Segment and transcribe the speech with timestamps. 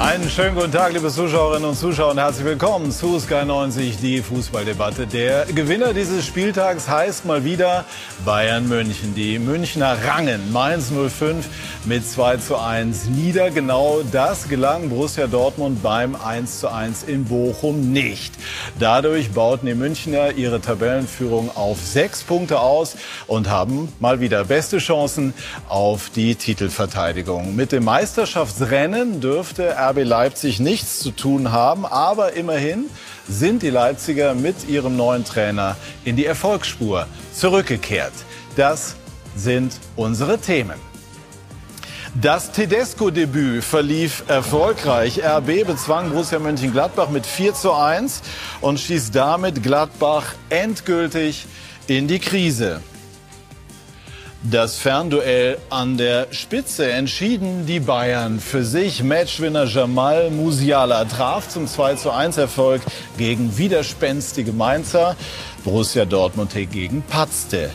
[0.00, 4.22] Einen schönen guten Tag, liebe Zuschauerinnen und Zuschauer, und herzlich willkommen zu Sky 90, die
[4.22, 5.06] Fußballdebatte.
[5.06, 7.84] Der Gewinner dieses Spieltags heißt mal wieder
[8.24, 9.14] Bayern München.
[9.14, 11.46] Die Münchner rangen Mainz 05
[11.84, 13.50] mit 2 zu 1 nieder.
[13.50, 18.32] Genau das gelang Borussia Dortmund beim 1 zu 1 in Bochum nicht.
[18.78, 24.78] Dadurch bauten die Münchner ihre Tabellenführung auf sechs Punkte aus und haben mal wieder beste
[24.78, 25.34] Chancen
[25.68, 27.54] auf die Titelverteidigung.
[27.54, 31.84] Mit dem Meisterschaftsrennen dürfte RB Leipzig nichts zu tun haben.
[31.84, 32.86] Aber immerhin
[33.28, 38.12] sind die Leipziger mit ihrem neuen Trainer in die Erfolgsspur zurückgekehrt.
[38.56, 38.96] Das
[39.36, 40.90] sind unsere Themen.
[42.20, 45.22] Das Tedesco-Debüt verlief erfolgreich.
[45.24, 48.22] RB bezwang Borussia Mönchengladbach mit 4 zu 1
[48.60, 51.46] und schießt damit Gladbach endgültig
[51.86, 52.80] in die Krise.
[54.42, 59.02] Das Fernduell an der Spitze entschieden die Bayern für sich.
[59.02, 62.80] Matchwinner Jamal Musiala traf zum 2 zu 1 Erfolg
[63.18, 65.14] gegen widerspenstige Mainzer.
[65.62, 67.68] Borussia Dortmund hingegen patzte.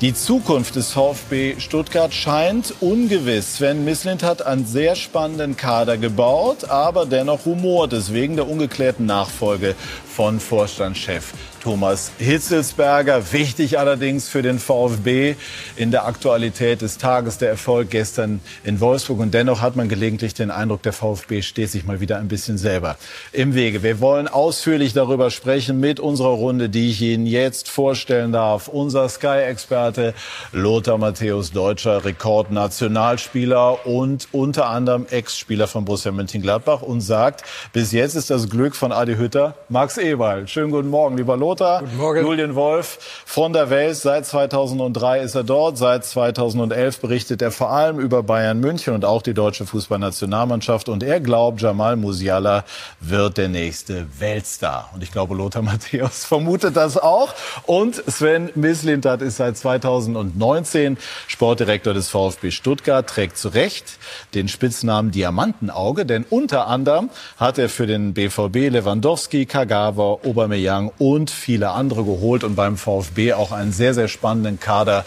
[0.00, 3.56] Die Zukunft des VfB Stuttgart scheint ungewiss.
[3.56, 9.06] Sven Mislint hat einen sehr spannenden Kader gebaut, aber dennoch rumort es wegen der ungeklärten
[9.06, 9.74] Nachfolge
[10.06, 11.32] von Vorstandschef
[11.62, 13.32] Thomas Hitzelsberger.
[13.32, 15.36] Wichtig allerdings für den VfB
[15.76, 19.20] in der Aktualität des Tages der Erfolg gestern in Wolfsburg.
[19.20, 22.58] Und dennoch hat man gelegentlich den Eindruck, der VfB steht sich mal wieder ein bisschen
[22.58, 22.96] selber
[23.30, 23.84] im Wege.
[23.84, 28.66] Wir wollen ausführlich darüber sprechen mit unserer Runde, die ich Ihnen jetzt vorstellen darf.
[28.66, 30.14] Unser Sky-Experte
[30.50, 38.16] Lothar Matthäus, deutscher Rekordnationalspieler und unter anderem Ex-Spieler von Borussia Mönchengladbach und sagt, bis jetzt
[38.16, 40.50] ist das Glück von Adi Hütter Max Ewald.
[40.50, 41.51] Schönen guten Morgen, lieber Lothar.
[41.60, 42.24] Morgen.
[42.24, 43.96] Julian Wolf von der Welt.
[43.96, 45.76] Seit 2003 ist er dort.
[45.76, 50.88] Seit 2011 berichtet er vor allem über Bayern München und auch die deutsche Fußballnationalmannschaft.
[50.88, 52.64] Und er glaubt, Jamal Musiala
[53.00, 54.90] wird der nächste Weltstar.
[54.94, 57.34] Und ich glaube, Lothar Matthäus vermutet das auch.
[57.64, 60.96] Und Sven Mislintat ist seit 2019
[61.26, 63.98] Sportdirektor des VfB Stuttgart, trägt zu Recht
[64.34, 71.30] den Spitznamen Diamantenauge, denn unter anderem hat er für den BVB Lewandowski, Kagawa, Aubameyang und
[71.42, 75.04] viele andere geholt und beim VfB auch einen sehr, sehr spannenden Kader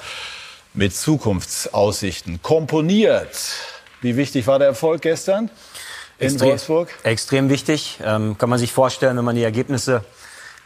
[0.74, 3.38] mit Zukunftsaussichten komponiert.
[4.02, 5.50] Wie wichtig war der Erfolg gestern
[6.20, 6.90] in extrem, Wolfsburg?
[7.04, 8.00] Extrem wichtig.
[8.04, 10.04] Ähm, kann man sich vorstellen, wenn man die Ergebnisse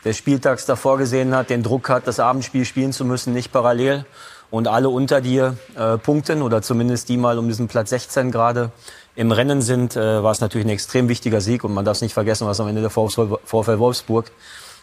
[0.03, 4.05] des Spieltags davor gesehen hat, den Druck hat, das Abendspiel spielen zu müssen, nicht parallel
[4.49, 8.71] und alle unter dir äh, punkten oder zumindest die mal um diesen Platz 16 gerade
[9.15, 12.01] im Rennen sind, äh, war es natürlich ein extrem wichtiger Sieg und man darf es
[12.01, 14.31] nicht vergessen, was am Ende der VfL Wolfsburg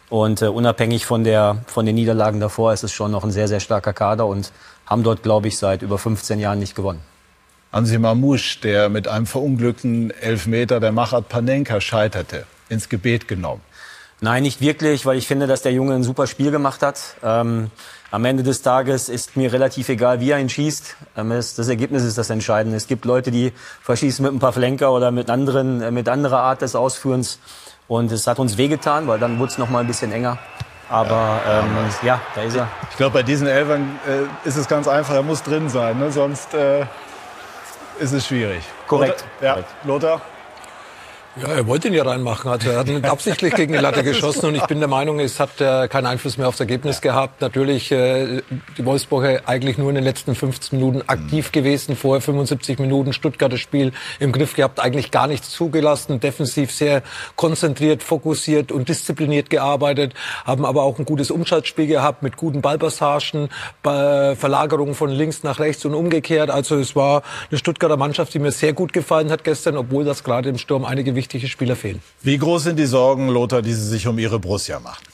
[0.09, 3.49] und äh, unabhängig von, der, von den Niederlagen davor ist es schon noch ein sehr,
[3.49, 4.53] sehr starker Kader und
[4.87, 7.01] haben dort, glaube ich, seit über 15 Jahren nicht gewonnen.
[7.73, 13.61] Ansi Mamouche, der mit einem verunglückten Elfmeter der Machat Panenka scheiterte, ins Gebet genommen.
[14.21, 17.17] Nein, nicht wirklich, weil ich finde, dass der Junge ein super Spiel gemacht hat.
[17.23, 17.71] Ähm,
[18.11, 20.97] am Ende des Tages ist mir relativ egal, wie er ihn schießt.
[21.19, 22.79] Ähm, es, das Ergebnis ist das Entscheidende.
[22.79, 23.53] Es gibt Leute, die
[23.83, 27.39] verschießen mit ein paar Flenker oder mit anderen, äh, mit anderer Art des Ausführens.
[27.89, 30.39] Und es hat uns wehgetan, weil dann wurde es noch mal ein bisschen enger.
[30.89, 31.67] Aber ja, ähm,
[32.03, 32.69] ja da ist er.
[32.91, 36.11] Ich glaube, bei diesen Elfern äh, ist es ganz einfach, er muss drin sein, ne?
[36.13, 36.83] sonst äh,
[37.99, 38.63] ist es schwierig.
[38.87, 39.25] Korrekt.
[39.41, 39.57] Lothar?
[39.59, 40.21] Ja, Lothar?
[41.39, 42.51] Ja, er wollte ihn ja reinmachen.
[42.51, 45.39] Hat, er hat ihn absichtlich gegen die Latte geschossen und ich bin der Meinung, es
[45.39, 47.43] hat äh, keinen Einfluss mehr aufs Ergebnis gehabt.
[47.43, 48.41] Natürlich äh,
[48.79, 53.59] die Wolfsburger eigentlich nur in den letzten 15 Minuten aktiv gewesen, vorher 75 Minuten Stuttgarter
[53.59, 57.03] Spiel im Griff gehabt, eigentlich gar nichts zugelassen, defensiv sehr
[57.37, 60.15] konzentriert, fokussiert und diszipliniert gearbeitet,
[60.47, 63.51] haben aber auch ein gutes Umschaltspiel gehabt mit guten Ballpassagen,
[63.83, 66.49] Verlagerungen von links nach rechts und umgekehrt.
[66.49, 70.25] Also es war eine Stuttgarter Mannschaft, die mir sehr gut gefallen hat gestern, obwohl das
[70.25, 72.01] gerade im Sturm einige wichtige wichtige Spieler fehlen.
[72.23, 75.05] Wie groß sind die Sorgen, Lothar, die Sie sich um Ihre Borussia machen?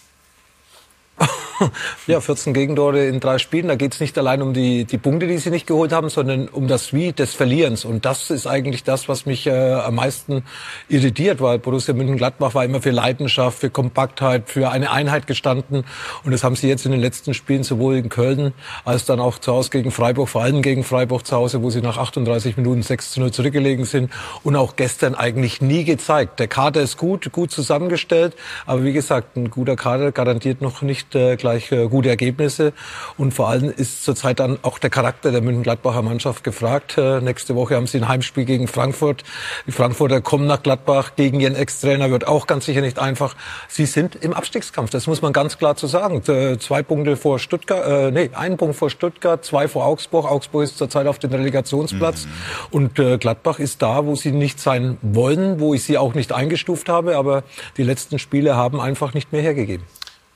[2.07, 3.69] ja, 14 Gegentore in drei Spielen.
[3.69, 6.48] Da geht es nicht allein um die, die Punkte, die sie nicht geholt haben, sondern
[6.48, 7.84] um das Wie des Verlierens.
[7.84, 10.45] Und das ist eigentlich das, was mich äh, am meisten
[10.89, 15.84] irritiert, weil Borussia München-Gladbach war immer für Leidenschaft, für Kompaktheit, für eine Einheit gestanden.
[16.24, 18.53] Und das haben sie jetzt in den letzten Spielen sowohl in Köln
[18.84, 21.80] als dann auch zu Hause gegen Freiburg, vor allem gegen Freiburg zu Hause, wo sie
[21.80, 24.10] nach 38 Minuten 6 zu 0 zurückgelegen sind.
[24.42, 26.41] Und auch gestern eigentlich nie gezeigt.
[26.41, 28.34] Der Kader ist gut, gut zusammengestellt.
[28.66, 32.72] Aber wie gesagt, ein guter Kader garantiert noch nicht äh, gleich äh, gute Ergebnisse.
[33.18, 36.98] Und vor allem ist zurzeit dann auch der Charakter der München-Gladbacher Mannschaft gefragt.
[36.98, 39.24] Äh, nächste Woche haben sie ein Heimspiel gegen Frankfurt.
[39.66, 43.34] Die Frankfurter kommen nach Gladbach gegen ihren Ex-Trainer, wird auch ganz sicher nicht einfach.
[43.68, 46.22] Sie sind im Abstiegskampf, das muss man ganz klar zu sagen.
[46.28, 50.30] Äh, zwei Punkte vor Stuttgart, äh, nee, ein Punkt vor Stuttgart, zwei vor Augsburg.
[50.30, 52.26] Augsburg ist zurzeit auf dem Relegationsplatz.
[52.26, 52.30] Mhm.
[52.70, 56.32] Und äh, Gladbach ist da, wo sie nicht sein wollen, wo ich sie auch nicht
[56.32, 57.16] eingestuft habe.
[57.16, 57.42] Aber
[57.76, 59.84] die letzten Spiele haben einfach nicht mehr hergegeben.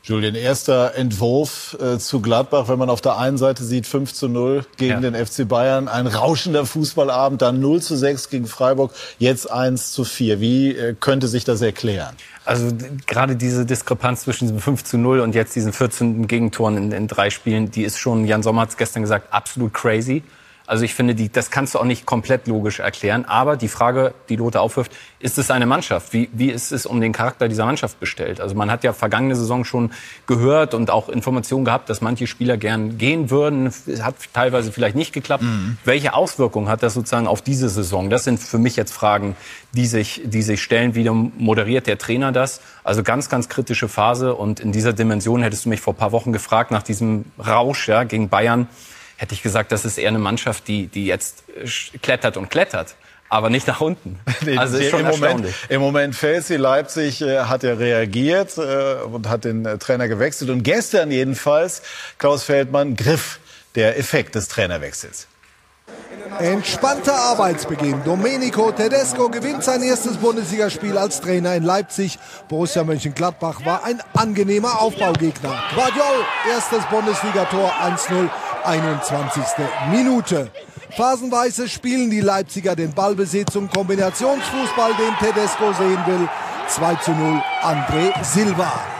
[0.07, 4.29] Julian, erster Entwurf äh, zu Gladbach, wenn man auf der einen Seite sieht 5 zu
[4.29, 5.11] 0 gegen ja.
[5.11, 10.05] den FC Bayern, ein rauschender Fußballabend, dann 0 zu 6 gegen Freiburg, jetzt 1 zu
[10.05, 10.41] 4.
[10.41, 12.15] Wie äh, könnte sich das erklären?
[12.45, 12.69] Also
[13.09, 16.29] gerade diese Diskrepanz zwischen diesem 5 zu 0 und jetzt diesen 14.
[16.29, 19.75] Gegentoren in, in drei Spielen, die ist schon, Jan Sommer hat es gestern gesagt, absolut
[19.75, 20.23] crazy.
[20.67, 23.25] Also ich finde, die, das kannst du auch nicht komplett logisch erklären.
[23.25, 26.13] Aber die Frage, die Lothar aufwirft, ist es eine Mannschaft?
[26.13, 28.41] Wie, wie ist es um den Charakter dieser Mannschaft bestellt?
[28.41, 29.93] Also man hat ja vergangene Saison schon
[30.27, 33.67] gehört und auch Informationen gehabt, dass manche Spieler gern gehen würden.
[33.67, 35.45] Es hat teilweise vielleicht nicht geklappt.
[35.45, 35.79] Mhm.
[35.85, 38.11] Welche Auswirkungen hat das sozusagen auf diese Saison?
[38.11, 39.37] Das sind für mich jetzt Fragen,
[39.73, 40.95] die sich, die sich stellen.
[40.95, 42.61] Wie moderiert der Trainer das?
[42.83, 44.35] Also ganz, ganz kritische Phase.
[44.35, 47.89] Und in dieser Dimension hättest du mich vor ein paar Wochen gefragt nach diesem Rausch
[47.89, 48.69] ja, gegen Bayern
[49.17, 52.97] hätte ich gesagt, das ist eher eine Mannschaft, die, die jetzt äh, klettert und klettert
[53.29, 54.19] aber nicht nach unten.
[54.57, 59.29] Also ist schon Im Moment, Im Moment fällt Leipzig äh, hat ja reagiert äh, und
[59.29, 60.51] hat den äh, Trainer gewechselt.
[60.51, 61.83] Und gestern jedenfalls,
[62.19, 63.41] Klaus Feldmann, griff
[63.75, 65.27] der Effekt des Trainerwechsels.
[66.39, 68.03] Entspannter Arbeitsbeginn.
[68.05, 72.19] Domenico Tedesco gewinnt sein erstes Bundesligaspiel als Trainer in Leipzig.
[72.49, 75.55] Borussia Mönchengladbach war ein angenehmer Aufbaugegner.
[75.75, 78.29] Guardiol, erstes Bundesligator 1-0,
[78.65, 79.43] 21.
[79.91, 80.51] Minute.
[80.97, 86.29] Phasenweise spielen die Leipziger den Ballbesitz und Kombinationsfußball, den Tedesco sehen will.
[86.69, 88.96] 2 zu 0 André Silva.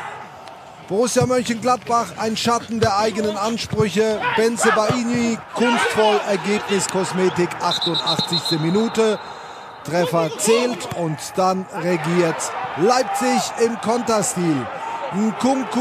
[0.89, 4.21] Borussia Mönchengladbach, ein Schatten der eigenen Ansprüche.
[4.37, 8.61] Benze Baini, kunstvoll, Ergebnis Kosmetik, 88.
[8.61, 9.19] Minute.
[9.83, 12.37] Treffer zählt und dann regiert
[12.77, 14.65] Leipzig im Konterstil.
[15.13, 15.81] Nkunku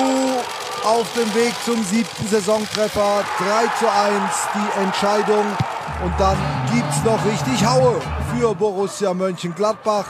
[0.84, 3.24] auf dem Weg zum siebten Saisontreffer.
[3.38, 4.14] 3 zu 1
[4.56, 5.46] die Entscheidung.
[6.04, 6.38] Und dann
[6.74, 8.02] gibt's noch richtig Haue
[8.34, 10.06] für Borussia Mönchengladbach.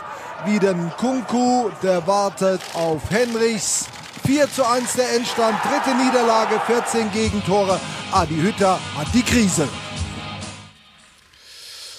[0.45, 3.89] Wieder Nkunku, der wartet auf Henrichs.
[4.25, 7.79] 4 zu 1 der Endstand, dritte Niederlage, 14 Gegentore.
[8.11, 9.67] Adi Hütter hat die Krise.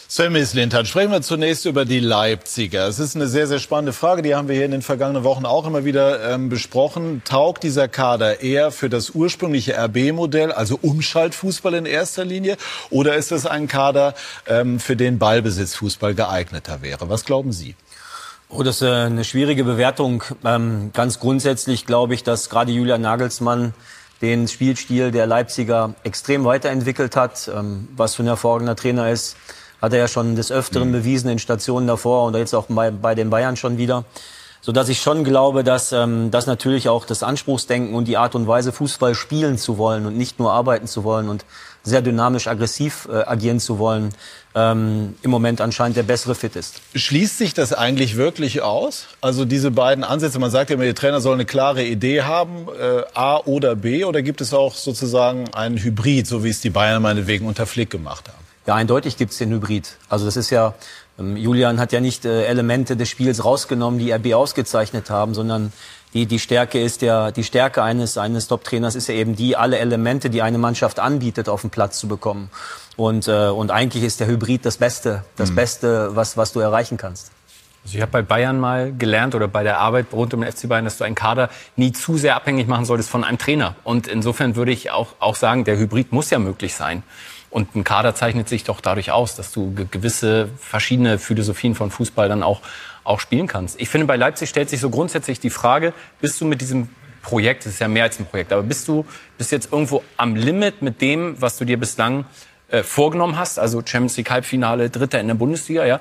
[0.09, 2.89] Sven Mislintat, sprechen wir zunächst über die Leipziger.
[2.89, 5.45] Es ist eine sehr, sehr spannende Frage, die haben wir hier in den vergangenen Wochen
[5.45, 7.23] auch immer wieder ähm, besprochen.
[7.25, 12.57] Taugt dieser Kader eher für das ursprüngliche RB-Modell, also Umschaltfußball in erster Linie,
[12.91, 14.15] oder ist es ein Kader,
[14.47, 17.09] ähm, für den Ballbesitzfußball geeigneter wäre?
[17.09, 17.77] Was glauben Sie?
[18.49, 20.23] Oh, das ist äh, eine schwierige Bewertung.
[20.45, 23.75] Ähm, ganz grundsätzlich glaube ich, dass gerade Julian Nagelsmann
[24.23, 27.51] den Spielstil der Leipziger extrem weiterentwickelt hat.
[27.53, 29.37] Ähm, was für ein hervorragender Trainer ist,
[29.83, 30.93] hat er ja schon des Öfteren mhm.
[30.93, 34.05] bewiesen in Stationen davor und jetzt auch bei, bei den Bayern schon wieder.
[34.61, 38.37] So dass ich schon glaube, dass, ähm, dass natürlich auch das Anspruchsdenken und die Art
[38.37, 41.45] und Weise, Fußball spielen zu wollen und nicht nur arbeiten zu wollen und
[41.87, 44.11] sehr dynamisch aggressiv äh, agieren zu wollen,
[44.55, 46.81] ähm, im Moment anscheinend der bessere Fit ist.
[46.95, 49.07] Schließt sich das eigentlich wirklich aus?
[49.21, 52.67] Also diese beiden Ansätze, man sagt ja immer, der Trainer soll eine klare Idee haben,
[52.79, 56.71] äh, A oder B, oder gibt es auch sozusagen einen Hybrid, so wie es die
[56.71, 58.45] Bayern meinetwegen unter Flick gemacht haben?
[58.67, 59.97] Ja, eindeutig gibt es den Hybrid.
[60.09, 60.75] Also das ist ja,
[61.21, 65.73] ähm, Julian hat ja nicht äh, Elemente des Spiels rausgenommen, die RB ausgezeichnet haben, sondern
[66.15, 69.79] die, die Stärke ist ja, die Stärke eines, eines Top-Trainers ist ja eben die, alle
[69.79, 72.51] Elemente, die eine Mannschaft anbietet, auf den Platz zu bekommen.
[72.97, 75.57] Und, äh, und eigentlich ist der Hybrid das Beste, das mhm.
[75.57, 77.33] Beste, was, was du erreichen kannst.
[77.85, 80.69] Also ich habe bei Bayern mal gelernt oder bei der Arbeit rund um den FC
[80.69, 83.77] Bayern, dass du einen Kader nie zu sehr abhängig machen solltest von einem Trainer.
[83.85, 87.05] Und insofern würde ich auch, auch sagen, der Hybrid muss ja möglich sein.
[87.49, 92.29] Und ein Kader zeichnet sich doch dadurch aus, dass du gewisse verschiedene Philosophien von Fußball
[92.29, 92.61] dann auch,
[93.07, 93.81] auch spielen kannst.
[93.81, 96.89] Ich finde, bei Leipzig stellt sich so grundsätzlich die Frage, bist du mit diesem
[97.23, 99.05] Projekt, das ist ja mehr als ein Projekt, aber bist du
[99.37, 102.25] bist jetzt irgendwo am Limit mit dem, was du dir bislang
[102.69, 106.01] äh, vorgenommen hast, also Champions League Halbfinale, Dritter in der Bundesliga, ja,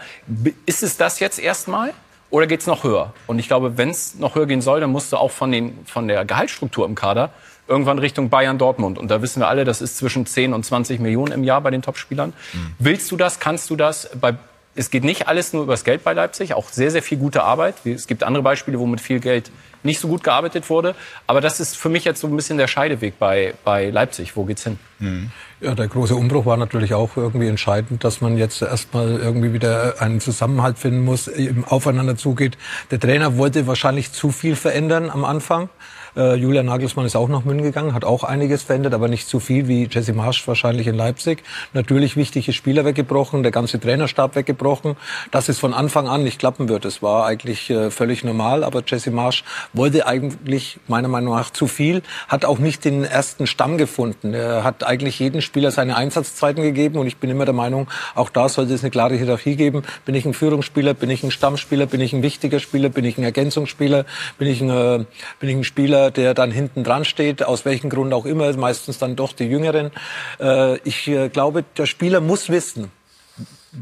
[0.65, 1.93] ist es das jetzt erstmal
[2.29, 3.13] oder geht es noch höher?
[3.27, 5.85] Und ich glaube, wenn es noch höher gehen soll, dann musst du auch von, den,
[5.85, 7.31] von der Gehaltsstruktur im Kader
[7.67, 8.97] irgendwann Richtung Bayern Dortmund.
[8.97, 11.71] Und da wissen wir alle, das ist zwischen 10 und 20 Millionen im Jahr bei
[11.71, 12.33] den Topspielern.
[12.53, 12.75] Mhm.
[12.79, 13.39] Willst du das?
[13.39, 14.09] Kannst du das?
[14.19, 14.35] Bei
[14.75, 17.85] es geht nicht alles nur übers Geld bei Leipzig, auch sehr, sehr viel gute Arbeit.
[17.85, 19.49] Es gibt andere Beispiele, wo mit viel Geld
[19.83, 20.95] nicht so gut gearbeitet wurde.
[21.27, 24.35] Aber das ist für mich jetzt so ein bisschen der Scheideweg bei, bei Leipzig.
[24.35, 24.77] Wo geht's hin?
[24.99, 25.31] Mhm.
[25.61, 30.01] Ja, der große Umbruch war natürlich auch irgendwie entscheidend, dass man jetzt erstmal irgendwie wieder
[30.01, 32.57] einen Zusammenhalt finden muss, eben aufeinander zugeht.
[32.91, 35.69] Der Trainer wollte wahrscheinlich zu viel verändern am Anfang
[36.15, 39.39] Äh, Julian Nagelsmann ist auch nach München gegangen, hat auch einiges verändert, aber nicht so
[39.39, 41.43] viel wie Jesse Marsch wahrscheinlich in Leipzig.
[41.73, 44.95] Natürlich wichtige Spieler weggebrochen, der ganze Trainerstab weggebrochen.
[45.31, 48.63] Dass es von Anfang an nicht klappen wird, das war eigentlich äh, völlig normal.
[48.63, 49.43] Aber Jesse Marsch
[49.73, 54.33] wollte eigentlich meiner Meinung nach zu viel, hat auch nicht den ersten Stamm gefunden.
[54.33, 58.29] Er hat eigentlich jeden Spieler seine Einsatzzeiten gegeben und ich bin immer der Meinung, auch
[58.29, 59.83] da sollte es eine klare Hierarchie geben.
[60.05, 63.17] Bin ich ein Führungsspieler, bin ich ein Stammspieler, bin ich ein wichtiger Spieler, bin ich
[63.17, 64.05] ein Ergänzungsspieler,
[64.37, 65.05] bin ich ein, äh,
[65.39, 68.97] bin ich ein Spieler, der dann hinten dran steht, aus welchem Grund auch immer, meistens
[68.97, 69.91] dann doch die Jüngeren.
[70.39, 72.91] Äh, ich äh, glaube, der Spieler muss wissen,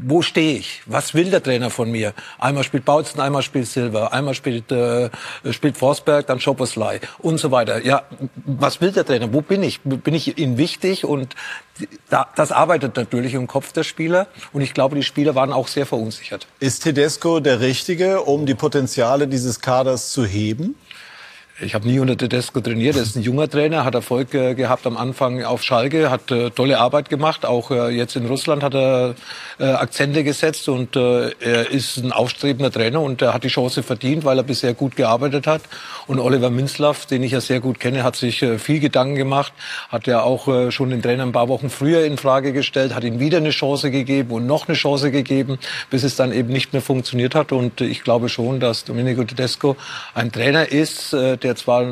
[0.02, 0.82] wo stehe ich?
[0.86, 2.14] Was will der Trainer von mir?
[2.38, 5.10] Einmal spielt Bautzen, einmal spielt Silver, einmal spielt, äh,
[5.50, 7.84] spielt Forsberg, dann Schopperslei und so weiter.
[7.84, 8.02] Ja,
[8.44, 9.32] was will der Trainer?
[9.32, 9.80] Wo bin ich?
[9.82, 11.04] Bin ich ihm wichtig?
[11.04, 11.34] Und
[12.10, 14.26] da, das arbeitet natürlich im Kopf der Spieler.
[14.52, 16.46] Und ich glaube, die Spieler waren auch sehr verunsichert.
[16.60, 20.74] Ist Tedesco der Richtige, um die Potenziale dieses Kaders zu heben?
[21.60, 22.96] Ich habe nie unter Tedesco trainiert.
[22.96, 26.50] Er ist ein junger Trainer, hat Erfolg äh, gehabt am Anfang auf Schalke, hat äh,
[26.50, 27.46] tolle Arbeit gemacht.
[27.46, 29.14] Auch äh, jetzt in Russland hat er
[29.60, 33.84] äh, Akzente gesetzt und äh, er ist ein aufstrebender Trainer und er hat die Chance
[33.84, 35.62] verdient, weil er bisher gut gearbeitet hat.
[36.08, 39.52] Und Oliver Minzlaff, den ich ja sehr gut kenne, hat sich äh, viel Gedanken gemacht,
[39.90, 43.20] hat ja auch schon den Trainer ein paar Wochen früher in Frage gestellt, hat ihm
[43.20, 45.58] wieder eine Chance gegeben und noch eine Chance gegeben,
[45.88, 47.52] bis es dann eben nicht mehr funktioniert hat.
[47.52, 49.76] Und ich glaube schon, dass Domenico Tedesco
[50.14, 51.84] ein Trainer ist, der zwar,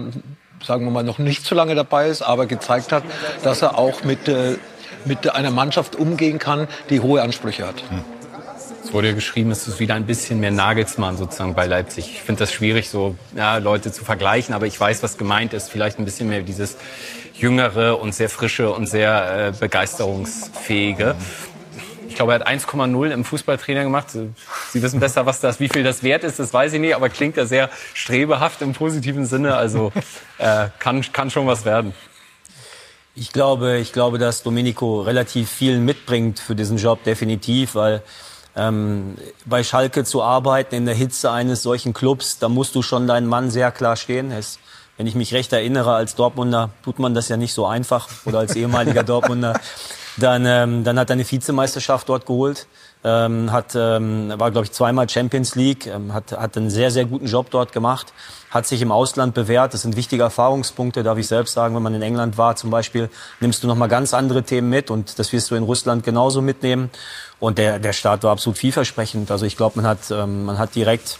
[0.64, 3.04] sagen wir mal, noch nicht so lange dabei ist, aber gezeigt hat,
[3.42, 4.56] dass er auch mit, äh,
[5.04, 7.82] mit einer Mannschaft umgehen kann, die hohe Ansprüche hat.
[7.88, 8.04] Hm.
[8.84, 12.10] Es wurde ja geschrieben, es ist wieder ein bisschen mehr Nagelsmann sozusagen bei Leipzig.
[12.12, 15.70] Ich finde das schwierig, so ja, Leute zu vergleichen, aber ich weiß, was gemeint ist.
[15.70, 16.76] Vielleicht ein bisschen mehr dieses
[17.34, 21.14] jüngere und sehr frische und sehr äh, begeisterungsfähige.
[22.12, 24.10] Ich glaube, er hat 1,0 im Fußballtrainer gemacht.
[24.10, 27.08] Sie wissen besser, was das, wie viel das wert ist, das weiß ich nicht, aber
[27.08, 29.56] klingt ja sehr strebehaft im positiven Sinne.
[29.56, 29.92] Also
[30.36, 31.94] äh, kann, kann schon was werden.
[33.14, 38.02] Ich glaube, ich glaube, dass Domenico relativ viel mitbringt für diesen Job, definitiv, weil
[38.56, 39.16] ähm,
[39.46, 43.26] bei Schalke zu arbeiten in der Hitze eines solchen Clubs, da musst du schon deinen
[43.26, 44.32] Mann sehr klar stehen.
[44.32, 44.58] Es,
[44.98, 48.40] wenn ich mich recht erinnere, als Dortmunder tut man das ja nicht so einfach oder
[48.40, 49.58] als ehemaliger Dortmunder.
[50.16, 52.66] Dann, ähm, dann hat er eine Vizemeisterschaft dort geholt,
[53.04, 57.04] ähm, hat, ähm, war, glaube ich, zweimal Champions League, ähm, hat, hat einen sehr, sehr
[57.06, 58.12] guten Job dort gemacht,
[58.50, 59.72] hat sich im Ausland bewährt.
[59.72, 61.74] Das sind wichtige Erfahrungspunkte, darf ich selbst sagen.
[61.74, 63.08] Wenn man in England war zum Beispiel,
[63.40, 66.90] nimmst du nochmal ganz andere Themen mit und das wirst du in Russland genauso mitnehmen.
[67.40, 69.30] Und der, der Start war absolut vielversprechend.
[69.30, 71.18] Also ich glaube, man hat, ähm, man hat direkt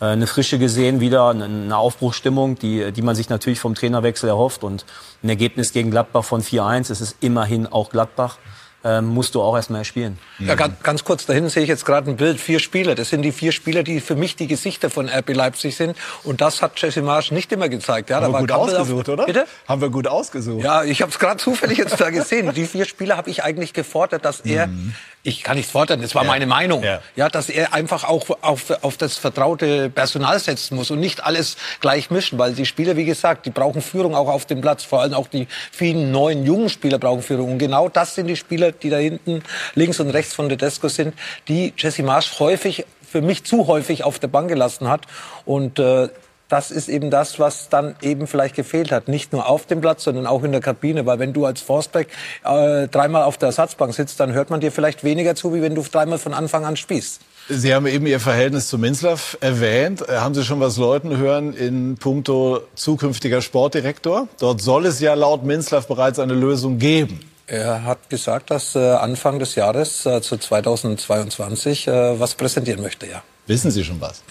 [0.00, 4.64] eine Frische gesehen, wieder eine Aufbruchstimmung, die, die man sich natürlich vom Trainerwechsel erhofft.
[4.64, 4.84] Und
[5.22, 8.38] ein Ergebnis gegen Gladbach von 4-1, es ist immerhin auch Gladbach
[8.86, 10.18] ähm, musst du auch erstmal spielen.
[10.38, 12.94] Ja, ganz, ganz kurz, da hinten sehe ich jetzt gerade ein Bild, vier Spieler.
[12.94, 15.96] Das sind die vier Spieler, die für mich die Gesichter von RB Leipzig sind.
[16.22, 18.10] Und das hat Jesse Marsch nicht immer gezeigt.
[18.10, 19.26] Ja, Haben wir gut Kampel ausgesucht, auf, oder?
[19.26, 19.46] Bitte?
[19.66, 20.64] Haben wir gut ausgesucht.
[20.64, 22.52] Ja, ich habe es gerade zufällig jetzt da gesehen.
[22.54, 24.94] Die vier Spieler habe ich eigentlich gefordert, dass er mhm
[25.26, 26.28] ich kann nichts fordern, das war ja.
[26.28, 27.00] meine Meinung, ja.
[27.16, 27.28] ja.
[27.28, 32.10] dass er einfach auch auf, auf das vertraute Personal setzen muss und nicht alles gleich
[32.10, 35.14] mischen, weil die Spieler, wie gesagt, die brauchen Führung auch auf dem Platz, vor allem
[35.14, 38.88] auch die vielen neuen jungen Spieler brauchen Führung und genau das sind die Spieler, die
[38.88, 39.42] da hinten
[39.74, 41.14] links und rechts von Tedesco sind,
[41.48, 45.02] die Jesse Marsch häufig für mich zu häufig auf der Bank gelassen hat
[45.44, 46.08] und äh,
[46.48, 49.08] das ist eben das, was dann eben vielleicht gefehlt hat.
[49.08, 51.06] Nicht nur auf dem Platz, sondern auch in der Kabine.
[51.06, 52.08] Weil wenn du als Forstback
[52.44, 55.74] äh, dreimal auf der Ersatzbank sitzt, dann hört man dir vielleicht weniger zu, wie wenn
[55.74, 57.22] du dreimal von Anfang an spielst.
[57.48, 60.08] Sie haben eben Ihr Verhältnis zu Minzlaff erwähnt.
[60.08, 64.28] Äh, haben Sie schon was Leuten hören in puncto zukünftiger Sportdirektor?
[64.38, 67.20] Dort soll es ja laut Minzlaff bereits eine Lösung geben.
[67.48, 73.06] Er hat gesagt, dass äh, Anfang des Jahres, äh, zu 2022, äh, was präsentieren möchte,
[73.06, 73.22] ja.
[73.46, 74.22] Wissen Sie schon was?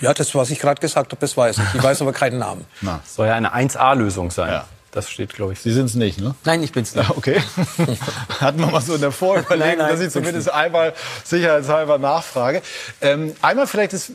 [0.00, 1.74] Ja, das, was ich gerade gesagt habe, das weiß ich.
[1.74, 2.64] Ich weiß aber keinen Namen.
[2.80, 3.00] Na.
[3.06, 4.50] Soll ja eine 1A-Lösung sein.
[4.50, 4.64] Ja.
[4.90, 5.60] Das steht, glaube ich.
[5.60, 6.34] Sie sind es nicht, ne?
[6.44, 7.08] Nein, ich bin's nicht.
[7.08, 7.42] Ja, okay.
[8.40, 10.92] Hatten wir mal so in der Vorüberlegung, dass ich zumindest einmal
[11.24, 12.60] sicherheitshalber nachfrage.
[13.00, 14.12] Ähm, einmal vielleicht ist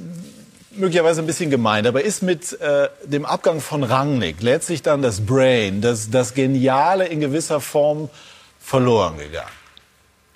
[0.72, 5.26] möglicherweise ein bisschen gemeint, aber ist mit äh, dem Abgang von Rangnick letztlich dann das
[5.26, 8.10] Brain, das, das Geniale in gewisser Form
[8.60, 9.57] verloren gegangen?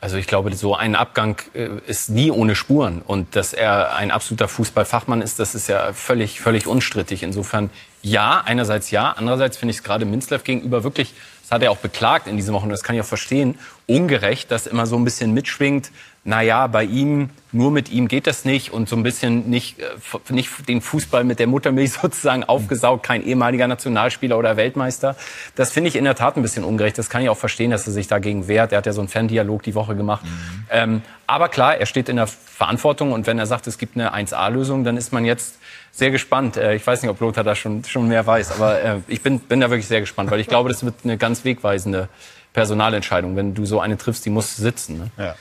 [0.01, 3.03] Also ich glaube, so ein Abgang äh, ist nie ohne Spuren.
[3.05, 7.21] Und dass er ein absoluter Fußballfachmann ist, das ist ja völlig, völlig unstrittig.
[7.21, 7.69] Insofern
[8.01, 9.11] ja, einerseits ja.
[9.11, 12.51] Andererseits finde ich es gerade Minzlev gegenüber wirklich, das hat er auch beklagt in diesen
[12.55, 15.91] Wochen, das kann ich auch verstehen, ungerecht, dass immer so ein bisschen mitschwingt,
[16.23, 19.85] naja, bei ihm, nur mit ihm geht das nicht und so ein bisschen nicht, äh,
[20.29, 25.15] nicht den Fußball mit der Muttermilch sozusagen aufgesaugt, kein ehemaliger Nationalspieler oder Weltmeister.
[25.55, 26.99] Das finde ich in der Tat ein bisschen ungerecht.
[26.99, 28.71] Das kann ich auch verstehen, dass er sich dagegen wehrt.
[28.71, 30.23] Er hat ja so einen Ferndialog die Woche gemacht.
[30.23, 30.65] Mhm.
[30.69, 34.13] Ähm, aber klar, er steht in der Verantwortung und wenn er sagt, es gibt eine
[34.13, 35.57] 1A-Lösung, dann ist man jetzt
[35.91, 36.55] sehr gespannt.
[36.55, 39.39] Äh, ich weiß nicht, ob Lothar da schon, schon mehr weiß, aber äh, ich bin,
[39.39, 42.09] bin da wirklich sehr gespannt, weil ich glaube, das wird eine ganz wegweisende
[42.53, 43.35] Personalentscheidung.
[43.35, 44.99] Wenn du so eine triffst, die muss sitzen.
[44.99, 45.11] Ne?
[45.17, 45.35] Ja.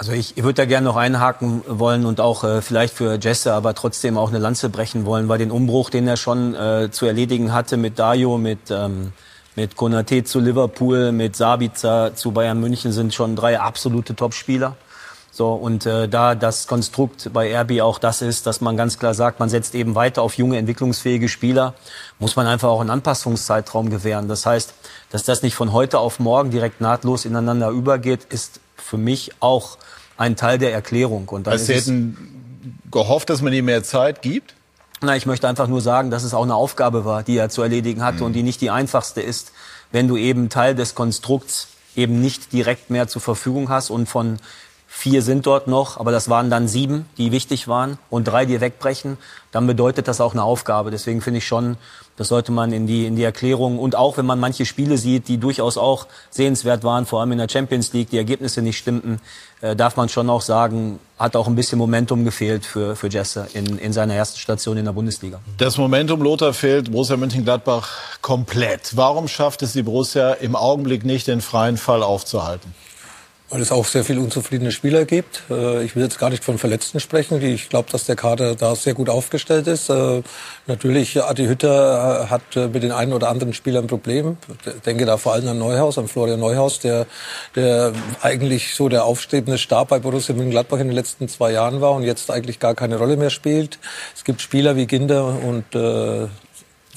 [0.00, 3.52] Also ich, ich würde da gerne noch einhaken wollen und auch äh, vielleicht für Jesse
[3.52, 7.04] aber trotzdem auch eine Lanze brechen wollen, weil den Umbruch, den er schon äh, zu
[7.04, 9.12] erledigen hatte mit Dayo, mit, ähm,
[9.56, 14.74] mit Konate zu Liverpool, mit Sabitzer zu Bayern München sind schon drei absolute Topspieler.
[15.32, 19.12] So, und äh, da das Konstrukt bei RB auch das ist, dass man ganz klar
[19.12, 21.74] sagt, man setzt eben weiter auf junge, entwicklungsfähige Spieler,
[22.18, 24.28] muss man einfach auch einen Anpassungszeitraum gewähren.
[24.28, 24.72] Das heißt,
[25.10, 29.78] dass das nicht von heute auf morgen direkt nahtlos ineinander übergeht, ist für mich auch
[30.16, 31.28] ein Teil der Erklärung.
[31.28, 34.54] Und dann also Sie hätten gehofft, dass man ihm mehr Zeit gibt?
[35.00, 37.62] Na, ich möchte einfach nur sagen, dass es auch eine Aufgabe war, die er zu
[37.62, 38.26] erledigen hatte mhm.
[38.26, 39.52] und die nicht die einfachste ist,
[39.92, 44.38] wenn du eben Teil des Konstrukts eben nicht direkt mehr zur Verfügung hast und von
[45.00, 48.60] vier sind dort noch, aber das waren dann sieben, die wichtig waren und drei, die
[48.60, 49.16] wegbrechen,
[49.50, 50.90] dann bedeutet das auch eine Aufgabe.
[50.90, 51.78] Deswegen finde ich schon,
[52.18, 55.28] das sollte man in die, in die Erklärung und auch wenn man manche Spiele sieht,
[55.28, 59.20] die durchaus auch sehenswert waren, vor allem in der Champions League, die Ergebnisse nicht stimmten,
[59.62, 63.48] äh, darf man schon auch sagen, hat auch ein bisschen Momentum gefehlt für, für Jesse
[63.54, 65.40] in, in seiner ersten Station in der Bundesliga.
[65.56, 67.88] Das Momentum, Lothar, fehlt Borussia Mönchengladbach
[68.20, 68.98] komplett.
[68.98, 72.74] Warum schafft es die Borussia im Augenblick nicht, den freien Fall aufzuhalten?
[73.50, 75.42] Weil es auch sehr viele unzufriedene Spieler gibt.
[75.50, 77.42] Äh, ich will jetzt gar nicht von Verletzten sprechen.
[77.42, 79.90] Ich glaube, dass der Kader da sehr gut aufgestellt ist.
[79.90, 80.22] Äh,
[80.68, 84.36] natürlich, Adi Hütter äh, hat mit den einen oder anderen Spielern ein Problem.
[84.64, 87.06] Ich denke da vor allem an Neuhaus, an Florian Neuhaus, der,
[87.56, 87.92] der
[88.22, 92.04] eigentlich so der aufstrebende Star bei Borussia Mönchengladbach in den letzten zwei Jahren war und
[92.04, 93.78] jetzt eigentlich gar keine Rolle mehr spielt.
[94.14, 96.28] Es gibt Spieler wie Ginder und äh,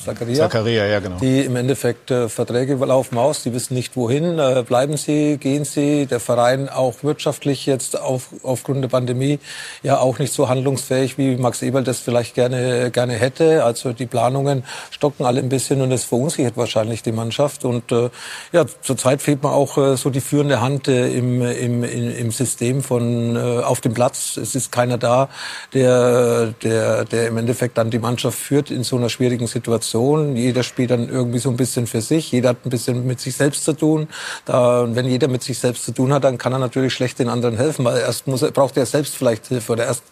[0.03, 1.17] Zakaria, Zakaria ja, genau.
[1.17, 5.65] die im Endeffekt äh, Verträge laufen aus, die wissen nicht wohin, äh, bleiben sie, gehen
[5.65, 9.39] sie, der Verein auch wirtschaftlich jetzt auf, aufgrund der Pandemie
[9.81, 13.63] ja auch nicht so handlungsfähig, wie Max Eberl das vielleicht gerne, gerne hätte.
[13.63, 18.09] Also die Planungen stocken alle ein bisschen und es verunsichert wahrscheinlich die Mannschaft und äh,
[18.51, 22.83] ja, zurzeit fehlt mir auch äh, so die führende Hand äh, im, im, im System
[22.83, 24.37] von äh, auf dem Platz.
[24.37, 25.29] Es ist keiner da,
[25.73, 29.92] der, der, der im Endeffekt dann die Mannschaft führt in so einer schwierigen Situation.
[29.93, 30.35] Situation.
[30.35, 32.31] Jeder spielt dann irgendwie so ein bisschen für sich.
[32.31, 34.07] Jeder hat ein bisschen mit sich selbst zu tun.
[34.45, 37.29] Da, wenn jeder mit sich selbst zu tun hat, dann kann er natürlich schlecht den
[37.29, 40.03] anderen helfen, weil erst muss braucht er selbst vielleicht Hilfe oder erst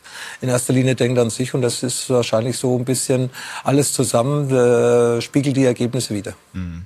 [0.41, 1.54] in erster Linie denkt an sich.
[1.54, 3.32] Und das ist wahrscheinlich so ein bisschen
[3.63, 6.34] alles zusammen, äh, spiegelt die Ergebnisse wieder.
[6.54, 6.86] Mhm.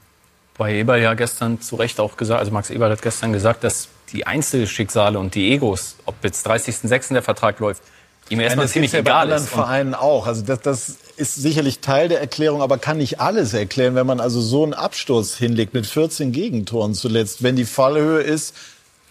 [0.57, 3.89] Bei Eberl ja gestern zu Recht auch gesagt, also Max Eberl hat gestern gesagt, dass
[4.13, 7.13] die Einzelschicksale und die Egos, ob jetzt 30.06.
[7.13, 7.81] der Vertrag läuft,
[8.29, 9.49] ihm erstmal ziemlich ja egal bei anderen ist.
[9.49, 10.27] Vereinen auch.
[10.27, 14.19] Also das, das ist sicherlich Teil der Erklärung, aber kann nicht alles erklären, wenn man
[14.19, 18.55] also so einen Absturz hinlegt mit 14 Gegentoren zuletzt, wenn die Fallhöhe ist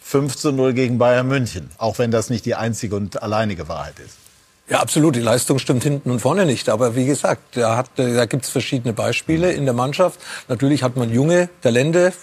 [0.02, 3.98] 5 zu 0 gegen Bayern München, auch wenn das nicht die einzige und alleinige Wahrheit
[4.04, 4.23] ist.
[4.66, 5.14] Ja, absolut.
[5.14, 6.70] Die Leistung stimmt hinten und vorne nicht.
[6.70, 10.18] Aber wie gesagt, da, hat, da gibt es verschiedene Beispiele in der Mannschaft.
[10.48, 12.14] Natürlich hat man junge Talente,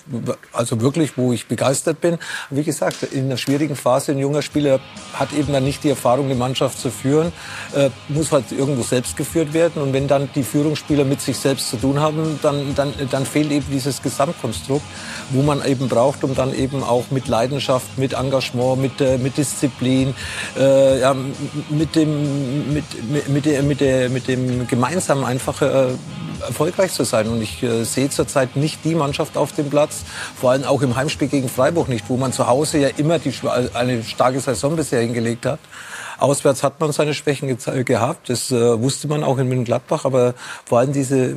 [0.51, 2.17] also wirklich, wo ich begeistert bin.
[2.49, 4.79] Wie gesagt, in einer schwierigen Phase ein junger Spieler
[5.13, 7.31] hat eben dann nicht die Erfahrung, die Mannschaft zu führen,
[7.75, 9.79] äh, muss halt irgendwo selbst geführt werden.
[9.79, 13.51] Und wenn dann die Führungsspieler mit sich selbst zu tun haben, dann, dann, dann fehlt
[13.51, 14.85] eben dieses Gesamtkonstrukt,
[15.29, 19.37] wo man eben braucht, um dann eben auch mit Leidenschaft, mit Engagement, mit, äh, mit
[19.37, 20.15] Disziplin,
[20.57, 21.15] äh, ja,
[21.69, 25.87] mit dem mit, mit, der, mit, der, mit dem gemeinsamen einfach äh,
[26.41, 27.27] erfolgreich zu sein.
[27.27, 30.03] Und ich äh, sehe zurzeit nicht die Mannschaft auf dem Platz,
[30.39, 33.33] vor allem auch im Heimspiel gegen Freiburg nicht, wo man zu Hause ja immer die,
[33.73, 35.59] eine starke Saison bisher hingelegt hat.
[36.21, 40.77] Auswärts hat man seine Schwächen gehabt, das äh, wusste man auch in München-Gladbach, aber vor
[40.77, 41.35] allem diese äh,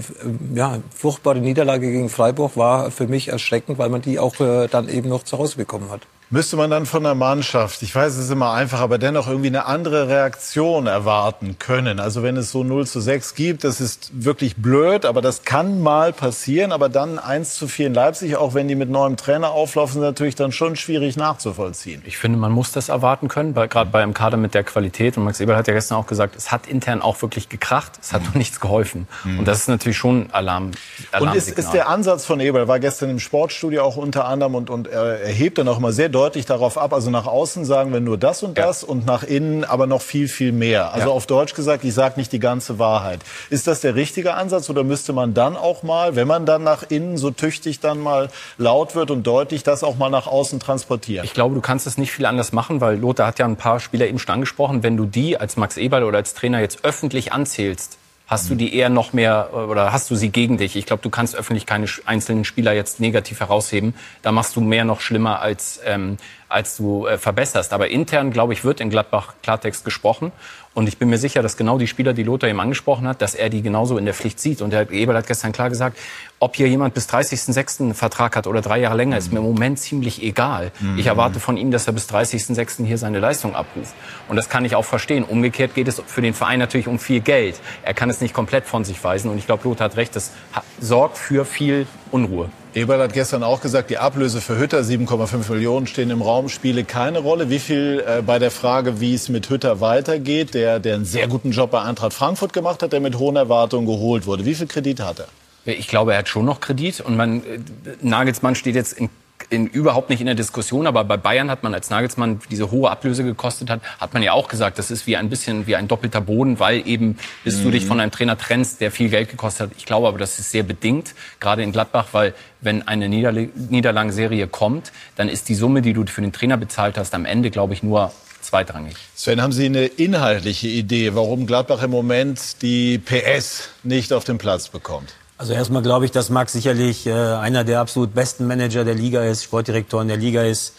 [0.55, 4.91] ja, furchtbare Niederlage gegen Freiburg war für mich erschreckend, weil man die auch äh, dann
[4.91, 6.03] eben noch zu Hause bekommen hat.
[6.31, 9.49] Müsste man dann von der Mannschaft, ich weiß, es ist immer einfach, aber dennoch irgendwie
[9.49, 12.01] eine andere Reaktion erwarten können.
[12.01, 15.83] Also wenn es so 0 zu 6 gibt, das ist wirklich blöd, aber das kann
[15.83, 16.73] mal passieren.
[16.73, 20.07] Aber dann 1 zu 4 in Leipzig, auch wenn die mit neuem Trainer auflaufen, ist
[20.07, 22.03] natürlich dann schon schwierig nachzuvollziehen.
[22.07, 25.19] Ich finde, man muss das erwarten können, gerade bei einem Kader mit der Qualität.
[25.19, 28.13] Und Max Eberl hat ja gestern auch gesagt, es hat intern auch wirklich gekracht, es
[28.15, 28.29] hat mhm.
[28.29, 29.09] noch nichts geholfen.
[29.25, 29.41] Mhm.
[29.41, 30.71] Und das ist natürlich schon Alarm.
[31.13, 34.55] Alarm und ist, ist der Ansatz von Eberl, war gestern im Sportstudio auch unter anderem
[34.55, 36.93] und, und er hebt dann auch mal sehr deutlich darauf ab.
[36.93, 38.89] Also nach außen sagen wir nur das und das ja.
[38.89, 40.93] und nach innen aber noch viel, viel mehr.
[40.93, 41.15] Also ja.
[41.15, 43.21] auf Deutsch gesagt, ich sage nicht die ganze Wahrheit.
[43.51, 46.85] Ist das der richtige Ansatz oder müsste man dann auch mal, wenn man dann nach
[46.89, 51.25] innen so tüchtig dann mal laut wird und deutlich, das auch mal nach außen transportieren?
[51.25, 53.81] Ich glaube, du kannst es nicht viel anders machen, weil Lothar hat ja ein paar
[53.81, 54.83] Spieler eben schon angesprochen.
[54.83, 58.75] Wenn du die als Max Eberl oder als Trainer jetzt öffentlich anzählst, Hast du die
[58.75, 60.77] eher noch mehr oder hast du sie gegen dich?
[60.77, 63.95] Ich glaube, du kannst öffentlich keine einzelnen Spieler jetzt negativ herausheben.
[64.23, 66.17] Da machst du mehr noch schlimmer, als, ähm,
[66.55, 67.73] als du äh, verbesserst.
[67.73, 70.31] Aber intern, glaube ich, wird in Gladbach Klartext gesprochen.
[70.73, 73.35] Und ich bin mir sicher, dass genau die Spieler, die Lothar eben angesprochen hat, dass
[73.35, 74.61] er die genauso in der Pflicht sieht.
[74.61, 75.99] Und der Eberl hat gestern klar gesagt,
[76.41, 77.81] ob hier jemand bis 30.06.
[77.81, 80.73] einen Vertrag hat oder drei Jahre länger, ist mir im Moment ziemlich egal.
[80.81, 80.99] Mhm.
[80.99, 82.85] Ich erwarte von ihm, dass er bis 30.06.
[82.87, 83.95] hier seine Leistung abruft.
[84.29, 85.25] Und das kann ich auch verstehen.
[85.25, 87.61] Umgekehrt geht es für den Verein natürlich um viel Geld.
[87.83, 89.31] Er kann es nicht komplett von sich weisen.
[89.31, 90.33] Und ich glaube, Lothar hat recht, das
[90.81, 92.49] sorgt für viel Unruhe.
[92.77, 96.85] Eberl hat gestern auch gesagt, die Ablöse für Hütter, 7,5 Millionen, stehen im Raum, spiele
[96.85, 97.51] keine Rolle.
[97.51, 101.27] Wie viel äh, bei der Frage, wie es mit Hütter weitergeht, der, der einen sehr
[101.27, 104.45] guten Job bei Eintracht Frankfurt gemacht hat, der mit hohen Erwartungen geholt wurde.
[104.45, 105.27] Wie viel Kredit hat er?
[105.65, 107.59] Ich glaube, er hat schon noch Kredit und man, äh,
[108.01, 109.11] Nagelsmann steht jetzt in
[109.51, 112.91] in, überhaupt nicht in der Diskussion, aber bei Bayern hat man, als Nagelsmann diese hohe
[112.91, 115.89] Ablöse gekostet hat, hat man ja auch gesagt, das ist wie ein bisschen wie ein
[115.89, 117.65] doppelter Boden, weil eben, bis mhm.
[117.65, 119.77] du dich von einem Trainer trennst, der viel Geld gekostet hat.
[119.79, 124.47] Ich glaube aber, das ist sehr bedingt, gerade in Gladbach, weil wenn eine Niederl Niederlagenserie
[124.47, 127.75] kommt, dann ist die Summe, die du für den Trainer bezahlt hast, am Ende, glaube
[127.75, 128.97] ich, nur zweitrangig.
[129.15, 134.39] Sven, haben Sie eine inhaltliche Idee, warum Gladbach im Moment die PS nicht auf den
[134.39, 135.15] Platz bekommt?
[135.37, 139.25] Also erstmal glaube ich, dass Max sicherlich äh, einer der absolut besten Manager der Liga
[139.25, 140.75] ist, Sportdirektor in der Liga ist.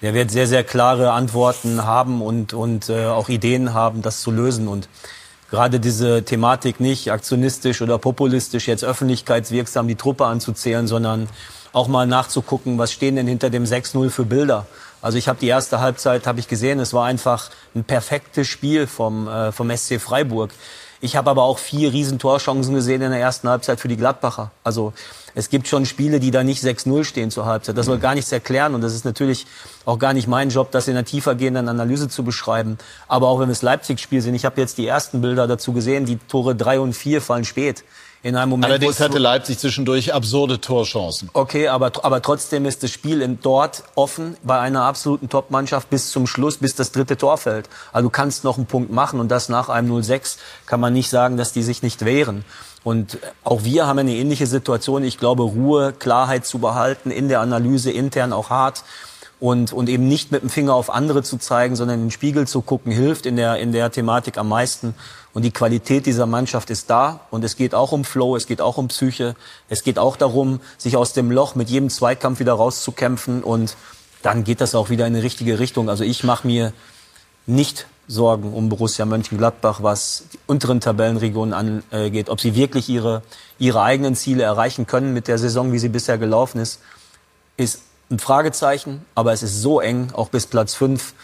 [0.00, 4.30] Der wird sehr, sehr klare Antworten haben und, und äh, auch Ideen haben, das zu
[4.30, 4.68] lösen.
[4.68, 4.88] Und
[5.50, 11.28] gerade diese Thematik nicht aktionistisch oder populistisch jetzt öffentlichkeitswirksam die Truppe anzuzählen, sondern
[11.72, 14.66] auch mal nachzugucken, was stehen denn hinter dem 6-0 für Bilder.
[15.02, 18.86] Also ich habe die erste Halbzeit habe ich gesehen, es war einfach ein perfektes Spiel
[18.86, 20.52] vom äh, vom SC Freiburg.
[21.00, 24.50] Ich habe aber auch vier Riesentorchancen gesehen in der ersten Halbzeit für die Gladbacher.
[24.64, 24.92] Also
[25.34, 27.76] es gibt schon Spiele, die da nicht 6-0 stehen zur Halbzeit.
[27.76, 29.46] Das soll gar nichts erklären und das ist natürlich
[29.84, 32.78] auch gar nicht mein Job, das in einer tiefergehenden Analyse zu beschreiben.
[33.06, 36.06] Aber auch wenn wir das Leipzig-Spiel sehen, ich habe jetzt die ersten Bilder dazu gesehen,
[36.06, 37.84] die Tore drei und vier fallen spät
[38.26, 38.72] in einem Moment.
[38.72, 41.30] Allerdings hatte Leipzig zwischendurch absurde Torchancen.
[41.32, 46.10] Okay, aber, aber trotzdem ist das Spiel in, dort offen bei einer absoluten Top-Mannschaft bis
[46.10, 47.68] zum Schluss, bis das dritte Tor fällt.
[47.92, 51.08] Also du kannst noch einen Punkt machen und das nach einem 0-6 kann man nicht
[51.08, 52.44] sagen, dass die sich nicht wehren.
[52.82, 55.04] Und auch wir haben eine ähnliche Situation.
[55.04, 58.82] Ich glaube, Ruhe, Klarheit zu behalten in der Analyse, intern auch hart
[59.38, 62.46] und, und eben nicht mit dem Finger auf andere zu zeigen, sondern in den Spiegel
[62.46, 64.94] zu gucken, hilft in der, in der Thematik am meisten.
[65.34, 67.20] Und die Qualität dieser Mannschaft ist da.
[67.30, 69.36] Und es geht auch um Flow, es geht auch um Psyche.
[69.68, 73.42] Es geht auch darum, sich aus dem Loch mit jedem Zweikampf wieder rauszukämpfen.
[73.42, 73.76] Und
[74.22, 75.90] dann geht das auch wieder in die richtige Richtung.
[75.90, 76.72] Also ich mache mir
[77.44, 82.30] nicht Sorgen um Borussia Mönchengladbach, was die unteren Tabellenregionen angeht.
[82.30, 83.22] Ob sie wirklich ihre,
[83.58, 86.80] ihre eigenen Ziele erreichen können mit der Saison, wie sie bisher gelaufen ist,
[87.56, 91.14] ist ein Fragezeichen, aber es ist so eng, auch bis Platz fünf.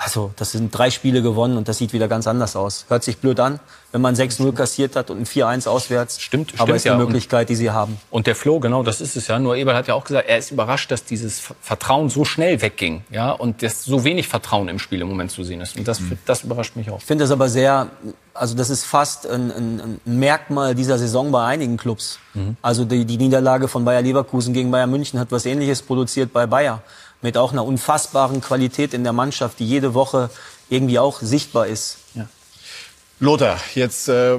[0.00, 2.86] Also, das sind drei Spiele gewonnen und das sieht wieder ganz anders aus.
[2.88, 3.58] Hört sich blöd an,
[3.90, 6.20] wenn man 6-0 kassiert hat und ein 4-1 auswärts.
[6.20, 7.04] Stimmt, aber stimmt, ist eine ja.
[7.04, 7.98] Möglichkeit, die sie haben.
[8.08, 9.40] Und der Flo, genau, das ist es ja.
[9.40, 13.02] Nur Eberl hat ja auch gesagt, er ist überrascht, dass dieses Vertrauen so schnell wegging,
[13.10, 15.76] ja, und dass so wenig Vertrauen im Spiel im Moment zu sehen ist.
[15.76, 16.16] Und das, mhm.
[16.26, 17.00] das überrascht mich auch.
[17.00, 17.88] Ich finde das aber sehr,
[18.34, 22.20] also das ist fast ein, ein, ein Merkmal dieser Saison bei einigen Clubs.
[22.34, 22.56] Mhm.
[22.62, 26.46] Also die, die Niederlage von Bayer Leverkusen gegen Bayern München hat was Ähnliches produziert bei
[26.46, 26.82] Bayer
[27.22, 30.30] mit auch einer unfassbaren Qualität in der Mannschaft, die jede Woche
[30.68, 31.98] irgendwie auch sichtbar ist.
[32.14, 32.28] Ja.
[33.20, 34.38] Lothar, jetzt äh,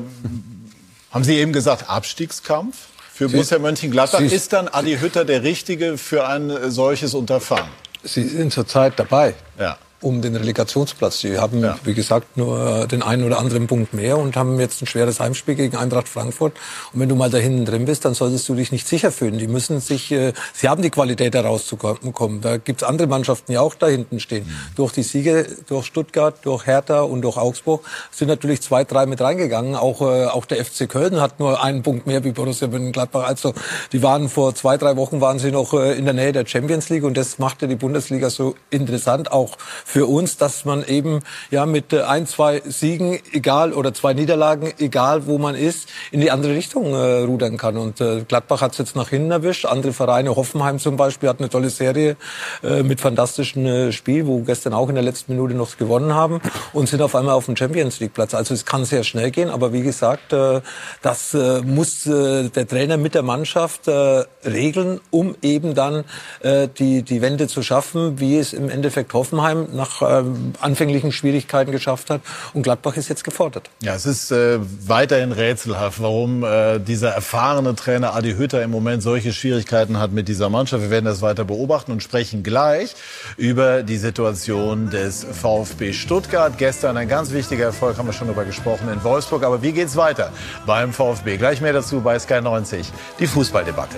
[1.11, 2.75] haben Sie eben gesagt, Abstiegskampf
[3.13, 4.19] für Sie, Borussia Mönchengladbach.
[4.19, 7.69] Sie, ist dann Adi Hütter der Richtige für ein solches Unterfangen?
[8.03, 9.35] Sie sind zurzeit dabei.
[9.59, 11.19] Ja um den Relegationsplatz.
[11.19, 11.77] Sie haben, ja.
[11.83, 15.55] wie gesagt, nur den einen oder anderen Punkt mehr und haben jetzt ein schweres Heimspiel
[15.55, 16.53] gegen Eintracht Frankfurt.
[16.93, 19.37] Und wenn du mal da hinten drin bist, dann solltest du dich nicht sicher fühlen.
[19.37, 22.41] Die müssen sich, äh, sie haben die Qualität da rauszukommen.
[22.41, 24.45] Da gibt's andere Mannschaften, die auch da hinten stehen.
[24.45, 24.75] Mhm.
[24.75, 29.19] Durch die Siege, durch Stuttgart, durch Hertha und durch Augsburg sind natürlich zwei, drei mit
[29.19, 29.75] reingegangen.
[29.75, 33.27] Auch, äh, auch der FC Köln hat nur einen Punkt mehr wie Borussia Mönchengladbach.
[33.27, 33.53] Also
[33.91, 36.89] die waren vor zwei, drei Wochen waren sie noch äh, in der Nähe der Champions
[36.89, 39.57] League und das machte die Bundesliga so interessant, auch
[39.89, 44.71] für uns, dass man eben ja mit äh, ein, zwei Siegen, egal oder zwei Niederlagen,
[44.77, 47.75] egal wo man ist, in die andere Richtung äh, rudern kann.
[47.75, 49.65] Und äh, Gladbach hat es jetzt nach hinten erwischt.
[49.65, 52.17] Andere Vereine, Hoffenheim zum Beispiel, hat eine tolle Serie
[52.63, 56.39] äh, mit fantastischen äh, Spiel, wo gestern auch in der letzten Minute noch gewonnen haben
[56.71, 58.35] und sind auf einmal auf dem Champions League Platz.
[58.35, 60.61] Also es kann sehr schnell gehen, aber wie gesagt, äh,
[61.01, 66.03] das äh, muss äh, der Trainer mit der Mannschaft äh, regeln, um eben dann
[66.41, 70.23] äh, die die Wende zu schaffen, wie es im Endeffekt Hoffenheim nach äh,
[70.59, 72.21] anfänglichen Schwierigkeiten geschafft hat.
[72.53, 73.69] Und Gladbach ist jetzt gefordert.
[73.81, 79.01] Ja, es ist äh, weiterhin rätselhaft, warum äh, dieser erfahrene Trainer Adi Hütter im Moment
[79.01, 80.83] solche Schwierigkeiten hat mit dieser Mannschaft.
[80.83, 82.95] Wir werden das weiter beobachten und sprechen gleich
[83.37, 86.57] über die Situation des VfB Stuttgart.
[86.57, 89.43] Gestern ein ganz wichtiger Erfolg, haben wir schon darüber gesprochen, in Wolfsburg.
[89.43, 90.31] Aber wie geht's weiter
[90.65, 91.37] beim VfB?
[91.37, 93.97] Gleich mehr dazu bei Sky 90, die Fußballdebatte.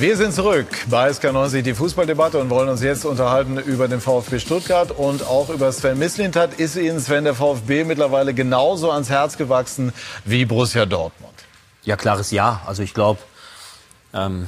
[0.00, 4.38] Wir sind zurück bei SK90, die Fußballdebatte und wollen uns jetzt unterhalten über den VfB
[4.38, 6.54] Stuttgart und auch über Sven Mislintat.
[6.54, 9.92] Ist Ihnen, Sven, der VfB mittlerweile genauso ans Herz gewachsen
[10.24, 11.34] wie Borussia Dortmund?
[11.82, 12.62] Ja, klares Ja.
[12.64, 13.18] Also ich glaube,
[14.14, 14.46] ähm,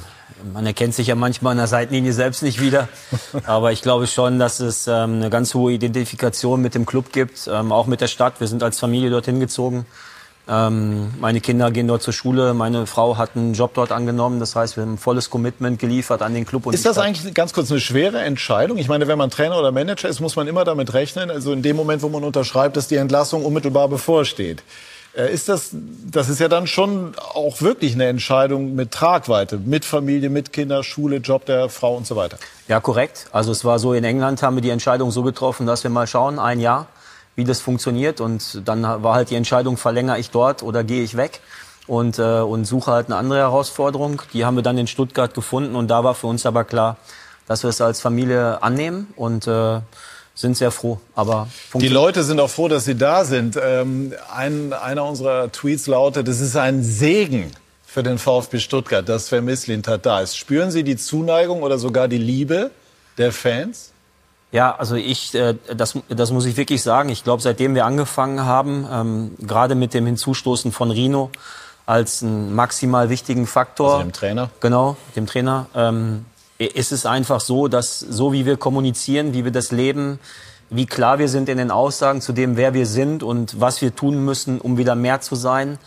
[0.53, 2.87] man erkennt sich ja manchmal an der Seitenlinie selbst nicht wieder.
[3.45, 7.49] Aber ich glaube schon, dass es ähm, eine ganz hohe Identifikation mit dem Club gibt,
[7.51, 8.39] ähm, auch mit der Stadt.
[8.39, 9.85] Wir sind als Familie dorthin gezogen.
[10.51, 12.53] Ähm, meine Kinder gehen dort zur Schule.
[12.53, 14.41] Meine Frau hat einen Job dort angenommen.
[14.41, 16.65] Das heißt, wir haben ein volles Commitment geliefert an den Club.
[16.65, 18.77] Und ist das eigentlich ganz kurz eine schwere Entscheidung?
[18.77, 21.61] Ich meine, wenn man Trainer oder Manager ist, muss man immer damit rechnen, also in
[21.61, 24.61] dem Moment, wo man unterschreibt, dass die Entlassung unmittelbar bevorsteht.
[25.15, 29.85] Äh, ist das, das ist ja dann schon auch wirklich eine Entscheidung mit Tragweite, mit
[29.85, 32.37] Familie, mit Kinder, Schule, Job der Frau und so weiter.
[32.67, 33.27] Ja, korrekt.
[33.31, 36.07] Also es war so, in England haben wir die Entscheidung so getroffen, dass wir mal
[36.07, 36.87] schauen, ein Jahr
[37.35, 38.21] wie das funktioniert.
[38.21, 41.41] Und dann war halt die Entscheidung, verlängere ich dort oder gehe ich weg
[41.87, 44.21] und, äh, und suche halt eine andere Herausforderung.
[44.33, 46.97] Die haben wir dann in Stuttgart gefunden und da war für uns aber klar,
[47.47, 49.79] dass wir es als Familie annehmen und äh,
[50.35, 50.99] sind sehr froh.
[51.15, 53.59] Aber die Leute sind auch froh, dass sie da sind.
[53.61, 57.51] Ähm, ein, einer unserer Tweets lautet: Es ist ein Segen
[57.85, 60.37] für den VfB Stuttgart, dass Sven Mislintat da ist.
[60.37, 62.71] Spüren Sie die Zuneigung oder sogar die Liebe
[63.17, 63.91] der Fans?
[64.51, 67.09] Ja, also ich, äh, das, das muss ich wirklich sagen.
[67.09, 71.31] Ich glaube, seitdem wir angefangen haben, ähm, gerade mit dem Hinzustoßen von Rino
[71.85, 76.25] als einen maximal wichtigen Faktor, also dem Trainer, genau, dem Trainer, ähm,
[76.57, 80.19] ist es einfach so, dass so wie wir kommunizieren, wie wir das leben,
[80.69, 83.95] wie klar wir sind in den Aussagen zu dem, wer wir sind und was wir
[83.95, 85.79] tun müssen, um wieder mehr zu sein,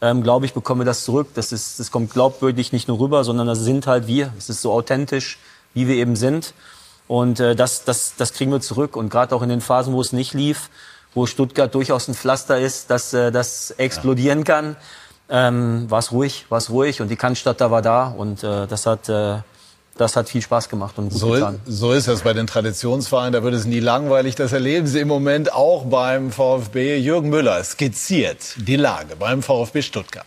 [0.00, 1.28] ähm, glaube ich, bekommen wir das zurück.
[1.34, 4.32] Das ist, das kommt glaubwürdig nicht nur rüber, sondern das sind halt wir.
[4.38, 5.38] Es ist so authentisch,
[5.74, 6.54] wie wir eben sind.
[7.10, 8.94] Und äh, das, das, das kriegen wir zurück.
[8.94, 10.70] Und gerade auch in den Phasen, wo es nicht lief,
[11.12, 14.76] wo Stuttgart durchaus ein Pflaster ist, dass äh, das explodieren kann,
[15.28, 17.00] ähm, war es ruhig, war es ruhig.
[17.00, 18.06] Und die Cannstatter war da.
[18.06, 19.08] Und äh, das hat...
[19.08, 19.38] Äh,
[19.96, 21.60] das hat viel Spaß gemacht und gut so, getan.
[21.66, 23.34] So ist das bei den Traditionsvereinen.
[23.34, 24.34] Da wird es nie langweilig.
[24.34, 26.96] Das erleben Sie im Moment auch beim VfB.
[26.96, 30.24] Jürgen Müller skizziert die Lage beim VfB Stuttgart.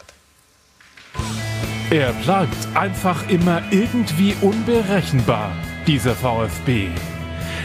[1.90, 5.54] Er bleibt einfach immer irgendwie unberechenbar
[5.88, 6.90] dieser VfB.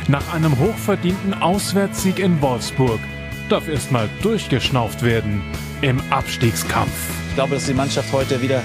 [0.08, 3.00] Nach einem hochverdienten Auswärtssieg in Wolfsburg
[3.48, 5.42] darf erstmal durchgeschnauft werden
[5.80, 6.92] im Abstiegskampf.
[7.28, 8.62] Ich glaube, dass die Mannschaft heute wieder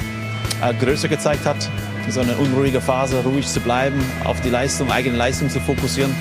[0.61, 1.69] äh, Größe gezeigt hat,
[2.05, 6.13] in so einer unruhigen Phase ruhig zu bleiben, auf die Leistung, eigene Leistung zu fokussieren.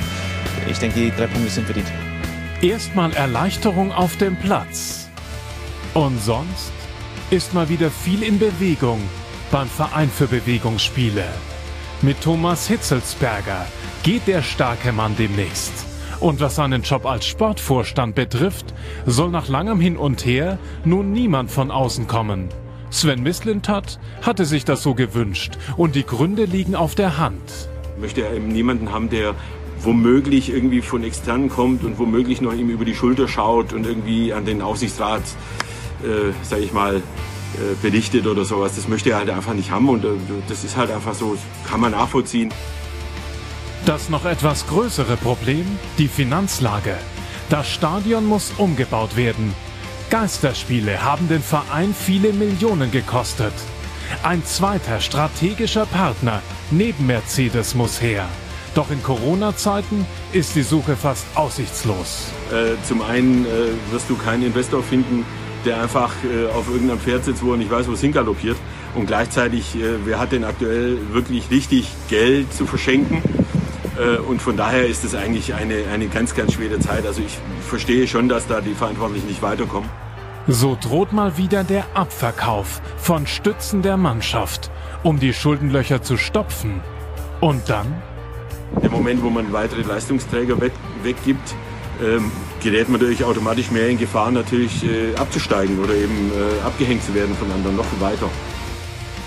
[0.71, 1.91] Ich denke, die drei Punkte sind verdient.
[2.61, 5.09] Erstmal Erleichterung auf dem Platz.
[5.95, 6.73] Und sonst
[7.31, 9.01] ist mal wieder viel in Bewegung
[9.51, 11.25] beim Verein für Bewegungsspiele.
[12.05, 13.65] Mit Thomas Hitzelsberger
[14.03, 15.73] geht der starke Mann demnächst.
[16.19, 18.75] Und was seinen Job als Sportvorstand betrifft,
[19.07, 22.49] soll nach langem Hin und Her nun niemand von außen kommen.
[22.91, 27.69] Sven Mislintat hatte sich das so gewünscht und die Gründe liegen auf der Hand.
[28.01, 29.37] Möchte er eben niemanden haben, der
[29.81, 34.33] womöglich irgendwie von externen kommt und womöglich noch ihm über die Schulter schaut und irgendwie
[34.33, 35.23] an den Aufsichtsrat,
[36.03, 37.01] äh, sage ich mal,
[37.55, 38.77] äh, berichtet oder sowas.
[38.77, 40.09] Das möchte er halt einfach nicht haben und äh,
[40.49, 41.37] das ist halt einfach so,
[41.69, 42.53] kann man nachvollziehen.
[43.85, 45.67] Das noch etwas größere Problem,
[45.99, 46.97] die Finanzlage.
[47.49, 49.55] Das Stadion muss umgebaut werden.
[50.11, 53.55] Geisterspiele haben den Verein viele Millionen gekostet.
[54.23, 58.29] Ein zweiter strategischer Partner neben Mercedes muss her.
[58.75, 62.29] Doch in Corona-Zeiten ist die Suche fast aussichtslos.
[62.51, 65.27] Äh, zum einen äh, wirst du keinen Investor finden,
[65.65, 68.57] der einfach äh, auf irgendeinem Pferd sitzt, wo er nicht weiß, wo es hingaloppiert.
[68.95, 73.23] Und gleichzeitig, äh, wer hat denn aktuell wirklich richtig Geld zu verschenken?
[73.99, 77.07] Äh, und von daher ist es eigentlich eine, eine ganz, ganz schwere Zeit.
[77.07, 79.89] Also ich verstehe schon, dass da die Verantwortlichen nicht weiterkommen.
[80.49, 84.71] So droht mal wieder der Abverkauf von Stützen der Mannschaft.
[85.03, 86.81] um die Schuldenlöcher zu stopfen.
[87.41, 88.03] Und dann?
[88.83, 90.73] Im Moment, wo man weitere Leistungsträger weg,
[91.03, 91.55] weggibt,
[92.03, 92.31] ähm,
[92.63, 97.15] gerät man natürlich automatisch mehr in Gefahr, natürlich äh, abzusteigen oder eben äh, abgehängt zu
[97.15, 98.29] werden von anderen noch weiter.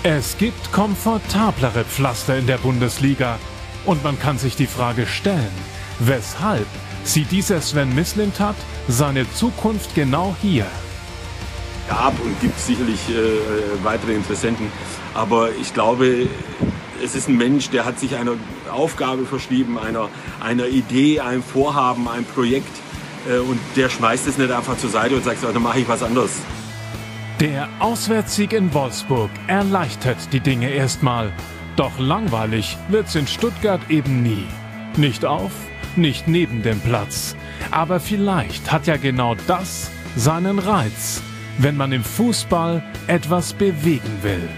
[0.02, 3.38] Es gibt komfortablere Pflaster in der Bundesliga.
[3.84, 5.52] Und man kann sich die Frage stellen,
[6.00, 6.66] weshalb
[7.04, 8.56] sieht dieser Sven Mislintat
[8.88, 10.66] seine Zukunft genau hier?
[11.88, 14.72] Gab und gibt sicherlich äh, weitere Interessenten.
[15.14, 16.28] Aber ich glaube,
[17.02, 18.32] es ist ein Mensch, der hat sich einer
[18.70, 20.08] Aufgabe verschrieben, einer,
[20.40, 22.76] einer Idee, einem Vorhaben, einem Projekt.
[23.28, 26.02] Äh, und der schmeißt es nicht einfach zur Seite und sagt, dann mache ich was
[26.02, 26.40] anderes.
[27.40, 31.32] Der Auswärtssieg in Wolfsburg erleichtert die Dinge erstmal.
[31.76, 34.46] Doch langweilig wird's in Stuttgart eben nie.
[34.96, 35.52] Nicht auf,
[35.96, 37.36] nicht neben dem Platz.
[37.70, 41.20] Aber vielleicht hat ja genau das seinen Reiz,
[41.58, 44.48] wenn man im Fußball etwas bewegen will.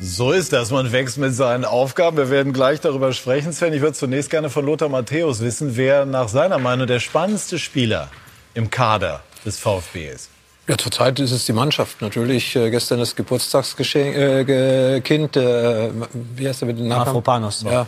[0.00, 0.70] So ist das.
[0.70, 2.16] Man wächst mit seinen Aufgaben.
[2.16, 3.72] Wir werden gleich darüber sprechen, Sven.
[3.72, 8.08] Ich würde zunächst gerne von Lothar Matthäus wissen, wer nach seiner Meinung der spannendste Spieler
[8.54, 10.30] im Kader des VfB ist.
[10.68, 12.02] Ja, zurzeit ist es die Mannschaft.
[12.02, 15.90] Natürlich äh, gestern das Geburtstagskind, äh, äh,
[16.34, 17.08] wie heißt er mit dem Namen?
[17.08, 17.62] Afropanos.
[17.62, 17.86] Ja,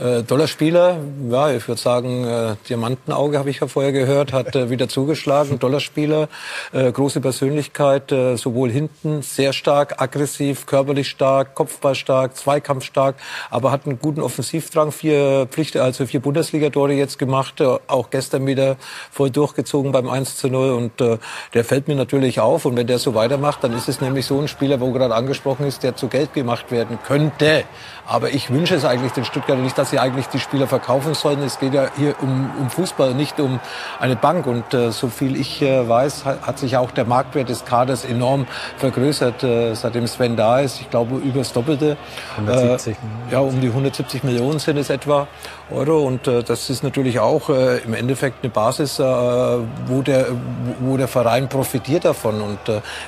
[0.00, 0.98] äh, toller Spieler,
[1.30, 5.60] ja, ich würde sagen, äh, Diamantenauge habe ich ja vorher gehört, hat äh, wieder zugeschlagen.
[5.60, 6.28] Toller Spieler,
[6.72, 13.16] äh, große Persönlichkeit, äh, sowohl hinten sehr stark, aggressiv, körperlich stark, Kopfball stark, Zweikampf stark,
[13.50, 18.46] aber hat einen guten Offensivdrang, vier Pflichten, also vier Bundesligatore jetzt gemacht, äh, auch gestern
[18.46, 18.76] wieder
[19.10, 21.18] voll durchgezogen beim 1 zu 0 und äh,
[21.52, 22.64] der fällt mir natürlich auf.
[22.64, 25.66] Und wenn der so weitermacht, dann ist es nämlich so ein Spieler, wo gerade angesprochen
[25.66, 27.64] ist, der zu Geld gemacht werden könnte.
[28.06, 31.42] Aber ich wünsche es eigentlich den Stuttgarter nicht, dass sie eigentlich die Spieler verkaufen sollten.
[31.42, 33.60] Es geht ja hier um, um Fußball, nicht um
[33.98, 34.46] eine Bank.
[34.46, 38.04] Und äh, so viel ich äh, weiß, hat, hat sich auch der Marktwert des Kaders
[38.04, 38.46] enorm
[38.78, 40.80] vergrößert, äh, seitdem Sven da ist.
[40.80, 41.96] Ich glaube, über das Doppelte.
[42.36, 42.94] 170.
[42.94, 45.26] Äh, ja, um die 170 Millionen sind es etwa.
[45.70, 46.02] Euro.
[46.04, 50.26] Und äh, das ist natürlich auch äh, im Endeffekt eine Basis, wo, der,
[50.80, 52.40] wo der Verein profitiert davon.
[52.40, 52.58] Und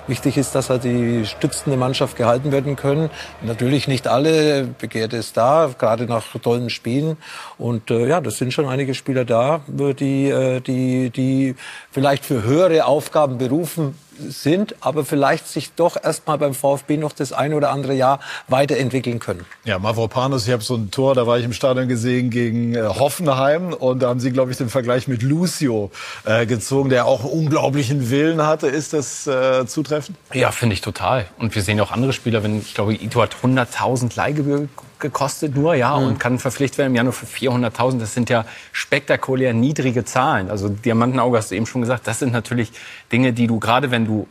[0.07, 3.11] wichtig ist, dass halt die stützende Mannschaft gehalten werden können.
[3.43, 7.17] Natürlich nicht alle, Begehrte ist da, gerade nach tollen Spielen.
[7.59, 11.55] Und äh, ja, das sind schon einige Spieler da, die, äh, die, die
[11.91, 17.33] vielleicht für höhere Aufgaben berufen sind, aber vielleicht sich doch erstmal beim VfB noch das
[17.33, 19.45] ein oder andere Jahr weiterentwickeln können.
[19.65, 22.83] Ja, Mavropanos, ich habe so ein Tor, da war ich im Stadion gesehen gegen äh,
[22.83, 25.91] Hoffenheim und da haben sie, glaube ich, den Vergleich mit Lucio
[26.25, 28.69] äh, gezogen, der auch unglaublichen Willen hatte.
[28.69, 30.17] Ist das äh, zutreffend?
[30.33, 31.27] Ja, finde ich total.
[31.39, 34.69] Und wir sehen auch andere Spieler, wenn ich glaube, Ito hat 100.000 Leihgebühr
[35.03, 36.07] gekostet nur, ja, mhm.
[36.07, 37.99] und kann verpflichtet werden im Januar für 400.000.
[37.99, 40.49] Das sind ja spektakulär niedrige Zahlen.
[40.49, 42.73] Also Diamantenauge hast du eben schon gesagt, das sind natürlich
[43.11, 44.27] Dinge, die du gerade, wenn du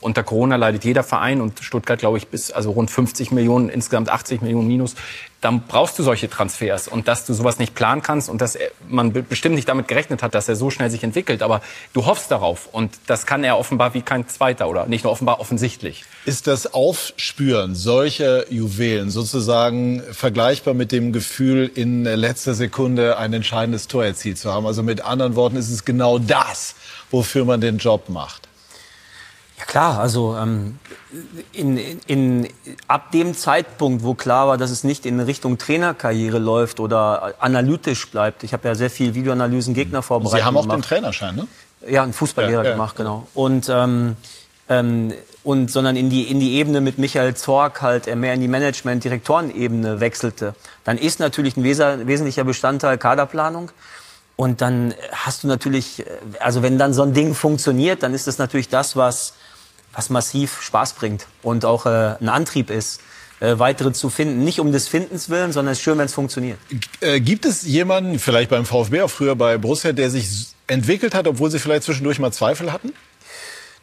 [0.00, 4.10] unter Corona leidet jeder Verein und Stuttgart, glaube ich, bis also rund 50 Millionen, insgesamt
[4.10, 4.94] 80 Millionen minus.
[5.40, 8.58] Dann brauchst du solche Transfers und dass du sowas nicht planen kannst und dass
[8.88, 11.42] man bestimmt nicht damit gerechnet hat, dass er so schnell sich entwickelt.
[11.42, 11.60] Aber
[11.92, 15.40] du hoffst darauf und das kann er offenbar wie kein Zweiter oder nicht nur offenbar
[15.40, 16.04] offensichtlich.
[16.24, 23.88] Ist das Aufspüren solcher Juwelen sozusagen vergleichbar mit dem Gefühl, in letzter Sekunde ein entscheidendes
[23.88, 24.66] Tor erzielt zu haben?
[24.66, 26.74] Also mit anderen Worten ist es genau das,
[27.10, 28.45] wofür man den Job macht.
[29.58, 30.78] Ja klar, also ähm,
[31.52, 32.48] in, in,
[32.88, 38.10] ab dem Zeitpunkt, wo klar war, dass es nicht in Richtung Trainerkarriere läuft oder analytisch
[38.10, 38.42] bleibt.
[38.44, 40.40] Ich habe ja sehr viel Videoanalysen, Gegner vorbereitet.
[40.40, 40.78] Sie haben auch gemacht.
[40.78, 41.48] den Trainerschein, ne?
[41.88, 43.26] Ja, einen Fußballlehrer ja, ja, gemacht, genau.
[43.32, 44.16] Und ähm,
[44.68, 48.48] ähm, und sondern in die in die Ebene mit Michael Zorg halt mehr in die
[48.48, 50.54] Management-Direktorenebene wechselte.
[50.84, 53.70] Dann ist natürlich ein wesentlicher Bestandteil Kaderplanung.
[54.34, 56.04] Und dann hast du natürlich,
[56.40, 59.32] also wenn dann so ein Ding funktioniert, dann ist das natürlich das, was
[59.96, 63.00] was massiv Spaß bringt und auch äh, ein Antrieb ist,
[63.40, 64.44] äh, weitere zu finden.
[64.44, 66.58] Nicht um des Findens willen, sondern es ist schön, wenn es funktioniert.
[67.00, 71.26] Äh, gibt es jemanden, vielleicht beim VfB, auch früher bei Borussia, der sich entwickelt hat,
[71.26, 72.92] obwohl sie vielleicht zwischendurch mal Zweifel hatten?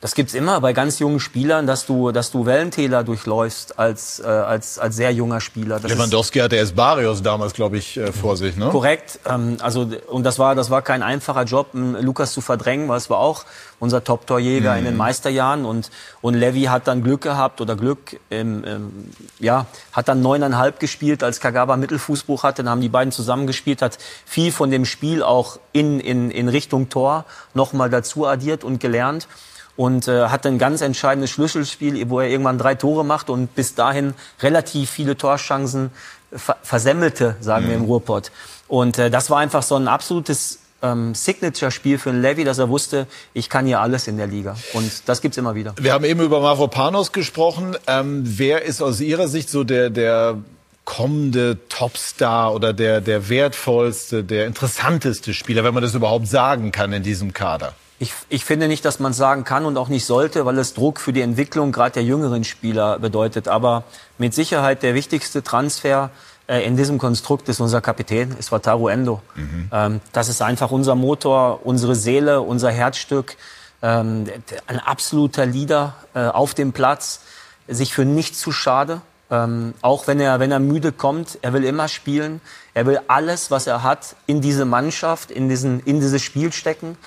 [0.04, 4.26] Das gibt's immer bei ganz jungen Spielern, dass du, dass du Wellentäler durchläufst als, äh,
[4.26, 5.80] als, als sehr junger Spieler.
[5.80, 8.68] Das Lewandowski hatte erst Barrios damals, glaube ich, äh, vor sich, ne?
[8.68, 9.22] Korrekt.
[9.26, 13.10] Ähm, also, und das war, das war kein einfacher Job, Lukas zu verdrängen, weil es
[13.10, 13.46] war auch
[13.80, 14.80] unser Top-Torjäger mhm.
[14.80, 15.90] in den Meisterjahren und,
[16.22, 21.24] und Levy hat dann Glück gehabt oder Glück, ähm, ähm, ja, hat dann neuneinhalb gespielt,
[21.24, 25.60] als Kagawa Mittelfußbruch hatte, dann haben die beiden zusammengespielt, hat viel von dem Spiel auch
[25.72, 29.30] in, in, in Richtung Tor nochmal dazu addiert und gelernt
[29.76, 33.76] und äh, hat ein ganz entscheidendes Schlüsselspiel, wo er irgendwann drei Tore macht und bis
[33.76, 35.92] dahin relativ viele Torchancen
[36.36, 37.70] ver versemmelte, sagen mhm.
[37.70, 37.88] wir im mhm.
[37.88, 38.32] Ruhrpott.
[38.68, 42.70] Und äh, das war einfach so ein absolutes ähm, Signature-Spiel für einen Levy, dass er
[42.70, 44.56] wusste, ich kann hier alles in der Liga.
[44.74, 45.74] Und das gibt's immer wieder.
[45.80, 47.76] Wir haben eben über Mavropanos gesprochen.
[47.88, 50.38] Ähm, wer ist aus Ihrer Sicht so der, der
[50.86, 56.92] kommende Topstar oder der, der wertvollste, der interessanteste Spieler, wenn man das überhaupt sagen kann
[56.92, 57.74] in diesem Kader?
[58.04, 61.00] Ich, ich finde nicht, dass man sagen kann und auch nicht sollte, weil es Druck
[61.00, 63.48] für die Entwicklung gerade der jüngeren Spieler bedeutet.
[63.48, 63.86] Aber
[64.18, 66.10] mit Sicherheit der wichtigste Transfer
[66.50, 69.22] äh, in diesem Konstrukt ist unser Kapitän, ist Wataru Endo.
[69.36, 69.70] Mhm.
[69.72, 73.38] Ähm, das ist einfach unser Motor, unsere Seele, unser Herzstück.
[73.82, 74.26] Ähm,
[74.68, 77.22] ein absoluter Leader äh, auf dem Platz,
[77.70, 79.00] sich für nichts zu schade.
[79.32, 82.42] Ähm, auch wenn er, wenn er müde kommt, er will immer spielen.
[82.74, 86.98] Er will alles, was er hat, in diese Mannschaft, in, diesen, in dieses Spiel stecken.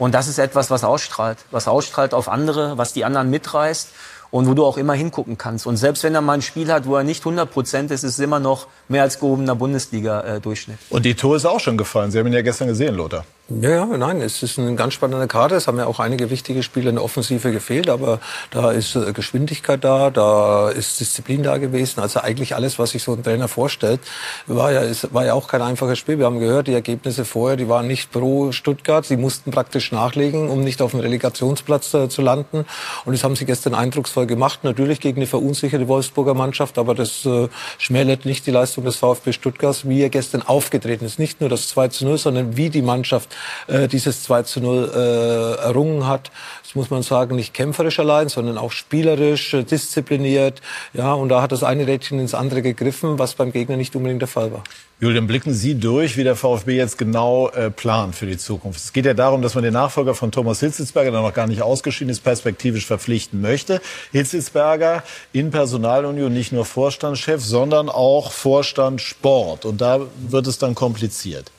[0.00, 3.90] Und das ist etwas, was ausstrahlt, was ausstrahlt auf andere, was die anderen mitreißt
[4.30, 5.66] und wo du auch immer hingucken kannst.
[5.66, 8.14] Und selbst wenn er mal ein Spiel hat, wo er nicht 100 Prozent ist, ist
[8.14, 10.78] es immer noch mehr als gehobener Bundesliga-Durchschnitt.
[10.88, 12.10] Und die Tor ist auch schon gefallen.
[12.10, 13.26] Sie haben ihn ja gestern gesehen, Lothar.
[13.52, 15.56] Ja, ja, nein, es ist ein ganz spannender Kader.
[15.56, 18.20] Es haben ja auch einige wichtige Spieler in der Offensive gefehlt, aber
[18.52, 21.98] da ist äh, Geschwindigkeit da, da ist Disziplin da gewesen.
[21.98, 24.02] Also eigentlich alles, was sich so ein Trainer vorstellt,
[24.46, 26.20] war ja, es war ja auch kein einfaches Spiel.
[26.20, 29.04] Wir haben gehört, die Ergebnisse vorher, die waren nicht pro Stuttgart.
[29.04, 32.66] Sie mussten praktisch nachlegen, um nicht auf dem Relegationsplatz äh, zu landen.
[33.04, 34.60] Und das haben sie gestern eindrucksvoll gemacht.
[34.62, 37.48] Natürlich gegen eine verunsicherte Wolfsburger Mannschaft, aber das äh,
[37.78, 41.18] schmälert nicht die Leistung des VfB Stuttgart, wie er gestern aufgetreten ist.
[41.18, 43.34] Nicht nur das 2 zu 0, sondern wie die Mannschaft
[43.66, 46.30] äh, dieses 2 zu 0 äh, errungen hat.
[46.62, 50.60] Das muss man sagen, nicht kämpferisch allein, sondern auch spielerisch, äh, diszipliniert.
[50.92, 54.22] Ja, und da hat das eine Rädchen ins andere gegriffen, was beim Gegner nicht unbedingt
[54.22, 54.62] der Fall war.
[55.02, 58.80] Julian, blicken Sie durch, wie der VfB jetzt genau äh, plant für die Zukunft.
[58.80, 61.62] Es geht ja darum, dass man den Nachfolger von Thomas Hitzelsberger, der noch gar nicht
[61.62, 63.80] ausgeschieden ist, perspektivisch verpflichten möchte.
[64.12, 69.64] Hitzelsberger in Personalunion nicht nur Vorstandschef, sondern auch Vorstand Sport.
[69.64, 71.50] Und da wird es dann kompliziert.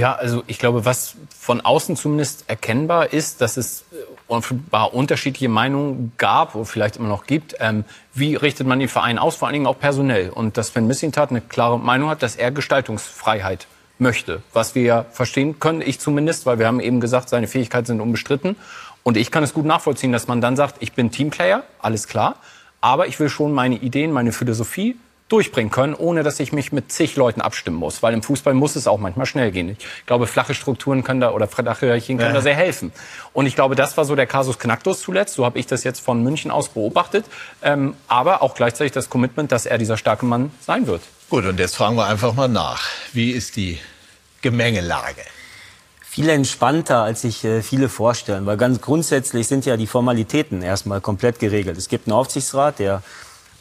[0.00, 3.96] Ja, also ich glaube, was von außen zumindest erkennbar ist, dass es äh,
[4.28, 7.56] offenbar unterschiedliche Meinungen gab oder vielleicht immer noch gibt.
[7.60, 7.84] Ähm,
[8.14, 10.30] wie richtet man den Verein aus, vor allen Dingen auch personell?
[10.30, 13.66] Und dass Sven Missintat eine klare Meinung hat, dass er Gestaltungsfreiheit
[13.98, 14.42] möchte.
[14.54, 18.00] Was wir ja verstehen können, ich zumindest, weil wir haben eben gesagt, seine Fähigkeiten sind
[18.00, 18.56] unbestritten.
[19.02, 22.36] Und ich kann es gut nachvollziehen, dass man dann sagt, ich bin Teamplayer, alles klar.
[22.80, 24.96] Aber ich will schon meine Ideen, meine Philosophie
[25.30, 28.02] durchbringen können, ohne dass ich mich mit zig Leuten abstimmen muss.
[28.02, 29.70] Weil im Fußball muss es auch manchmal schnell gehen.
[29.70, 32.36] Ich glaube, flache Strukturen können da oder flache Hierarchien können ja.
[32.36, 32.92] da sehr helfen.
[33.32, 35.34] Und ich glaube, das war so der Kasus Knacktus zuletzt.
[35.34, 37.24] So habe ich das jetzt von München aus beobachtet.
[37.62, 41.02] Ähm, aber auch gleichzeitig das Commitment, dass er dieser starke Mann sein wird.
[41.28, 42.82] Gut, und jetzt fragen wir einfach mal nach.
[43.12, 43.78] Wie ist die
[44.42, 45.22] Gemengelage?
[46.10, 48.44] viel entspannter, als sich äh, viele vorstellen.
[48.44, 51.78] Weil ganz grundsätzlich sind ja die Formalitäten erstmal komplett geregelt.
[51.78, 53.04] Es gibt einen Aufsichtsrat, der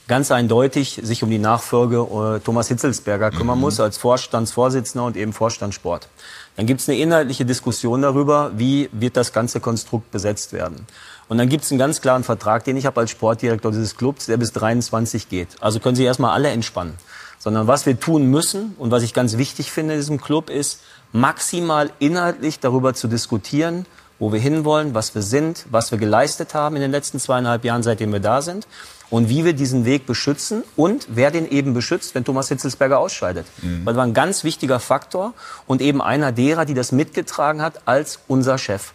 [0.09, 3.61] ganz eindeutig sich um die Nachfolge äh, Thomas Hitzelsberger kümmern mhm.
[3.61, 6.09] muss als Vorstandsvorsitzender und eben Vorstandssport.
[6.57, 10.85] Dann gibt es eine inhaltliche Diskussion darüber, wie wird das ganze Konstrukt besetzt werden.
[11.29, 14.25] Und dann gibt es einen ganz klaren Vertrag, den ich habe als Sportdirektor dieses Clubs,
[14.25, 15.49] der bis 23 geht.
[15.61, 16.95] Also können Sie erstmal alle entspannen.
[17.37, 20.81] Sondern was wir tun müssen und was ich ganz wichtig finde in diesem Club ist,
[21.13, 23.85] maximal inhaltlich darüber zu diskutieren,
[24.17, 27.83] wo wir hinwollen, was wir sind, was wir geleistet haben in den letzten zweieinhalb Jahren,
[27.83, 28.67] seitdem wir da sind
[29.09, 33.45] und wie wir diesen Weg beschützen und wer den eben beschützt, wenn Thomas Hitzelsberger ausscheidet.
[33.61, 33.85] Mhm.
[33.85, 35.33] Weil das war ein ganz wichtiger Faktor
[35.67, 38.93] und eben einer derer, die das mitgetragen hat als unser Chef.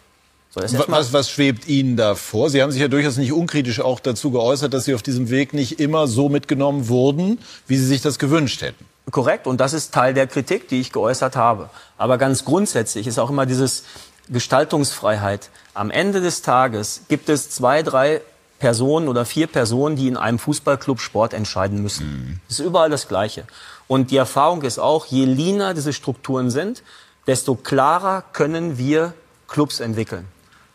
[0.49, 2.49] So, was, was schwebt Ihnen da vor?
[2.49, 5.53] Sie haben sich ja durchaus nicht unkritisch auch dazu geäußert, dass Sie auf diesem Weg
[5.53, 8.85] nicht immer so mitgenommen wurden, wie Sie sich das gewünscht hätten.
[9.11, 11.69] Korrekt, und das ist Teil der Kritik, die ich geäußert habe.
[11.97, 13.83] Aber ganz grundsätzlich ist auch immer dieses
[14.29, 15.49] Gestaltungsfreiheit.
[15.73, 18.21] Am Ende des Tages gibt es zwei, drei
[18.65, 22.07] Personen oder vier Personen, die in einem Fußballclub Sport entscheiden müssen.
[22.07, 22.39] Mhm.
[22.47, 23.43] Das ist überall das Gleiche.
[23.87, 26.81] Und die Erfahrung ist auch, je leaner diese Strukturen sind,
[27.27, 29.13] desto klarer können wir
[29.47, 30.25] Clubs entwickeln.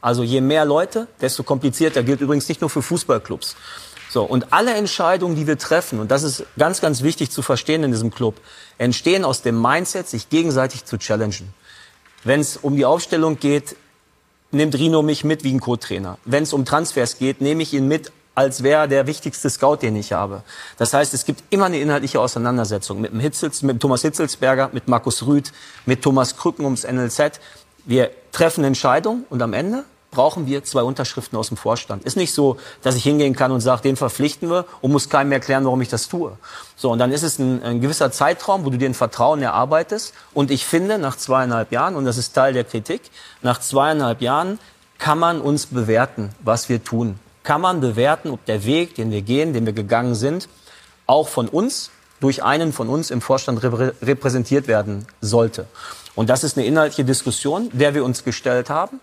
[0.00, 2.04] Also je mehr Leute, desto komplizierter.
[2.04, 3.56] Gilt übrigens nicht nur für Fußballclubs.
[4.08, 7.82] So, und alle Entscheidungen, die wir treffen, und das ist ganz, ganz wichtig zu verstehen
[7.82, 8.36] in diesem Club,
[8.78, 11.52] entstehen aus dem Mindset, sich gegenseitig zu challengen.
[12.22, 13.74] Wenn es um die Aufstellung geht,
[14.52, 16.18] nimmt Rino mich mit wie ein Co-Trainer.
[16.24, 19.96] Wenn es um Transfers geht, nehme ich ihn mit, als wäre der wichtigste Scout, den
[19.96, 20.42] ich habe.
[20.76, 24.88] Das heißt, es gibt immer eine inhaltliche Auseinandersetzung mit dem Hitzels, mit Thomas Hitzelsberger, mit
[24.88, 25.52] Markus Rüth,
[25.86, 27.40] mit Thomas Krücken ums NLZ.
[27.84, 32.04] Wir treffen Entscheidungen und am Ende brauchen wir zwei Unterschriften aus dem Vorstand.
[32.04, 35.32] Ist nicht so, dass ich hingehen kann und sage, den verpflichten wir und muss keinem
[35.32, 36.32] erklären, warum ich das tue.
[36.76, 40.14] So, und dann ist es ein, ein gewisser Zeitraum, wo du dir ein Vertrauen erarbeitest.
[40.34, 43.02] Und ich finde, nach zweieinhalb Jahren, und das ist Teil der Kritik,
[43.42, 44.58] nach zweieinhalb Jahren
[44.98, 47.18] kann man uns bewerten, was wir tun.
[47.42, 50.48] Kann man bewerten, ob der Weg, den wir gehen, den wir gegangen sind,
[51.06, 51.90] auch von uns
[52.20, 55.66] durch einen von uns im Vorstand repräsentiert werden sollte.
[56.14, 59.00] Und das ist eine inhaltliche Diskussion, der wir uns gestellt haben.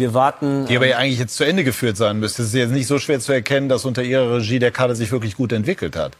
[0.00, 0.66] Wir warten.
[0.66, 2.42] Die aber ja eigentlich jetzt zu Ende geführt sein müsste.
[2.42, 5.12] Es ist jetzt nicht so schwer zu erkennen, dass unter Ihrer Regie der Kader sich
[5.12, 6.12] wirklich gut entwickelt hat.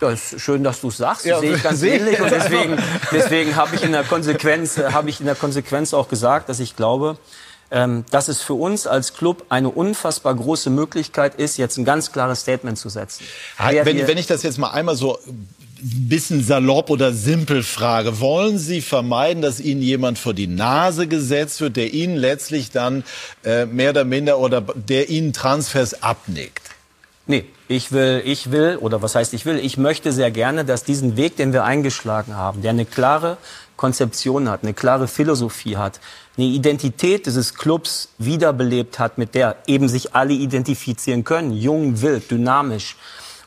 [0.00, 1.26] Ja, ist schön, dass du es sagst.
[1.26, 2.20] Ja, sehe ich ganz ähnlich.
[2.20, 2.76] Und deswegen,
[3.12, 6.76] deswegen habe ich in der Konsequenz, habe ich in der Konsequenz auch gesagt, dass ich
[6.76, 7.18] glaube,
[7.70, 12.12] ähm, dass es für uns als Club eine unfassbar große Möglichkeit ist, jetzt ein ganz
[12.12, 13.24] klares Statement zu setzen.
[13.58, 15.18] Wenn, wenn ich das jetzt mal einmal so
[15.82, 18.20] bisschen salopp oder simpel frage.
[18.20, 23.04] Wollen Sie vermeiden, dass Ihnen jemand vor die Nase gesetzt wird, der Ihnen letztlich dann
[23.44, 26.70] äh, mehr oder minder oder der Ihnen Transfers abnickt?
[27.26, 30.82] Nee, ich will, ich will, oder was heißt ich will, ich möchte sehr gerne, dass
[30.82, 33.36] diesen Weg, den wir eingeschlagen haben, der eine klare
[33.76, 36.00] Konzeption hat, eine klare Philosophie hat,
[36.36, 42.30] eine Identität dieses Clubs wiederbelebt hat, mit der eben sich alle identifizieren können, jung, wild,
[42.30, 42.96] dynamisch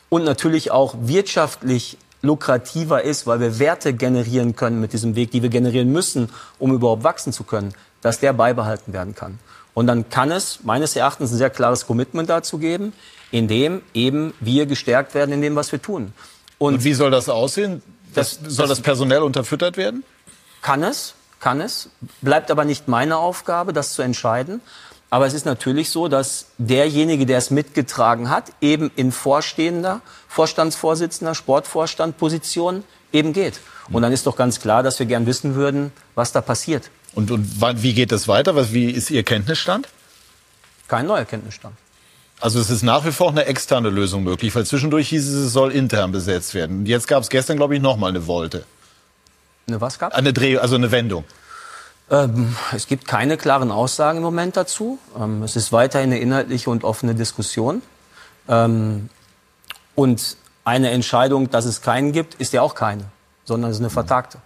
[0.08, 5.42] und natürlich auch wirtschaftlich lukrativer ist, weil wir Werte generieren können mit diesem Weg, die
[5.42, 9.38] wir generieren müssen, um überhaupt wachsen zu können, dass der beibehalten werden kann.
[9.74, 12.92] Und dann kann es meines Erachtens ein sehr klares Commitment dazu geben,
[13.30, 16.12] in dem eben wir gestärkt werden in dem, was wir tun.
[16.58, 17.82] Und, Und wie soll das aussehen?
[18.14, 20.04] Das, das, soll das personell unterfüttert werden?
[20.62, 21.90] Kann es, kann es.
[22.22, 24.60] Bleibt aber nicht meine Aufgabe, das zu entscheiden.
[25.10, 31.34] Aber es ist natürlich so, dass derjenige, der es mitgetragen hat, eben in vorstehender, Vorstandsvorsitzender,
[31.34, 32.82] Sportvorstandposition
[33.12, 33.60] eben geht.
[33.90, 36.90] Und dann ist doch ganz klar, dass wir gern wissen würden, was da passiert.
[37.14, 38.56] Und, und wie geht das weiter?
[38.56, 39.88] Was, wie ist Ihr Kenntnisstand?
[40.88, 41.76] Kein neuer Kenntnisstand.
[42.40, 45.52] Also es ist nach wie vor eine externe Lösung möglich, weil zwischendurch hieß es, es
[45.52, 46.80] soll intern besetzt werden.
[46.80, 48.64] Und jetzt gab es gestern, glaube ich, noch mal eine Wolte.
[49.66, 51.24] Eine was gab Eine Dreh, also eine Wendung.
[52.10, 54.98] Ähm, es gibt keine klaren Aussagen im Moment dazu.
[55.18, 57.82] Ähm, es ist weiterhin eine inhaltliche und offene Diskussion.
[58.48, 59.08] Ähm,
[59.94, 63.04] und eine Entscheidung, dass es keinen gibt, ist ja auch keine,
[63.44, 64.38] sondern es ist eine vertagte.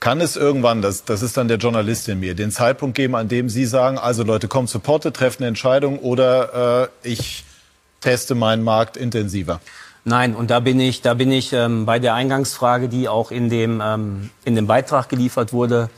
[0.00, 3.28] Kann es irgendwann, das, das ist dann der Journalist in mir, den Zeitpunkt geben, an
[3.28, 7.44] dem Sie sagen, also Leute, kommt zu Porte, treffen eine Entscheidung oder äh, ich
[8.00, 9.60] teste meinen Markt intensiver?
[10.04, 13.48] Nein, und da bin ich, da bin ich ähm, bei der Eingangsfrage, die auch in
[13.48, 15.88] dem, ähm, in dem Beitrag geliefert wurde,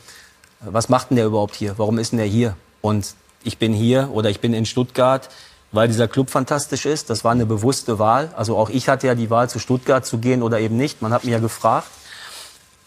[0.61, 1.75] was macht denn der überhaupt hier?
[1.77, 2.55] Warum ist denn der hier?
[2.81, 5.29] Und ich bin hier oder ich bin in Stuttgart,
[5.71, 7.09] weil dieser Club fantastisch ist.
[7.09, 8.31] Das war eine bewusste Wahl.
[8.35, 11.01] Also auch ich hatte ja die Wahl, zu Stuttgart zu gehen oder eben nicht.
[11.01, 11.87] Man hat mich ja gefragt.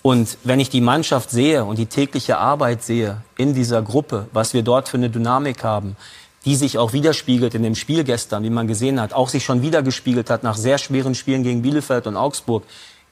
[0.03, 4.53] Und wenn ich die Mannschaft sehe und die tägliche Arbeit sehe in dieser Gruppe, was
[4.53, 5.97] wir dort für eine Dynamik haben,
[6.45, 9.63] die sich auch widerspiegelt in dem Spiel gestern, wie man gesehen hat, auch sich schon
[9.63, 12.65] wieder gespiegelt hat nach sehr schweren Spielen gegen Bielefeld und Augsburg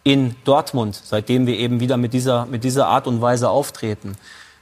[0.02, 4.16] in Dortmund, seitdem wir eben wieder mit dieser, mit dieser Art und Weise auftreten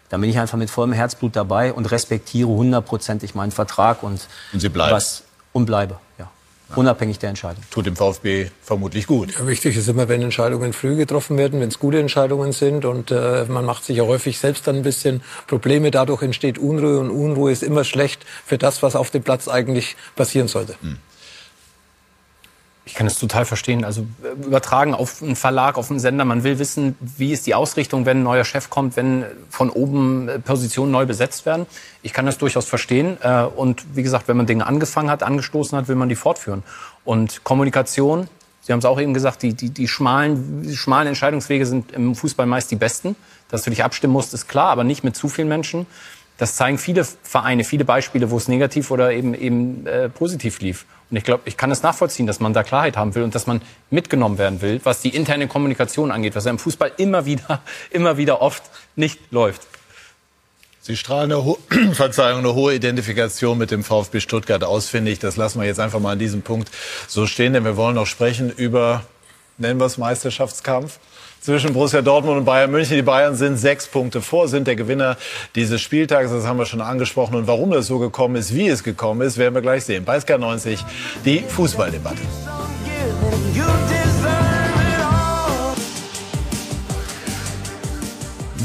[0.08, 4.60] dann bin ich einfach mit vollem Herzblut dabei und respektiere hundertprozentig meinen Vertrag und, und
[4.60, 4.92] Sie bleiben.
[4.92, 5.98] Was, und bleibe.
[6.18, 6.30] Ja.
[6.76, 7.62] Unabhängig der Entscheidung.
[7.70, 9.32] Tut dem VfB vermutlich gut.
[9.38, 13.10] Ja, wichtig ist immer, wenn Entscheidungen früh getroffen werden, wenn es gute Entscheidungen sind und
[13.10, 15.90] äh, man macht sich ja häufig selbst dann ein bisschen Probleme.
[15.90, 19.96] Dadurch entsteht Unruhe und Unruhe ist immer schlecht für das, was auf dem Platz eigentlich
[20.14, 20.74] passieren sollte.
[20.82, 20.98] Hm.
[22.88, 23.84] Ich kann es total verstehen.
[23.84, 26.24] Also äh, übertragen auf einen Verlag, auf einen Sender.
[26.24, 30.28] Man will wissen, wie ist die Ausrichtung, wenn ein neuer Chef kommt, wenn von oben
[30.30, 31.66] äh, Positionen neu besetzt werden.
[32.02, 33.18] Ich kann das durchaus verstehen.
[33.20, 36.62] Äh, und wie gesagt, wenn man Dinge angefangen hat, angestoßen hat, will man die fortführen.
[37.04, 38.28] Und Kommunikation,
[38.62, 42.14] Sie haben es auch eben gesagt, die, die, die, schmalen, die schmalen Entscheidungswege sind im
[42.14, 43.16] Fußball meist die besten.
[43.50, 45.86] Dass du dich abstimmen musst, ist klar, aber nicht mit zu vielen Menschen.
[46.38, 50.86] Das zeigen viele Vereine, viele Beispiele, wo es negativ oder eben, eben äh, positiv lief.
[51.10, 53.46] Und ich glaube, ich kann es nachvollziehen, dass man da Klarheit haben will und dass
[53.46, 57.62] man mitgenommen werden will, was die interne Kommunikation angeht, was ja im Fußball immer wieder,
[57.90, 58.62] immer wieder oft
[58.96, 59.66] nicht läuft.
[60.80, 61.58] Sie strahlen eine, ho
[61.92, 65.18] Verzeihung, eine hohe Identifikation mit dem VfB Stuttgart aus, finde ich.
[65.18, 66.70] Das lassen wir jetzt einfach mal an diesem Punkt
[67.06, 69.04] so stehen, denn wir wollen noch sprechen über,
[69.56, 70.98] nennen wir es Meisterschaftskampf
[71.40, 72.96] zwischen Borussia Dortmund und Bayern München.
[72.96, 75.16] Die Bayern sind sechs Punkte vor, sind der Gewinner
[75.54, 76.30] dieses Spieltags.
[76.30, 77.34] Das haben wir schon angesprochen.
[77.34, 80.04] Und warum das so gekommen ist, wie es gekommen ist, werden wir gleich sehen.
[80.04, 80.78] Bei SK90
[81.24, 82.22] die Fußballdebatte.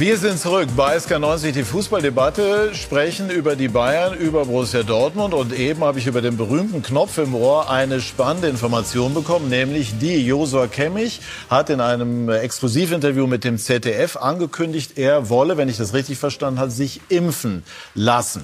[0.04, 5.58] Wir sind zurück bei SK90, die Fußballdebatte, sprechen über die Bayern, über Borussia Dortmund und
[5.58, 10.18] eben habe ich über den berühmten Knopf im Ohr eine spannende Information bekommen, nämlich die
[10.26, 15.94] Josua Kemmich hat in einem Exklusivinterview mit dem ZDF angekündigt, er wolle, wenn ich das
[15.94, 17.64] richtig verstanden habe, sich impfen
[17.96, 18.44] lassen.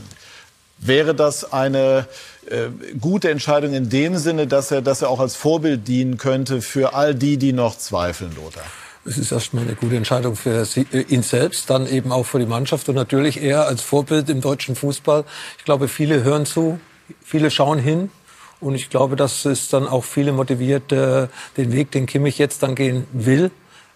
[0.77, 2.07] Wäre das eine
[2.49, 2.69] äh,
[3.01, 6.93] gute Entscheidung in dem Sinne, dass er, dass er auch als Vorbild dienen könnte für
[6.93, 8.63] all die, die noch zweifeln, Lothar?
[9.05, 12.45] Es ist erstmal eine gute Entscheidung für äh, ihn selbst, dann eben auch für die
[12.45, 15.23] Mannschaft und natürlich er als Vorbild im deutschen Fußball.
[15.57, 16.79] Ich glaube, viele hören zu,
[17.23, 18.11] viele schauen hin.
[18.59, 22.61] Und ich glaube, dass es dann auch viele motiviert, äh, den Weg, den Kimmich jetzt
[22.61, 23.51] dann gehen will,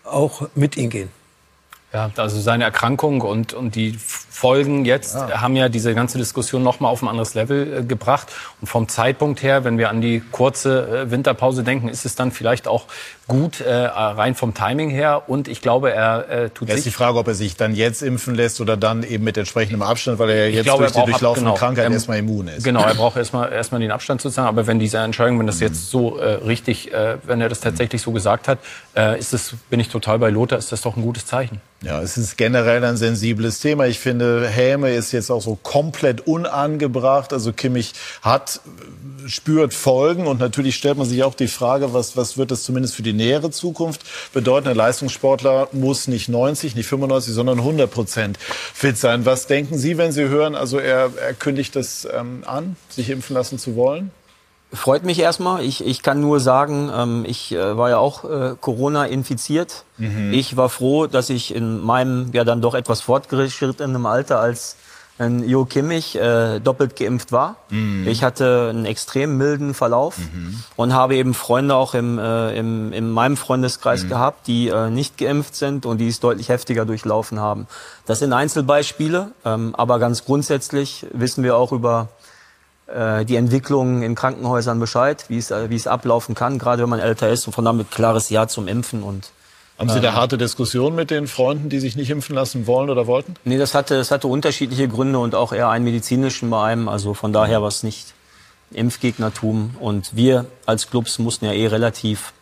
[0.06, 1.23] auch mit ihm gehen.
[1.94, 5.42] Ja, also seine Erkrankung und, und die Folgen jetzt ja.
[5.42, 8.30] haben ja diese ganze Diskussion noch mal auf ein anderes Level äh, gebracht.
[8.60, 12.32] Und vom Zeitpunkt her, wenn wir an die kurze äh, Winterpause denken, ist es dann
[12.32, 12.86] vielleicht auch
[13.28, 15.24] gut, äh, rein vom Timing her.
[15.28, 16.78] Und ich glaube, er äh, tut sich...
[16.78, 19.84] ist die Frage, ob er sich dann jetzt impfen lässt oder dann eben mit entsprechendem
[19.84, 22.64] Abstand, weil er ja jetzt glaube, durch die durchlaufende genau, Krankheit er, erstmal immun ist.
[22.64, 24.48] Genau, er braucht erstmal, erstmal den Abstand sozusagen.
[24.48, 25.68] Aber wenn diese Entscheidung, wenn das mhm.
[25.68, 28.58] jetzt so äh, richtig, äh, wenn er das tatsächlich so gesagt hat,
[28.96, 31.62] äh, ist es, bin ich total bei Lothar, ist das doch ein gutes Zeichen.
[31.84, 33.88] Ja, es ist generell ein sensibles Thema.
[33.88, 37.34] Ich finde, Häme ist jetzt auch so komplett unangebracht.
[37.34, 38.62] Also Kimmich hat,
[39.28, 42.96] spürt Folgen und natürlich stellt man sich auch die Frage, was, was wird das zumindest
[42.96, 44.02] für die nähere Zukunft
[44.34, 44.70] bedeuten?
[44.70, 49.26] Ein Leistungssportler muss nicht 90, nicht 95, sondern 100 Prozent fit sein.
[49.26, 53.34] Was denken Sie, wenn Sie hören, also er, er kündigt das ähm, an, sich impfen
[53.34, 54.12] lassen zu wollen?
[54.74, 55.64] Freut mich erstmal.
[55.64, 59.86] Ich, ich kann nur sagen, ähm, ich äh, war ja auch äh, Corona infiziert.
[59.98, 60.34] Mhm.
[60.34, 64.78] Ich war froh, dass ich in meinem ja dann doch etwas fortgeschrittenen Alter als
[65.20, 67.58] ein Jo Kimmich äh, doppelt geimpft war.
[67.70, 68.08] Mhm.
[68.08, 70.64] Ich hatte einen extrem milden Verlauf mhm.
[70.76, 74.10] und habe eben Freunde auch im, äh, im, in meinem Freundeskreis mhm.
[74.10, 77.68] gehabt, die äh, nicht geimpft sind und die es deutlich heftiger durchlaufen haben.
[78.08, 82.10] Das sind Einzelbeispiele, ähm, aber ganz grundsätzlich wissen wir auch über
[83.26, 87.00] die Entwicklung in Krankenhäusern Bescheid, wie es, äh, wie es ablaufen kann, gerade wenn man
[87.00, 89.32] älter ist und von damit klares Ja zum Impfen und
[89.78, 92.92] haben Sie da ähm, harte Diskussionen mit den Freunden, die sich nicht impfen lassen wollen
[92.92, 93.34] oder wollten?
[93.44, 96.88] Nee, das hatte, das hatte unterschiedliche Gründe und auch eher einen medizinischen bei einem.
[96.88, 98.14] Also von daher war es nicht
[98.72, 99.76] Impfgegnertum.
[99.80, 102.34] Und wir als Clubs mussten ja eh relativ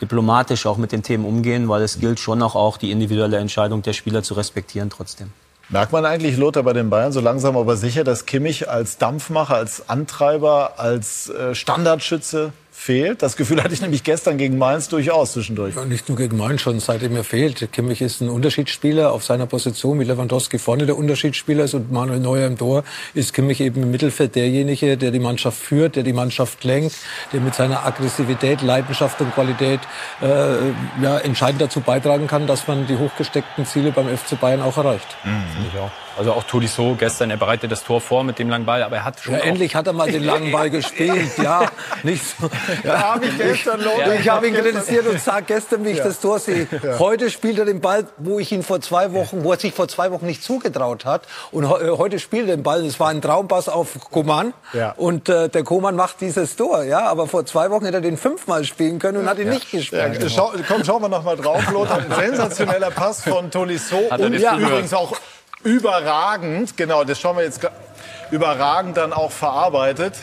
[0.00, 3.82] diplomatisch auch mit den Themen umgehen, weil es gilt schon auch, auch die individuelle Entscheidung
[3.82, 5.32] der Spieler zu respektieren trotzdem.
[5.68, 9.56] Merkt man eigentlich, Lothar, bei den Bayern so langsam aber sicher, dass Kimmich als Dampfmacher,
[9.56, 13.22] als Antreiber, als äh, Standardschütze fehlt.
[13.22, 15.74] Das Gefühl hatte ich nämlich gestern gegen Mainz durchaus zwischendurch.
[15.74, 17.72] Ja, nicht nur gegen Mainz, schon seitdem er fehlt.
[17.72, 22.20] Kimmich ist ein Unterschiedsspieler auf seiner Position, wie Lewandowski vorne der Unterschiedsspieler ist und Manuel
[22.20, 26.12] Neuer im Tor, ist Kimmich eben im Mittelfeld derjenige, der die Mannschaft führt, der die
[26.12, 26.94] Mannschaft lenkt,
[27.32, 29.80] der mit seiner Aggressivität, Leidenschaft und Qualität
[30.20, 30.26] äh,
[31.02, 35.16] ja, entscheidend dazu beitragen kann, dass man die hochgesteckten Ziele beim FC Bayern auch erreicht.
[35.24, 35.42] Mhm.
[35.54, 36.05] Finde ich auch.
[36.16, 39.04] Also auch Tolisso gestern, er bereitet das Tor vor mit dem langen Ball, aber er
[39.04, 39.34] hat schon.
[39.34, 41.66] Ja, endlich hat er mal den langen Ball gespielt, ja.
[42.02, 42.48] Nicht so.
[42.84, 44.12] Ja, habe ich gestern ja.
[44.14, 46.04] Ich habe ihn kritisiert und sage gestern, wie ich ja.
[46.04, 46.66] das Tor sehe.
[46.82, 46.98] Ja.
[46.98, 49.88] Heute spielt er den Ball, wo ich ihn vor zwei Wochen, wo er sich vor
[49.88, 51.22] zwei Wochen nicht zugetraut hat.
[51.52, 52.84] Und äh, heute spielt er den Ball.
[52.84, 54.54] Es war ein Traumpass auf Koman.
[54.72, 54.92] Ja.
[54.96, 57.00] Und äh, der Koman macht dieses Tor, ja.
[57.06, 60.22] Aber vor zwei Wochen hätte er den fünfmal spielen können und hat ihn nicht gespielt.
[60.22, 61.98] Ja, schau, komm, schauen wir noch mal drauf, Lothar.
[61.98, 65.12] Ein sensationeller Pass von Tolisso und übrigens auch
[65.66, 67.60] überragend, genau, das schauen wir jetzt
[68.30, 70.14] überragend dann auch verarbeitet.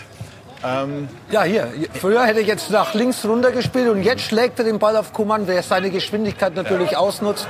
[0.64, 1.68] Ähm ja, hier.
[2.00, 5.12] Früher hätte ich jetzt nach links runter gespielt und jetzt schlägt er den Ball auf
[5.12, 7.00] Kuman, der seine Geschwindigkeit natürlich ja.
[7.00, 7.48] ausnutzt.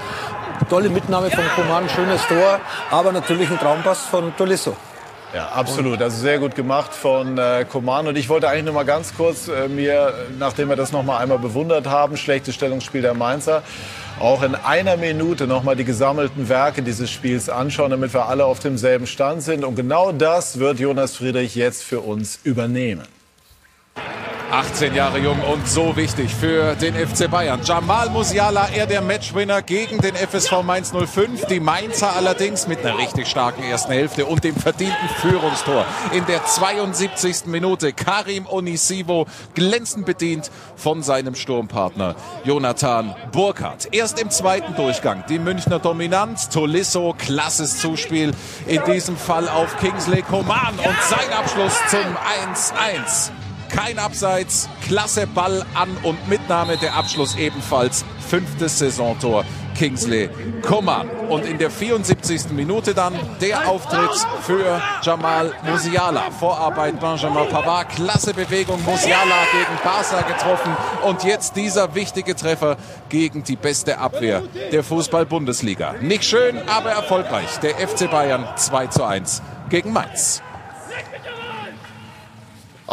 [0.69, 4.75] Tolle Mitnahme von Kuman, schönes Tor, aber natürlich ein Traumpass von Tolisso.
[5.33, 5.99] Ja, absolut.
[5.99, 8.05] Also sehr gut gemacht von äh, Coman.
[8.07, 11.17] Und ich wollte eigentlich noch mal ganz kurz äh, mir, nachdem wir das noch mal
[11.17, 13.63] einmal bewundert haben, schlechtes Stellungsspiel der Mainzer,
[14.23, 18.45] auch in einer Minute noch mal die gesammelten Werke dieses Spiels anschauen, damit wir alle
[18.45, 19.65] auf demselben Stand sind.
[19.65, 23.05] Und genau das wird Jonas Friedrich jetzt für uns übernehmen.
[24.53, 27.61] 18 Jahre jung und so wichtig für den FC Bayern.
[27.63, 31.47] Jamal Musiala, er der Matchwinner gegen den FSV Mainz 05.
[31.47, 35.87] Die Mainzer allerdings mit einer richtig starken ersten Hälfte und dem verdienten Führungstor.
[36.11, 37.47] In der 72.
[37.47, 39.25] Minute Karim Onisivo
[39.55, 43.87] glänzend bedient von seinem Sturmpartner Jonathan Burkhardt.
[43.91, 46.49] Erst im zweiten Durchgang die Münchner Dominanz.
[46.49, 48.33] Tolisso, klasses Zuspiel.
[48.67, 52.05] In diesem Fall auf Kingsley Coman und sein Abschluss zum
[52.53, 53.31] 1-1
[53.73, 59.45] kein Abseits, klasse Ball an und Mitnahme, der Abschluss ebenfalls fünftes Saisontor
[59.75, 60.29] Kingsley
[60.61, 61.09] Coman.
[61.29, 62.51] Und in der 74.
[62.51, 64.11] Minute dann der Auftritt
[64.41, 66.29] für Jamal Musiala.
[66.31, 72.77] Vorarbeit Benjamin Pavard, klasse Bewegung, Musiala gegen Barca getroffen und jetzt dieser wichtige Treffer
[73.09, 75.95] gegen die beste Abwehr der Fußball-Bundesliga.
[76.01, 77.57] Nicht schön, aber erfolgreich.
[77.59, 80.43] Der FC Bayern 2 zu 1 gegen Mainz.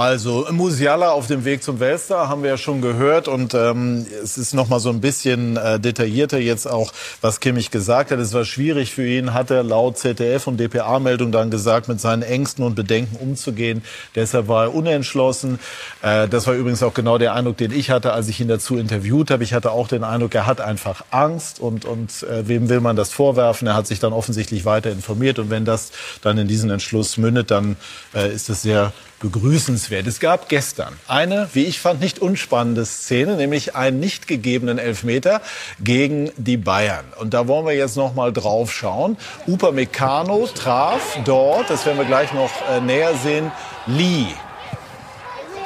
[0.01, 4.39] Also Musiala auf dem Weg zum Weltstar haben wir ja schon gehört und ähm, es
[4.39, 8.19] ist noch mal so ein bisschen äh, detaillierter jetzt auch, was Kimmich gesagt hat.
[8.19, 12.23] Es war schwierig für ihn, hat er laut ZDF und DPA-Meldung dann gesagt, mit seinen
[12.23, 13.83] Ängsten und Bedenken umzugehen.
[14.15, 15.59] Deshalb war er unentschlossen.
[16.01, 18.79] Äh, das war übrigens auch genau der Eindruck, den ich hatte, als ich ihn dazu
[18.79, 19.45] interviewt habe.
[19.45, 22.97] Ich hatte auch den Eindruck, er hat einfach Angst und und äh, wem will man
[22.97, 23.69] das vorwerfen?
[23.69, 25.91] Er hat sich dann offensichtlich weiter informiert und wenn das
[26.23, 27.77] dann in diesen Entschluss mündet, dann
[28.15, 30.07] äh, ist es sehr begrüßenswert bemerkenswert.
[30.07, 35.41] Es gab gestern eine, wie ich fand, nicht unspannende Szene, nämlich einen nicht gegebenen Elfmeter
[35.82, 37.05] gegen die Bayern.
[37.18, 39.16] Und da wollen wir jetzt noch mal drauf schauen.
[39.47, 43.51] Upamecano traf dort, das werden wir gleich noch äh, näher sehen,
[43.86, 44.26] Lee.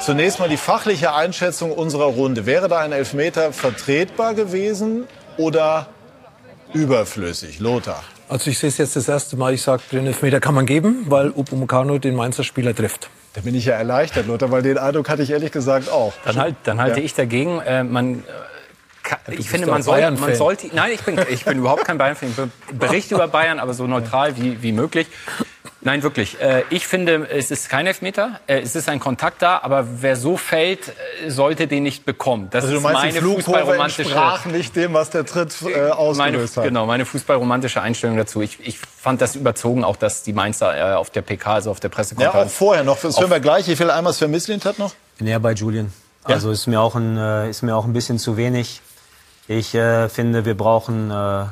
[0.01, 2.45] Zunächst mal die fachliche Einschätzung unserer Runde.
[2.45, 5.07] Wäre da ein Elfmeter vertretbar gewesen
[5.37, 5.87] oder
[6.73, 7.59] überflüssig?
[7.59, 8.03] Lothar.
[8.27, 11.05] Also ich sehe es jetzt das erste Mal, ich sage, den Elfmeter kann man geben,
[11.07, 13.09] weil Upamecano den Mainzer Spieler trifft.
[13.35, 16.13] Da bin ich ja erleichtert, Lothar, weil den Eindruck hatte ich ehrlich gesagt auch.
[16.23, 17.05] Dann, halt, dann halte Ja.
[17.05, 17.59] ich dagegen.
[17.59, 18.21] Äh, man, äh,
[19.03, 20.67] ka- ich bist finde, man, soll, man sollte.
[20.73, 22.29] Nein, ich bin, ich bin überhaupt kein Bayern-Fan.
[22.29, 25.07] Ich be- berichte über Bayern, aber so neutral wie, wie möglich.
[25.85, 26.41] Nein, wirklich.
[26.41, 28.39] Äh, ich finde, es ist kein Elfmeter.
[28.47, 32.47] Äh, es ist ein Kontakt da, aber wer so fällt, äh, sollte den nicht bekommen.
[32.49, 35.65] Das Also du ist meinst, die meine fußballromantische entsprach nicht dem, was der Tritt äh,
[35.67, 36.63] meine, ausgelöst hat.
[36.63, 38.41] genau, meine fußballromantische Einstellung dazu.
[38.41, 41.79] Ich, ich fand das überzogen, auch dass die Mainzer äh, auf der PK, also auf
[41.79, 42.99] der Ja, auch Pressekonferenz, vorher noch.
[42.99, 43.67] Das hören wir gleich.
[43.67, 44.91] Wie viel Eimers für Misslint hat noch?
[45.19, 45.93] bin eher bei Julian.
[46.23, 48.81] Also ist mir auch ein, äh, ist mir auch ein bisschen zu wenig.
[49.47, 51.45] Ich äh, finde, wir brauchen äh,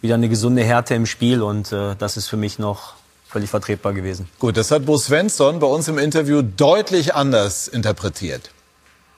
[0.00, 2.94] wieder eine gesunde Härte im Spiel und äh, das ist für mich noch
[3.28, 4.28] völlig vertretbar gewesen.
[4.38, 8.50] Gut, das hat Bo Svensson bei uns im Interview deutlich anders interpretiert.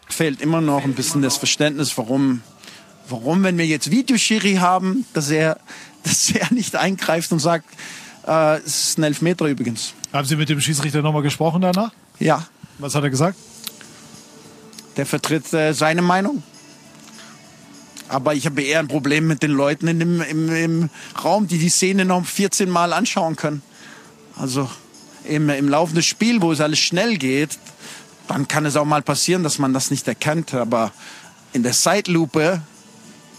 [0.08, 2.42] fehlt immer noch ein bisschen das Verständnis, warum,
[3.08, 5.58] warum wenn wir jetzt Videoschiri haben, dass er,
[6.02, 7.66] dass er nicht eingreift und sagt,
[8.26, 9.94] äh, es ist ein Elfmeter übrigens.
[10.12, 11.92] Haben Sie mit dem Schiedsrichter nochmal gesprochen danach?
[12.18, 12.46] Ja,
[12.78, 13.36] Was hat er gesagt?
[14.96, 16.42] der vertritt äh, seine Meinung.
[18.08, 20.90] Aber ich habe eher ein Problem mit den Leuten in dem, im, im
[21.24, 23.62] Raum, die die Szene noch 14 Mal anschauen können.
[24.36, 24.70] Also
[25.24, 27.58] im, im Laufe des Spiels, wo es alles schnell geht,
[28.28, 30.54] dann kann es auch mal passieren, dass man das nicht erkennt.
[30.54, 30.92] Aber
[31.52, 32.62] in der Zeitlupe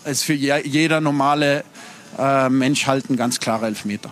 [0.06, 1.64] ist für je, jeder normale
[2.18, 4.12] äh, Mensch halt ein ganz klarer Elfmeter.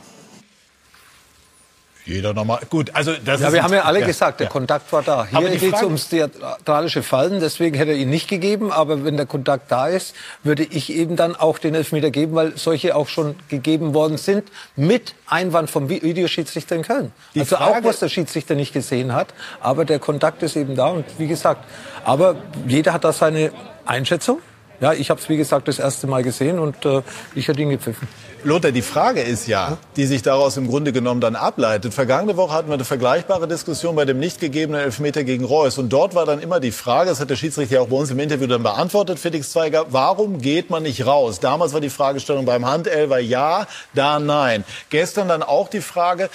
[2.06, 2.60] Jeder nochmal.
[2.70, 4.08] Gut, also das Ja, wir haben ja alle ja.
[4.08, 4.52] gesagt, der Ja.
[4.52, 5.28] Kontakt war da.
[5.30, 8.72] Hier geht es ums theatralische Fallen, deswegen hätte er ihn nicht gegeben.
[8.72, 12.58] Aber wenn der Kontakt da ist, würde ich eben dann auch den Elfmeter geben, weil
[12.58, 14.45] solche auch schon gegeben worden sind
[14.76, 17.12] mit Einwand vom Vi- Videoschiedsrichter in Köln.
[17.36, 19.28] Die also Frage- auch, was der Schiedsrichter nicht gesehen hat.
[19.60, 21.64] Aber der Kontakt ist eben da und wie gesagt,
[22.06, 22.36] aber
[22.68, 23.52] jeder hat da seine
[23.86, 24.39] Einschätzung.
[24.82, 27.01] Ja, ich habe es wie gesagt das erste Mal gesehen und äh,
[27.36, 28.07] ich hätte ihn gepfiffen.
[28.45, 31.93] Lothar, die Frage ist ja, die sich daraus im Grunde genommen dann ableitet.
[31.93, 35.77] Vergangene Woche hatten wir eine vergleichbare Diskussion bei dem nicht gegebenen Elfmeter gegen Reus.
[35.77, 38.11] Und dort war dann immer die Frage, das hat der Schiedsrichter ja auch bei uns
[38.11, 41.41] im Interview dann beantwortet, Felix Zweiger, warum geht man nicht raus?
[41.41, 44.63] Damals war die Fragestellung beim Handelfer ja, da nein.
[44.89, 46.30] Gestern dann auch die Frage,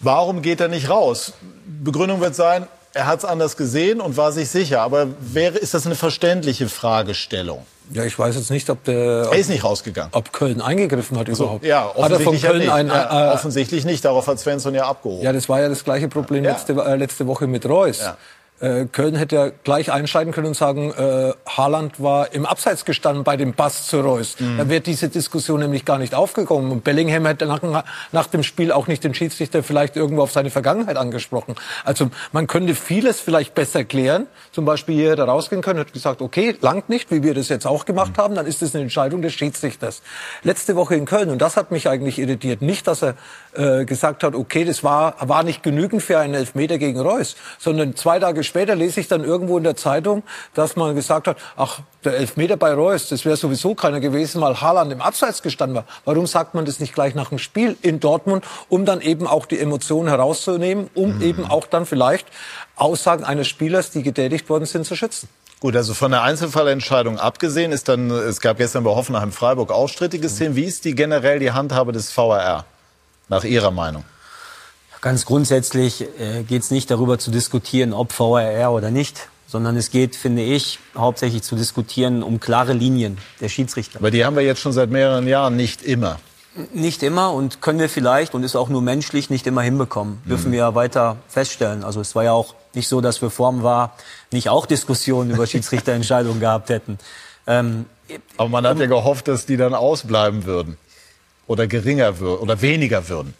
[0.00, 1.32] warum geht er nicht raus?
[1.82, 4.80] Begründung wird sein, er hat es anders gesehen und war sich sicher.
[4.80, 7.64] Aber wäre, ist das eine verständliche Fragestellung?
[7.90, 10.10] Ja, ich weiß jetzt nicht, ob der Er ist nicht rausgegangen.
[10.14, 11.64] ob Köln eingegriffen hat überhaupt.
[11.64, 12.72] Ja, hat er von offensichtlich ja Köln nicht.
[12.72, 14.04] ein, ja, äh, offensichtlich nicht.
[14.04, 15.22] Darauf hat Svensson ja abgehoben.
[15.24, 16.52] Ja, das war ja das gleiche Problem Ja.
[16.52, 18.00] letzte, äh, letzte Woche mit Reus.
[18.00, 18.16] Ja.
[18.62, 23.24] Äh, Köln hätte ja gleich einschalten können und sagen, äh, Haaland war im Abseits gestanden
[23.24, 24.36] bei dem Pass zu Reus.
[24.38, 24.58] Mhm.
[24.58, 26.70] Dann wäre diese Diskussion nämlich gar nicht aufgekommen.
[26.70, 30.50] Und Bellingham hätte nach, nach dem Spiel auch nicht den Schiedsrichter vielleicht irgendwo auf seine
[30.50, 31.56] Vergangenheit angesprochen.
[31.84, 34.28] Also man könnte vieles vielleicht besser klären.
[34.52, 37.48] Zum Beispiel hier hätte er rausgehen können und gesagt, okay, langt nicht, wie wir das
[37.48, 40.02] jetzt auch gemacht haben, dann ist das eine Entscheidung des Schiedsrichters.
[40.44, 43.16] Letzte Woche in Köln, und das hat mich eigentlich irritiert, nicht, dass er
[43.54, 47.96] äh, gesagt hat, okay, das war, war nicht genügend für einen Elfmeter gegen Reus, sondern
[47.96, 50.22] zwei Tage später lese ich dann irgendwo in der Zeitung,
[50.54, 54.60] dass man gesagt hat, ach, der Elfmeter bei Reus, das wäre sowieso keiner gewesen, weil
[54.60, 55.84] Haaland im Abseits gestanden war.
[56.04, 59.46] Warum sagt man das nicht gleich nach dem Spiel in Dortmund, um dann eben auch
[59.46, 62.26] die Emotionen herauszunehmen, um eben auch dann vielleicht
[62.76, 65.28] Aussagen eines Spielers, die getätigt worden sind, zu schützen?
[65.60, 70.28] Gut, also von der Einzelfallentscheidung abgesehen ist dann, es gab gestern bei Hoffenheim-Freiburg auch strittige
[70.28, 70.56] Szenen.
[70.56, 72.64] Wie ist die generell die Handhabe des VAR?
[73.28, 74.04] Nach Ihrer Meinung?
[75.02, 79.90] Ganz grundsätzlich äh, geht es nicht darüber zu diskutieren, ob VAR oder nicht, sondern es
[79.90, 83.98] geht, finde ich, hauptsächlich zu diskutieren um klare Linien der Schiedsrichter.
[83.98, 86.20] Aber die haben wir jetzt schon seit mehreren Jahren nicht immer.
[86.72, 90.22] Nicht immer und können wir vielleicht, und ist auch nur menschlich, nicht immer hinbekommen.
[90.24, 91.82] Dürfen wir ja weiter feststellen.
[91.82, 93.96] Also es war ja auch nicht so, dass wir vorm war,
[94.30, 96.98] nicht auch Diskussionen über Schiedsrichterentscheidungen gehabt hätten.
[97.48, 97.86] Ähm,
[98.36, 100.76] Aber man hat ja gehofft, dass die dann ausbleiben würden.
[101.48, 102.40] Oder geringer würden.
[102.40, 103.34] Oder weniger würden.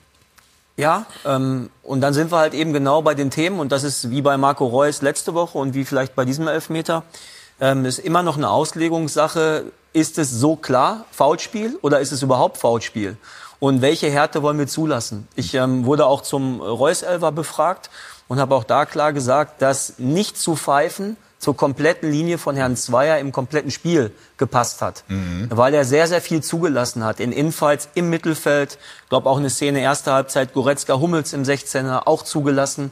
[0.76, 4.10] Ja, ähm, und dann sind wir halt eben genau bei den Themen und das ist
[4.10, 7.02] wie bei Marco Reus letzte Woche und wie vielleicht bei diesem Elfmeter,
[7.60, 9.66] ähm, ist immer noch eine Auslegungssache.
[9.92, 13.18] Ist es so klar Foulspiel oder ist es überhaupt Foulspiel?
[13.60, 15.28] Und welche Härte wollen wir zulassen?
[15.36, 17.90] Ich ähm, wurde auch zum Reus-Elfer befragt
[18.32, 22.76] und habe auch da klar gesagt, dass nicht zu pfeifen zur kompletten Linie von Herrn
[22.76, 25.04] Zweier im kompletten Spiel gepasst hat.
[25.50, 27.20] Weil er sehr, sehr viel zugelassen hat.
[27.20, 28.78] In Infights, im Mittelfeld.
[29.02, 32.90] Ich glaube auch eine Szene erste Halbzeit, Goretzka Hummels im 16er auch zugelassen.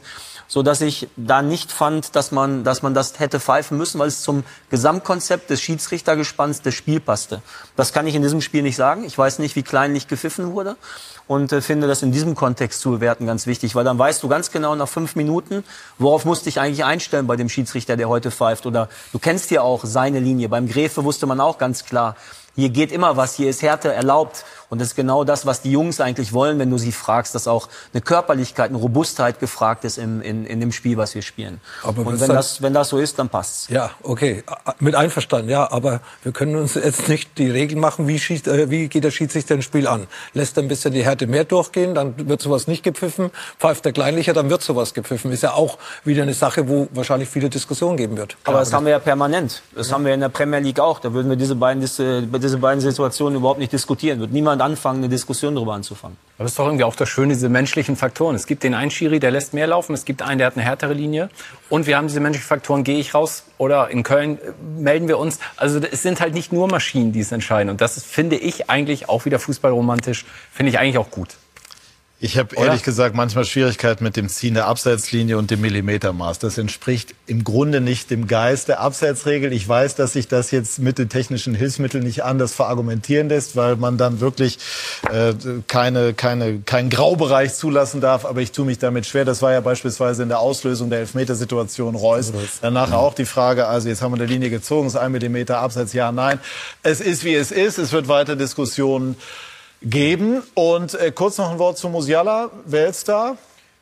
[0.51, 4.09] So dass ich da nicht fand, dass man, dass man das hätte pfeifen müssen, weil
[4.09, 7.41] es zum Gesamtkonzept des Schiedsrichtergespanns des Spiel passte.
[7.77, 9.05] Das kann ich in diesem Spiel nicht sagen.
[9.05, 10.75] Ich weiß nicht, wie kleinlich gepfiffen wurde
[11.25, 14.27] und äh, finde das in diesem Kontext zu bewerten ganz wichtig, weil dann weißt du
[14.27, 15.63] ganz genau nach fünf Minuten,
[15.97, 18.65] worauf musste ich eigentlich einstellen bei dem Schiedsrichter, der heute pfeift.
[18.65, 20.49] Oder du kennst ja auch seine Linie.
[20.49, 22.17] Beim Gräfe wusste man auch ganz klar,
[22.55, 24.45] hier geht immer was, hier ist Härte erlaubt.
[24.71, 27.45] Und das ist genau das, was die Jungs eigentlich wollen, wenn du sie fragst, dass
[27.45, 31.59] auch eine Körperlichkeit, eine Robustheit gefragt ist im, in, in dem Spiel, was wir spielen.
[31.83, 33.67] Aber und wenn das, wenn das so ist, dann passt's.
[33.67, 34.45] Ja, okay,
[34.79, 35.69] mit einverstanden, ja.
[35.69, 39.11] Aber wir können uns jetzt nicht die Regeln machen, wie, schießt, äh, wie geht der
[39.11, 40.07] Schiedsrichter ein Spiel an.
[40.33, 43.29] Lässt er ein bisschen die Härte mehr durchgehen, dann wird sowas nicht gepfiffen.
[43.59, 45.33] Pfeift er kleinlicher, dann wird sowas gepfiffen.
[45.33, 48.37] Ist ja auch wieder eine Sache, wo wahrscheinlich viele Diskussionen geben wird.
[48.45, 49.63] Aber das haben wir ja permanent.
[49.75, 49.95] Das ja.
[49.95, 51.01] haben wir in der Premier League auch.
[51.01, 51.81] Da würden wir diese beiden,
[52.41, 54.19] diese, beiden Situationen überhaupt nicht diskutieren.
[54.19, 56.17] Wird niemand anfangen, eine Diskussion darüber anzufangen.
[56.37, 58.35] Aber das ist doch irgendwie auch das Schöne, diese menschlichen Faktoren.
[58.35, 60.63] Es gibt den einen Schiri, der lässt mehr laufen, es gibt einen, der hat eine
[60.63, 61.29] härtere Linie.
[61.69, 65.17] Und wir haben diese menschlichen Faktoren, gehe ich raus oder in Köln äh, melden wir
[65.17, 65.39] uns.
[65.57, 67.69] Also es sind halt nicht nur Maschinen, die es entscheiden.
[67.69, 71.37] Und das ist, finde ich eigentlich auch wieder fußballromantisch, finde ich eigentlich auch gut.
[72.23, 76.37] Ich habe ehrlich gesagt manchmal Schwierigkeiten mit dem Ziehen der Abseitslinie und dem Millimetermaß.
[76.37, 79.51] Das entspricht im Grunde nicht dem Geist der Abseitsregel.
[79.51, 83.75] Ich weiß, dass sich das jetzt mit den technischen Hilfsmitteln nicht anders verargumentieren lässt, weil
[83.75, 84.59] man dann wirklich
[85.11, 85.33] äh,
[85.67, 88.25] keine, keine, keinen Graubereich zulassen darf.
[88.25, 89.25] Aber ich tue mich damit schwer.
[89.25, 92.31] Das war ja beispielsweise in der Auslösung der Elfmetersituation Reus.
[92.61, 95.93] Danach auch die Frage, also jetzt haben wir eine Linie gezogen, ist ein Millimeter Abseits,
[95.93, 96.39] ja, nein.
[96.83, 97.79] Es ist, wie es ist.
[97.79, 99.15] Es wird weiter Diskussionen
[99.81, 100.43] geben.
[100.53, 103.37] Und äh, kurz noch ein Wort zu Musiala, Weltstar.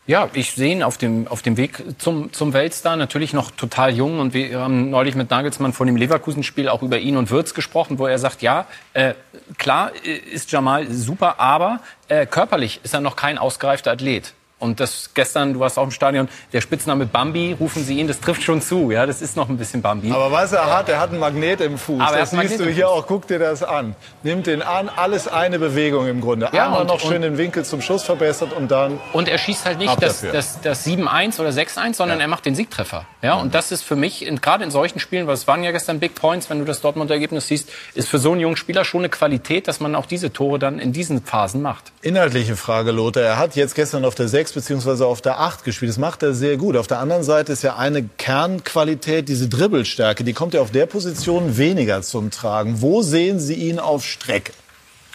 [0.09, 3.93] Ja, ich sehe ihn auf dem, auf dem Weg zum, zum Weltstar, natürlich noch total
[3.93, 4.19] jung.
[4.19, 7.99] Und wir haben neulich mit Nagelsmann vor dem Leverkusen-Spiel auch über ihn und Würz gesprochen,
[7.99, 9.13] wo er sagt, ja, äh,
[9.59, 14.33] klar äh, ist Jamal super, aber äh, körperlich ist er noch kein ausgereifter Athlet.
[14.59, 18.19] Und das gestern, du warst auch im Stadion, der Spitzname Bambi, rufen sie ihn, das
[18.19, 18.91] trifft schon zu.
[18.91, 20.11] Ja, das ist noch ein bisschen Bambi.
[20.11, 22.01] Aber was er hat, er hat einen Magnet im Fuß.
[22.01, 23.95] Aber das siehst du hier auch, guck dir das an.
[24.21, 26.49] Nimmt den an, alles eine Bewegung im Grunde.
[26.51, 28.99] Ja, Einmal und, noch schön den Winkel zum Schuss verbessert und dann.
[29.13, 32.25] Und er schießt halt nicht das, das, das 7-1 oder 6-1, sondern ja.
[32.25, 33.05] er macht den Siegtreffer.
[33.21, 35.99] Ja, und das ist für mich, gerade in solchen Spielen, weil es waren ja gestern
[35.99, 39.09] Big Points, wenn du das Dortmund-Ergebnis siehst, ist für so einen jungen Spieler schon eine
[39.09, 41.93] Qualität, dass man auch diese Tore dann in diesen Phasen macht.
[42.01, 43.23] Inhaltliche Frage, Lothar.
[43.23, 45.03] Er hat jetzt gestern auf der 6 bzw.
[45.03, 45.89] auf der der 8 gespielt.
[45.89, 46.75] Das macht er sehr gut.
[46.75, 50.23] Auf der anderen Seite ist ja eine Kernqualität diese Dribbelstärke.
[50.23, 52.81] Die kommt ja auf der Position weniger zum Tragen.
[52.81, 54.51] Wo sehen Sie ihn auf Strecke?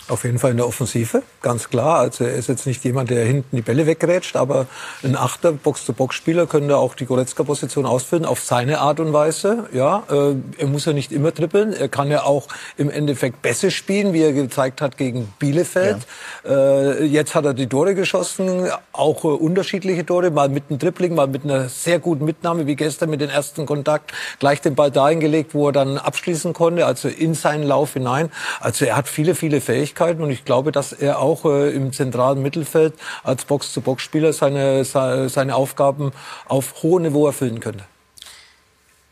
[0.07, 2.01] Auf jeden Fall in der Offensive, ganz klar.
[2.01, 4.67] Also er ist jetzt nicht jemand, der hinten die Bälle wegrätscht, aber
[5.03, 9.67] ein Achter, Box-to-Box-Spieler könnte auch die Goretzka-Position ausfüllen, auf seine Art und Weise.
[9.73, 11.73] Ja, äh, er muss ja nicht immer trippeln.
[11.73, 16.07] Er kann ja auch im Endeffekt besser spielen, wie er gezeigt hat gegen Bielefeld.
[16.45, 16.51] Ja.
[16.51, 21.15] Äh, jetzt hat er die Tore geschossen, auch äh, unterschiedliche Tore, mal mit einem Dribbling,
[21.15, 24.91] mal mit einer sehr guten Mitnahme, wie gestern mit dem ersten Kontakt, gleich den Ball
[24.91, 28.31] dahin gelegt, wo er dann abschließen konnte, also in seinen Lauf hinein.
[28.61, 29.94] Also er hat viele, viele Fähigkeiten.
[29.95, 35.55] Möglichkeiten und ich glaube, dass er auch äh, im zentralen Mittelfeld als Box-zu-Box-Spieler seine, seine
[35.55, 36.13] Aufgaben
[36.47, 37.85] auf hohem Niveau erfüllen könnte.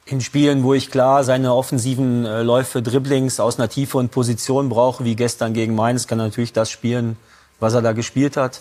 [0.05, 5.05] In Spielen, wo ich klar seine offensiven äh, Läufe, Dribblings aus einer tieferen Position brauche,
[5.05, 7.17] wie gestern gegen Mainz, kann er natürlich das spielen,
[7.61, 8.61] was er da gespielt hat.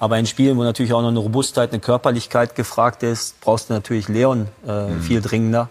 [0.00, 3.74] Aber in Spielen, wo natürlich auch noch eine Robustheit, eine Körperlichkeit gefragt ist, brauchst du
[3.74, 5.02] natürlich Leon äh, mhm.
[5.02, 5.68] viel dringender.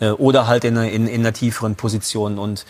[0.00, 2.38] Äh, oder halt in, in, in einer tieferen Position.
[2.38, 2.64] Und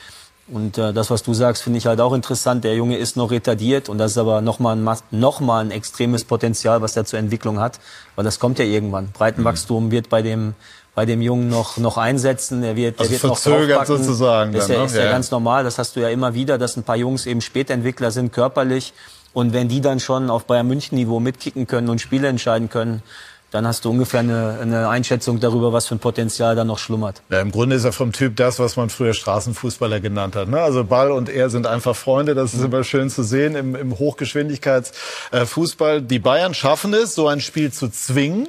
[0.48, 2.62] und äh, das, was du sagst, finde ich halt auch interessant.
[2.62, 6.24] Der Junge ist noch retardiert und das ist aber nochmal ein, noch mal ein extremes
[6.24, 7.80] Potenzial, was er zur Entwicklung hat.
[8.14, 9.10] Weil das kommt ja irgendwann.
[9.12, 9.90] Breitenwachstum mhm.
[9.90, 10.54] wird bei dem
[10.94, 12.62] bei dem Jungen noch noch einsetzen.
[12.62, 14.52] Er wird, also er wird verzögert noch sozusagen.
[14.52, 14.84] Das ist, ja, ne?
[14.84, 15.64] ist ja, ja ganz normal.
[15.64, 18.94] Das hast du ja immer wieder, dass ein paar Jungs eben Spätentwickler sind körperlich
[19.32, 23.02] und wenn die dann schon auf Bayern München Niveau mitkicken können und Spiele entscheiden können,
[23.50, 27.22] dann hast du ungefähr eine, eine, Einschätzung darüber, was für ein Potenzial da noch schlummert.
[27.30, 30.48] Ja, Im Grunde ist er vom Typ das, was man früher Straßenfußballer genannt hat.
[30.48, 30.60] Ne?
[30.60, 32.34] Also Ball und er sind einfach Freunde.
[32.34, 36.02] Das ist immer schön zu sehen im, im Hochgeschwindigkeitsfußball.
[36.02, 38.48] Die Bayern schaffen es, so ein Spiel zu zwingen.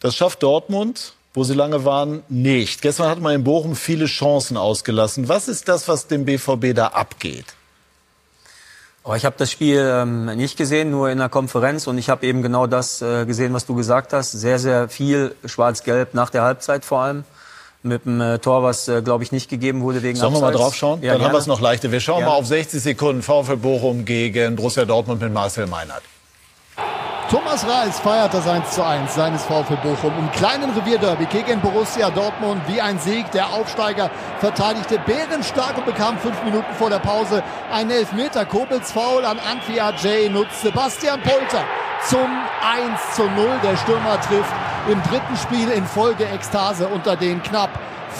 [0.00, 2.80] Das schafft Dortmund wo sie lange waren, nicht.
[2.80, 5.28] Gestern hat man in Bochum viele Chancen ausgelassen.
[5.28, 7.44] Was ist das, was dem BVB da abgeht?
[9.08, 12.26] Oh, ich habe das Spiel ähm, nicht gesehen, nur in der Konferenz und ich habe
[12.26, 14.32] eben genau das äh, gesehen, was du gesagt hast.
[14.32, 17.24] Sehr, sehr viel Schwarz-Gelb nach der Halbzeit vor allem.
[17.84, 20.42] Mit dem äh, Tor, was, äh, glaube ich, nicht gegeben wurde wegen Sollen Abseits.
[20.42, 21.02] wir mal drauf schauen?
[21.02, 21.24] Ja, Dann gerne.
[21.26, 21.92] haben wir es noch leichter.
[21.92, 22.32] Wir schauen gerne.
[22.32, 26.02] mal auf 60 Sekunden VfL Bochum gegen Borussia Dortmund mit Marcel Meinert.
[27.30, 32.08] Thomas Reis feiert das 1 zu 1 seines VfL Bochum im kleinen Revierderby gegen Borussia
[32.10, 33.28] Dortmund wie ein Sieg.
[33.32, 38.44] Der Aufsteiger verteidigte bärenstark und bekam fünf Minuten vor der Pause einen Elfmeter.
[38.44, 41.64] Kobels Foul an Antwi Ajay nutzt Sebastian Polter
[42.06, 42.28] zum
[42.62, 43.58] 1 zu 0.
[43.64, 44.52] Der Stürmer trifft
[44.88, 47.70] im dritten Spiel in Folge Ekstase unter den knapp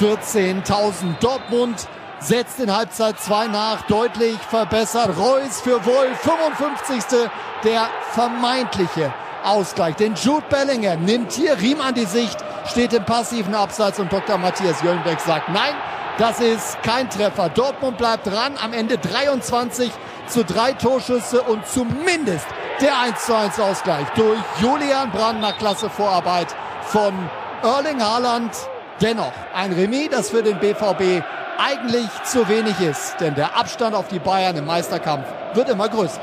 [0.01, 1.21] 14.000.
[1.21, 1.87] Dortmund
[2.21, 5.17] setzt in Halbzeit 2 nach, deutlich verbessert.
[5.19, 7.29] Reus für Wolf, 55.
[7.65, 9.13] Der vermeintliche
[9.45, 9.97] Ausgleich.
[9.97, 12.37] Denn Jude Bellinger nimmt hier Riem an die Sicht,
[12.67, 14.39] steht im passiven Abseits und Dr.
[14.39, 15.75] Matthias Jöllenbeck sagt, nein,
[16.19, 17.49] das ist kein Treffer.
[17.51, 19.91] Dortmund bleibt dran, am Ende 23
[20.27, 22.47] zu drei Torschüsse und zumindest
[22.81, 26.49] der 1 zu 1 Ausgleich durch Julian Brand nach Klasse Vorarbeit
[26.83, 27.13] von
[27.63, 28.53] Erling Haaland.
[29.01, 31.23] Dennoch ein Remis, das für den BVB
[31.59, 36.21] eigentlich zu wenig ist, denn der Abstand auf die Bayern im Meisterkampf wird immer größer.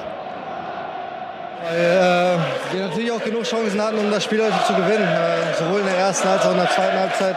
[1.64, 5.58] Weil äh, wir natürlich auch genug Chancen hatten, um das Spiel heute zu gewinnen, äh,
[5.58, 7.36] sowohl in der ersten als auch in der zweiten Halbzeit.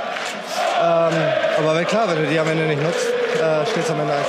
[0.82, 1.12] Ähm,
[1.58, 4.26] aber klar, wenn du die am Ende nicht nutzt, äh, steht es am Ende 1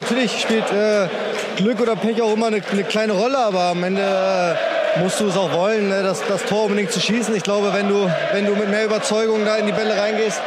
[0.00, 1.08] Natürlich spielt äh,
[1.56, 5.26] Glück oder Pech auch immer eine, eine kleine Rolle, aber am Ende äh, musst du
[5.26, 7.34] es auch wollen, ne, das, das Tor unbedingt zu schießen.
[7.34, 10.40] Ich glaube, wenn du, wenn du mit mehr Überzeugung da in die Bälle reingehst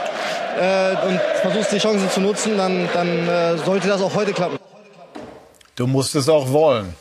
[0.59, 4.57] äh, und versuchst die Chancen zu nutzen, dann, dann äh, sollte das auch heute klappen.
[5.75, 6.95] Du musst es auch wollen.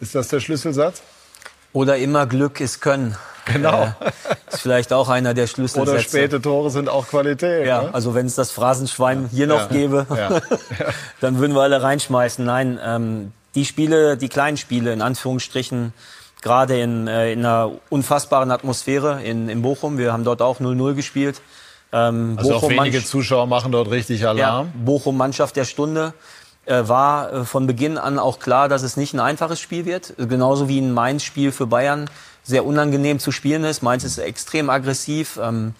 [0.00, 1.02] Ist das der Schlüsselsatz?
[1.72, 3.16] Oder immer Glück ist Können.
[3.46, 3.84] Genau.
[3.84, 3.90] Äh,
[4.52, 5.90] ist vielleicht auch einer der Schlüsselsätze.
[5.90, 7.66] Oder späte Tore sind auch Qualität.
[7.66, 7.90] Ja, ne?
[7.94, 9.66] also wenn es das Phrasenschwein hier noch Ja.
[9.66, 10.40] gäbe, Ja.
[11.20, 12.44] dann würden wir alle reinschmeißen.
[12.44, 15.92] Nein, ähm, die Spiele, die kleinen Spiele in Anführungsstrichen,
[16.40, 19.98] gerade in, äh, in einer unfassbaren Atmosphäre in, in Bochum.
[19.98, 21.40] Wir haben dort auch 0-0 gespielt.
[21.92, 24.72] Ähm, Also auch Bochum wenige Mann- Zuschauer machen dort richtig ja, Alarm.
[24.84, 26.14] Bochum Mannschaft der Stunde
[26.64, 30.14] äh, war äh, von Beginn an auch klar, dass es nicht ein einfaches Spiel wird.
[30.16, 32.08] Genauso wie ein Mainz-Spiel für Bayern
[32.44, 33.82] sehr unangenehm zu spielen ist.
[33.82, 35.38] Mainz ist extrem aggressiv.
[35.42, 35.74] Ähm,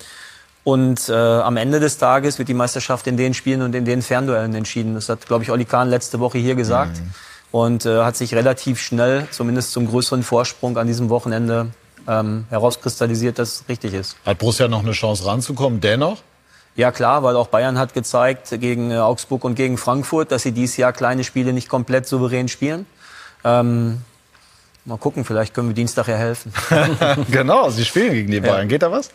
[0.65, 4.01] und äh, am Ende des Tages wird die Meisterschaft in den Spielen und in den
[4.01, 4.95] Fernduellen entschieden.
[4.95, 7.03] Das hat, glaube ich, Olli Kahn letzte Woche hier gesagt.
[7.51, 11.67] Und äh, hat sich relativ schnell, zumindest zum größeren Vorsprung an diesem Wochenende,
[12.09, 14.17] ähm, herauskristallisiert, dass es richtig ist.
[14.25, 15.81] Hat Borussia noch eine Chance ranzukommen?
[15.81, 16.19] Dennoch?
[16.75, 20.53] Ja klar, weil auch Bayern hat gezeigt gegen äh, Augsburg und gegen Frankfurt, dass sie
[20.53, 22.87] dieses Jahr kleine Spiele nicht komplett souverän spielen.
[23.45, 24.01] Ähm,
[24.85, 26.53] mal gucken, vielleicht können wir Dienstag ja helfen.
[27.31, 28.69] genau, sie spielen gegen die Bayern.
[28.69, 29.11] Geht da was?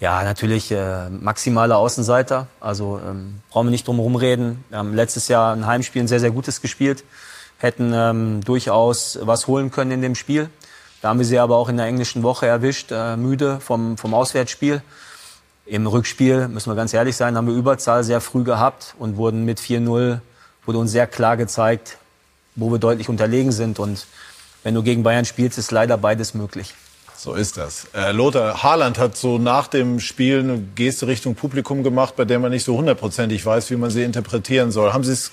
[0.00, 2.46] Ja, natürlich äh, maximale Außenseiter.
[2.60, 4.64] Also ähm, brauchen wir nicht drum herum reden.
[4.68, 7.04] Wir haben letztes Jahr ein Heimspiel ein sehr, sehr gutes gespielt.
[7.58, 10.48] Hätten ähm, durchaus was holen können in dem Spiel.
[11.04, 14.14] Da haben wir sie aber auch in der englischen Woche erwischt, äh, müde vom, vom
[14.14, 14.80] Auswärtsspiel.
[15.66, 19.44] Im Rückspiel, müssen wir ganz ehrlich sein, haben wir Überzahl sehr früh gehabt und wurden
[19.44, 20.20] mit 4-0,
[20.64, 21.98] wurde uns sehr klar gezeigt,
[22.56, 23.78] wo wir deutlich unterlegen sind.
[23.78, 24.06] Und
[24.62, 26.72] wenn du gegen Bayern spielst, ist leider beides möglich.
[27.14, 27.86] So ist das.
[27.92, 32.38] Äh, Lothar, Haaland hat so nach dem Spiel eine Geste Richtung Publikum gemacht, bei der
[32.38, 34.94] man nicht so hundertprozentig weiß, wie man sie interpretieren soll.
[34.94, 35.32] Haben Sie es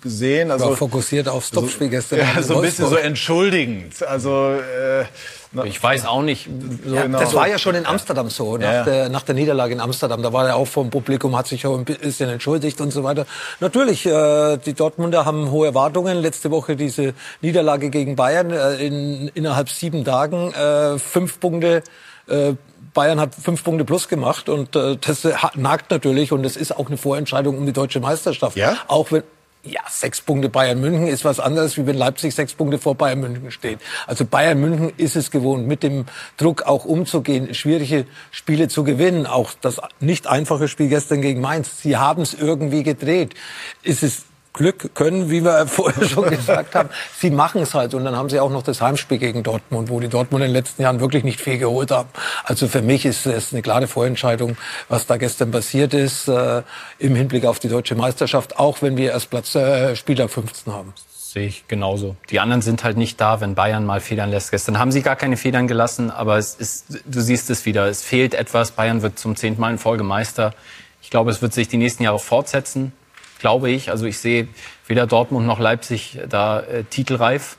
[0.00, 0.50] gesehen?
[0.50, 2.20] Also, war fokussiert aufs Topspiel gestern.
[2.20, 4.02] Ja, so ein bisschen so entschuldigend.
[4.06, 5.04] Also äh,
[5.52, 6.48] na- Ich weiß auch nicht.
[6.86, 7.18] So Ja, genau.
[7.20, 8.84] Das war ja schon in Amsterdam so, nach, Ja.
[8.84, 10.22] der, nach der Niederlage in Amsterdam.
[10.22, 13.26] Da war er auch vom Publikum, hat sich auch ein bisschen entschuldigt und so weiter.
[13.60, 16.18] Natürlich, äh, die Dortmunder haben hohe Erwartungen.
[16.18, 21.82] Letzte Woche diese Niederlage gegen Bayern äh, in, innerhalb sieben Tagen, äh, fünf Punkte.
[22.28, 22.54] Äh,
[22.94, 26.88] Bayern hat fünf Punkte plus gemacht und äh, das nagt natürlich und es ist auch
[26.88, 28.56] eine Vorentscheidung um die deutsche Meisterschaft.
[28.56, 28.76] Ja?
[28.88, 29.22] Auch wenn
[29.64, 33.20] ja, sechs Punkte Bayern München ist was anderes, wie wenn Leipzig sechs Punkte vor Bayern
[33.20, 33.80] München steht.
[34.06, 36.06] Also Bayern München ist es gewohnt, mit dem
[36.36, 39.26] Druck auch umzugehen, schwierige Spiele zu gewinnen.
[39.26, 41.82] Auch das nicht einfache Spiel gestern gegen Mainz.
[41.82, 43.34] Sie haben es irgendwie gedreht.
[43.82, 44.27] Ist es
[44.58, 46.90] Glück können, wie wir vorher schon gesagt haben.
[47.16, 47.94] Sie machen es halt.
[47.94, 50.54] Und dann haben sie auch noch das Heimspiel gegen Dortmund, wo die Dortmund in den
[50.54, 52.08] letzten Jahren wirklich nicht viel geholt haben.
[52.44, 54.56] Also für mich ist es eine klare Vorentscheidung,
[54.88, 56.62] was da gestern passiert ist, äh,
[56.98, 60.92] im Hinblick auf die deutsche Meisterschaft, auch wenn wir erst Platz äh, Spieler 15 haben.
[61.14, 62.16] Sehe ich genauso.
[62.30, 64.50] Die anderen sind halt nicht da, wenn Bayern mal Federn lässt.
[64.50, 67.86] Gestern haben sie gar keine Federn gelassen, aber es ist, du siehst es wieder.
[67.86, 68.72] Es fehlt etwas.
[68.72, 70.54] Bayern wird zum zehnten Mal in Folge Meister.
[71.02, 72.92] Ich glaube, es wird sich die nächsten Jahre fortsetzen.
[73.38, 73.90] Glaube ich.
[73.90, 74.48] Also ich sehe
[74.86, 77.56] weder Dortmund noch Leipzig da äh, titelreif.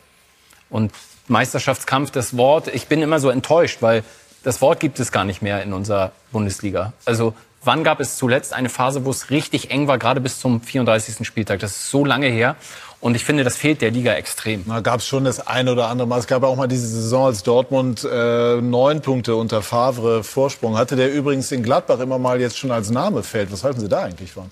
[0.69, 0.91] Und
[1.27, 4.03] Meisterschaftskampf, das Wort, ich bin immer so enttäuscht, weil
[4.43, 6.93] das Wort gibt es gar nicht mehr in unserer Bundesliga.
[7.05, 10.61] Also wann gab es zuletzt eine Phase, wo es richtig eng war, gerade bis zum
[10.61, 11.25] 34.
[11.27, 11.59] Spieltag?
[11.59, 12.55] Das ist so lange her.
[13.01, 14.65] Und ich finde, das fehlt der Liga extrem.
[14.67, 16.19] Da gab es schon das ein oder andere Mal.
[16.19, 20.97] Es gab auch mal diese Saison, als Dortmund äh, neun Punkte unter Favre Vorsprung hatte,
[20.97, 23.53] der übrigens in Gladbach immer mal jetzt schon als Name fällt.
[23.53, 24.49] Was halten Sie da eigentlich von?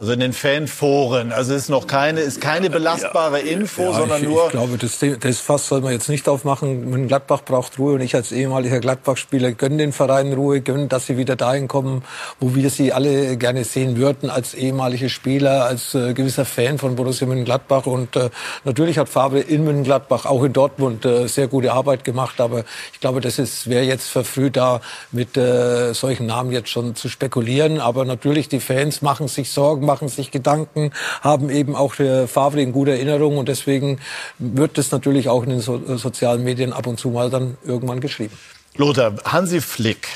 [0.00, 1.30] Also in den Fanforen.
[1.32, 4.46] Also ist noch keine, ist keine belastbare Info, Ja, sondern ich, nur.
[4.46, 6.90] Ich glaube, das, das Fass soll man jetzt nicht aufmachen.
[6.90, 11.06] München Gladbach braucht Ruhe und ich als ehemaliger Gladbach-Spieler gönne den Verein Ruhe, gönne, dass
[11.06, 12.02] sie wieder dahin kommen,
[12.40, 16.96] wo wir sie alle gerne sehen würden, als ehemalige Spieler, als äh, gewisser Fan von
[16.96, 17.86] Borussia Mönchengladbach.
[17.86, 18.30] Und äh,
[18.64, 22.40] natürlich hat Fabre in Mönchengladbach, auch in Dortmund, äh, sehr gute Arbeit gemacht.
[22.40, 24.80] Aber ich glaube, das ist wäre jetzt verfrüht, da
[25.12, 27.78] mit äh, solchen Namen jetzt schon zu spekulieren.
[27.78, 32.60] Aber natürlich, die Fans machen sich Sorgen, machen sich Gedanken, haben eben auch äh, Favre
[32.60, 33.38] in guter Erinnerung.
[33.38, 33.98] Und deswegen
[34.38, 37.56] wird das natürlich auch in den so äh, sozialen Medien ab und zu mal dann
[37.64, 38.36] irgendwann geschrieben.
[38.76, 40.08] Lothar, Hansi Flick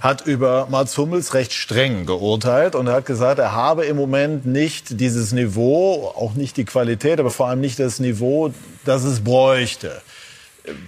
[0.00, 5.00] hat über Mats Hummels recht streng geurteilt und hat gesagt, er habe im Moment nicht
[5.00, 8.52] dieses Niveau, auch nicht die Qualität, aber vor allem nicht das Niveau,
[8.84, 10.02] das es bräuchte.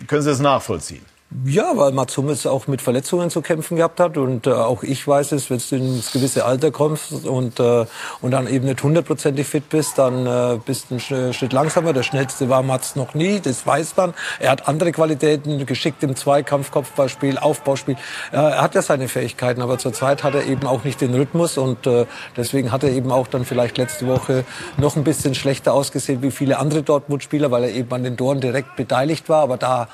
[0.07, 1.05] Können Sie das nachvollziehen?
[1.45, 5.07] Ja, weil Mats Hummels auch mit Verletzungen zu kämpfen gehabt hat und äh, auch ich
[5.07, 7.85] weiß es, wenn du ins gewisse Alter kommst und, äh,
[8.23, 11.93] und dann eben nicht hundertprozentig fit bist, dann äh, bist du einen Sch- Schritt langsamer.
[11.93, 14.15] Der schnellste war Mats noch nie, das weiß man.
[14.39, 17.97] Er hat andere Qualitäten, geschickt im Zweikampf, Kopfballspiel, Aufbauspiel.
[18.31, 21.59] Äh, er hat ja seine Fähigkeiten, aber zurzeit hat er eben auch nicht den Rhythmus
[21.59, 22.07] und äh,
[22.37, 24.45] deswegen hat er eben auch dann vielleicht letzte Woche
[24.77, 28.41] noch ein bisschen schlechter ausgesehen wie viele andere Dortmund-Spieler, weil er eben an den Toren
[28.41, 29.89] direkt beteiligt war, aber da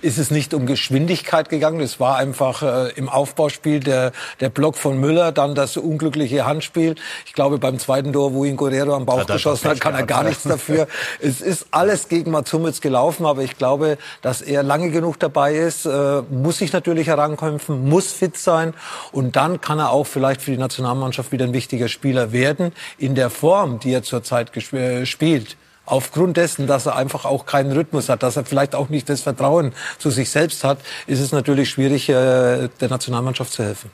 [0.00, 1.80] ist es nicht um Geschwindigkeit gegangen.
[1.80, 6.94] Es war einfach äh, im Aufbauspiel der, der Block von Müller, dann das unglückliche Handspiel.
[7.26, 10.04] Ich glaube, beim zweiten Tor, wo ihn Guerrero am Bauch Hat geschossen hat, kann er
[10.04, 10.86] gar nichts dafür.
[11.20, 15.54] es ist alles gegen Mats Hummels gelaufen, aber ich glaube, dass er lange genug dabei
[15.54, 18.74] ist, äh, muss sich natürlich herankämpfen, muss fit sein
[19.12, 22.72] und dann kann er auch vielleicht für die Nationalmannschaft wieder ein wichtiger Spieler werden.
[22.98, 25.56] In der Form, die er zurzeit äh, spielt,
[25.90, 29.22] Aufgrund dessen, dass er einfach auch keinen Rhythmus hat, dass er vielleicht auch nicht das
[29.22, 33.90] Vertrauen zu sich selbst hat, ist es natürlich schwierig, äh, der Nationalmannschaft zu helfen.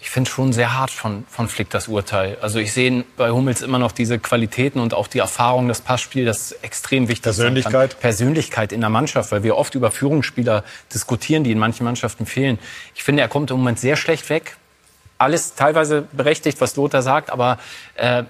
[0.00, 2.36] Ich finde schon sehr hart von, von Flick das Urteil.
[2.40, 6.24] Also ich sehe bei Hummels immer noch diese Qualitäten und auch die Erfahrung, das Passspiel,
[6.24, 7.22] das ist extrem wichtig.
[7.22, 8.00] Persönlichkeit?
[8.00, 12.58] Persönlichkeit in der Mannschaft, weil wir oft über Führungsspieler diskutieren, die in manchen Mannschaften fehlen.
[12.96, 14.56] Ich finde, er kommt im Moment sehr schlecht weg.
[15.16, 17.60] Alles teilweise berechtigt, was Lothar sagt, aber
[17.94, 18.24] äh,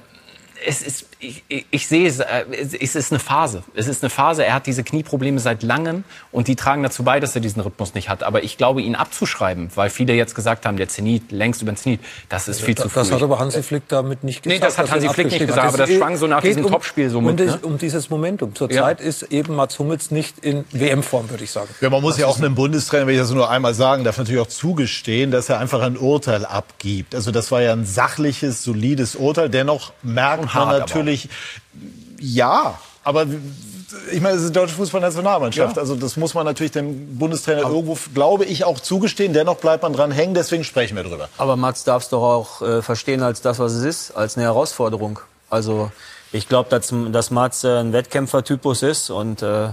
[0.64, 2.44] es ist, ich, ich, ich sehe es, äh,
[2.80, 3.62] es ist eine Phase.
[3.74, 4.44] Es ist eine Phase.
[4.44, 7.94] Er hat diese Knieprobleme seit langem und die tragen dazu bei, dass er diesen Rhythmus
[7.94, 8.22] nicht hat.
[8.22, 11.78] Aber ich glaube, ihn abzuschreiben, weil viele jetzt gesagt haben, der Zenit, längst über den
[11.78, 13.00] Zenit, das ist viel zu früh.
[13.00, 14.60] Das hat aber Hansi Flick damit nicht gesagt.
[14.60, 17.08] Nee, das hat Hansi Flick nicht gesagt, aber das schwang so nach diesem um, Topspiel
[17.08, 17.66] so mit, Um, das, ne?
[17.66, 18.54] um dieses Momentum.
[18.54, 21.68] Zurzeit ist eben Mats Hummels nicht in WM-Form, würde ich sagen.
[21.80, 24.40] Ja, man muss ja auch einem Bundestrainer, wenn ich das nur einmal sagen darf, natürlich
[24.40, 27.14] auch zugestehen, dass er einfach ein Urteil abgibt.
[27.14, 29.48] Also das war ja ein sachliches, solides Urteil.
[29.48, 31.28] Dennoch merkt man aber natürlich,
[32.20, 33.26] ja, aber
[34.12, 35.76] ich meine, es ist die deutsche Fußballnationalmannschaft.
[35.76, 35.80] Ja.
[35.80, 39.32] Also das muss man natürlich dem Bundestrainer irgendwo, glaube ich, auch zugestehen.
[39.32, 41.28] Dennoch bleibt man dran hängen, deswegen sprechen wir drüber.
[41.38, 44.44] Aber Mats darf es doch auch äh, verstehen als das, was es ist, als eine
[44.44, 45.20] Herausforderung.
[45.50, 45.92] Also
[46.32, 49.68] ich glaube, dass, dass Mats äh, ein Wettkämpfertypus ist und äh,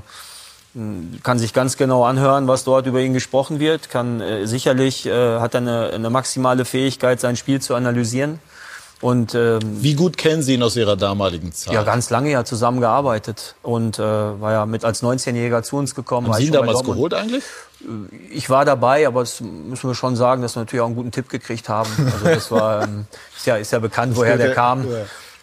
[1.23, 3.89] kann sich ganz genau anhören, was dort über ihn gesprochen wird.
[3.89, 8.39] Kann äh, sicherlich äh, hat er eine, eine maximale Fähigkeit, sein Spiel zu analysieren.
[9.03, 11.73] Und ähm, Wie gut kennen Sie ihn aus Ihrer damaligen Zeit?
[11.73, 16.27] ja, ganz lange ja zusammengearbeitet und äh, war ja mit als 19-Jähriger zu uns gekommen.
[16.27, 17.43] Haben Sie ihn damals geholt eigentlich?
[18.31, 21.11] Ich war dabei, aber das müssen wir schon sagen, dass wir natürlich auch einen guten
[21.11, 21.89] Tipp gekriegt haben.
[22.13, 24.87] Also das war ähm, ist ja ist ja bekannt, woher der kam.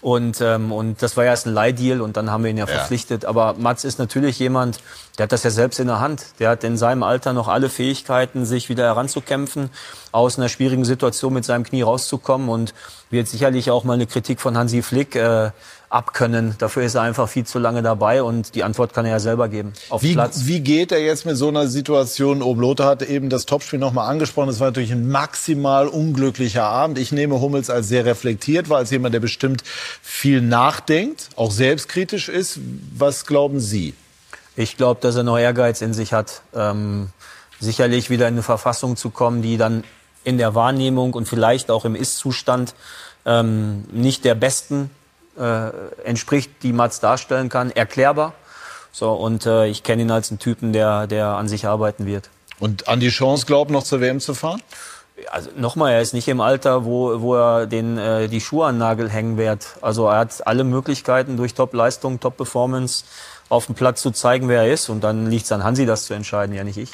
[0.03, 2.67] Und, ähm, und das war ja erst ein Leihdeal und dann haben wir ihn ja,
[2.67, 2.75] Ja.
[2.75, 3.25] verpflichtet.
[3.27, 4.81] Aber Mats ist natürlich jemand,
[5.19, 6.25] der hat das ja selbst in der Hand.
[6.39, 9.69] Der hat in seinem Alter noch alle Fähigkeiten, sich wieder heranzukämpfen,
[10.13, 12.73] aus einer schwierigen Situation mit seinem Knie rauszukommen und
[13.11, 15.51] wird sicherlich auch mal eine Kritik von Hansi Flick äh,
[15.91, 16.55] abkönnen.
[16.59, 19.49] Dafür ist er einfach viel zu lange dabei und die Antwort kann er ja selber
[19.49, 19.73] geben.
[19.89, 20.43] Auf Wie, Platz.
[20.45, 22.61] wie geht er jetzt mit so einer Situation um?
[22.61, 24.49] Lothar hat eben das Topspiel nochmal angesprochen.
[24.49, 26.97] Es war natürlich ein maximal unglücklicher Abend.
[26.97, 29.65] Ich nehme Hummels als sehr reflektiert wahr, als jemand, der bestimmt
[30.01, 32.61] viel nachdenkt, auch selbstkritisch ist.
[32.97, 33.95] Was glauben Sie?
[34.55, 37.09] Ich glaube, dass er noch Ehrgeiz in sich hat, ähm,
[37.59, 39.83] sicherlich wieder in eine Verfassung zu kommen, die dann
[40.23, 42.75] in der Wahrnehmung und vielleicht auch im Ist-Zustand
[43.27, 44.91] ähm, nicht der besten
[45.41, 45.71] äh,
[46.05, 47.71] entspricht, die Mats darstellen kann.
[47.71, 48.35] Erklärbar.
[48.93, 52.29] So, und äh, ich kenne ihn als einen Typen, der, der an sich arbeiten wird.
[52.59, 54.63] Und an die Chance glaubt, noch zur WM zu fahren?
[55.31, 58.75] Also nochmal, er ist nicht im Alter, wo, wo er den, äh, die Schuhe an
[58.75, 59.67] den Nagel hängen wird.
[59.81, 63.05] Also er hat alle Möglichkeiten durch Top-Leistung, Top-Performance
[63.49, 64.89] auf dem Platz zu zeigen, wer er ist.
[64.89, 66.91] Und dann liegt es an Hansi, das zu entscheiden, ja nicht ich.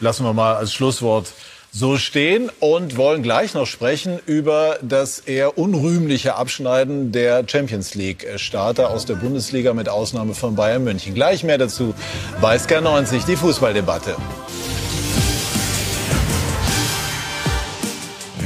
[0.00, 1.32] Lassen wir mal als Schlusswort
[1.72, 8.26] so stehen und wollen gleich noch sprechen über das eher unrühmliche Abschneiden der Champions League
[8.36, 11.14] Starter aus der Bundesliga mit Ausnahme von Bayern München.
[11.14, 11.94] Gleich mehr dazu
[12.40, 14.16] bei SK90, die Fußballdebatte.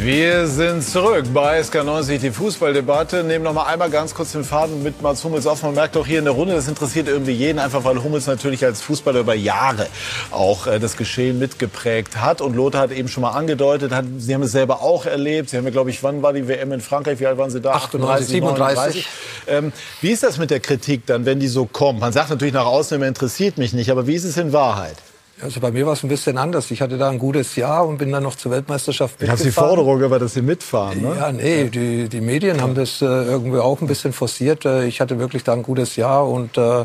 [0.05, 3.25] Wir sind zurück bei SK90, die Fußballdebatte.
[3.25, 5.63] Nehmen noch mal einmal ganz kurz den Faden mit Mats Hummels auf.
[5.63, 8.63] Man merkt auch hier in der Runde, das interessiert irgendwie jeden, einfach weil Hummels natürlich
[8.67, 9.87] als Fußballer über Jahre
[10.31, 12.43] auch äh, das Geschehen mitgeprägt hat.
[12.43, 15.49] Und Lothar hat eben schon mal angedeutet, hat, Sie haben es selber auch erlebt.
[15.49, 17.19] Sie haben ja, glaube ich, wann war die WM in Frankreich?
[17.19, 17.73] Wie alt waren Sie da?
[17.73, 19.09] 38, 37.
[19.47, 22.01] Ähm, wie ist das mit der Kritik dann, wenn die so kommt?
[22.01, 23.91] Man sagt natürlich nach außen immer, interessiert mich nicht.
[23.91, 24.97] Aber wie ist es in Wahrheit?
[25.43, 26.71] Also bei mir war es ein bisschen anders.
[26.71, 29.51] Ich hatte da ein gutes Jahr und bin dann noch zur Weltmeisterschaft Ich habe die
[29.51, 31.03] Forderung, aber dass Sie mitfahren.
[31.03, 31.17] Ne?
[31.19, 34.65] Ja, nee, die, die Medien haben das äh, irgendwie auch ein bisschen forciert.
[34.65, 36.85] Äh, ich hatte wirklich da ein gutes Jahr und äh,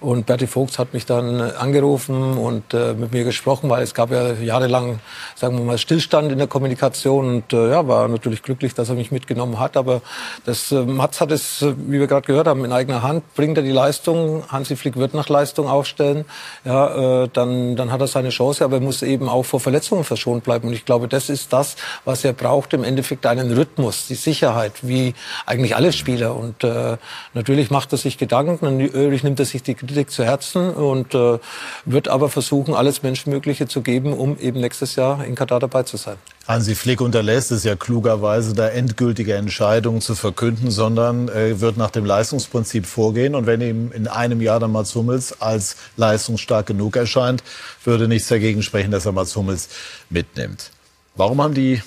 [0.00, 4.12] und Berti Vogts hat mich dann angerufen und äh, mit mir gesprochen, weil es gab
[4.12, 5.00] ja jahrelang,
[5.34, 7.28] sagen wir mal, Stillstand in der Kommunikation.
[7.28, 9.76] Und äh, ja, war natürlich glücklich, dass er mich mitgenommen hat.
[9.76, 10.00] Aber
[10.44, 13.24] das äh, Mats hat es, äh, wie wir gerade gehört haben, in eigener Hand.
[13.34, 16.24] Bringt er die Leistung, Hansi Flick wird nach Leistung aufstellen,
[16.64, 18.64] ja, äh, dann, dann hat er seine Chance.
[18.64, 20.68] Aber er muss eben auch vor Verletzungen verschont bleiben.
[20.68, 24.74] Und ich glaube, das ist das, was er braucht, im Endeffekt einen Rhythmus, die Sicherheit,
[24.82, 25.14] wie
[25.44, 26.36] eigentlich alle Spieler.
[26.36, 26.98] Und äh,
[27.34, 31.38] natürlich macht er sich Gedanken, natürlich nimmt er sich die Kritik zu Herzen und äh,
[31.84, 35.96] wird aber versuchen, alles Menschenmögliche zu geben, um eben nächstes Jahr in Katar dabei zu
[35.96, 36.16] sein.
[36.46, 41.90] Hansi Flick unterlässt es ja klugerweise, da endgültige Entscheidungen zu verkünden, sondern äh, wird nach
[41.90, 43.34] dem Leistungsprinzip vorgehen.
[43.34, 47.42] Und wenn ihm in einem Jahr dann Mats Hummels als leistungsstark genug erscheint,
[47.84, 49.68] würde nichts dagegen sprechen, dass er Mats Hummels
[50.08, 50.70] mitnimmt.
[51.16, 51.82] Warum haben die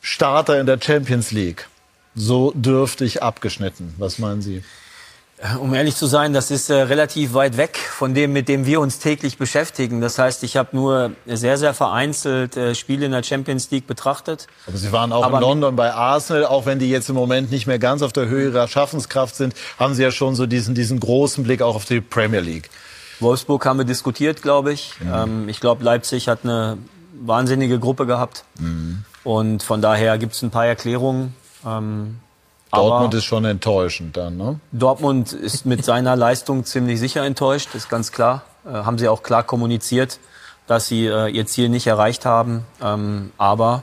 [0.00, 1.68] Starter in der Champions League
[2.14, 3.94] so dürftig abgeschnitten?
[3.98, 4.62] Was meinen Sie?
[5.60, 8.80] Um ehrlich zu sein, das ist äh, relativ weit weg von dem, mit dem wir
[8.80, 10.00] uns täglich beschäftigen.
[10.00, 14.46] Das heißt, ich habe nur sehr, sehr vereinzelt äh, Spiele in der Champions League betrachtet.
[14.66, 17.50] Aber Sie waren auch Aber in London bei Arsenal, auch wenn die jetzt im Moment
[17.50, 20.74] nicht mehr ganz auf der Höhe ihrer Schaffenskraft sind, haben Sie ja schon so diesen,
[20.74, 22.70] diesen großen Blick auch auf die Premier League.
[23.20, 24.94] Wolfsburg haben wir diskutiert, glaube ich.
[25.00, 25.12] Mhm.
[25.14, 26.78] Ähm, ich glaube, Leipzig hat eine
[27.12, 28.44] wahnsinnige Gruppe gehabt.
[28.58, 29.04] Mhm.
[29.22, 31.34] Und von daher gibt es ein paar Erklärungen.
[31.66, 32.20] Ähm,
[32.72, 34.60] Dortmund ist schon enttäuschend dann, ne?
[34.72, 38.42] Dortmund ist mit seiner Leistung ziemlich sicher enttäuscht, ist ganz klar.
[38.64, 40.18] Äh, haben sie auch klar kommuniziert,
[40.66, 42.64] dass sie äh, ihr Ziel nicht erreicht haben.
[42.82, 43.82] Ähm, aber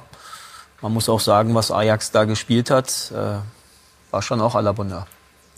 [0.82, 3.38] man muss auch sagen, was Ajax da gespielt hat, äh,
[4.12, 5.08] war schon auch à la Bonheur.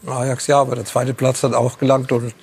[0.05, 2.33] Ajax ja, aber der zweite Platz hat auch gelangt und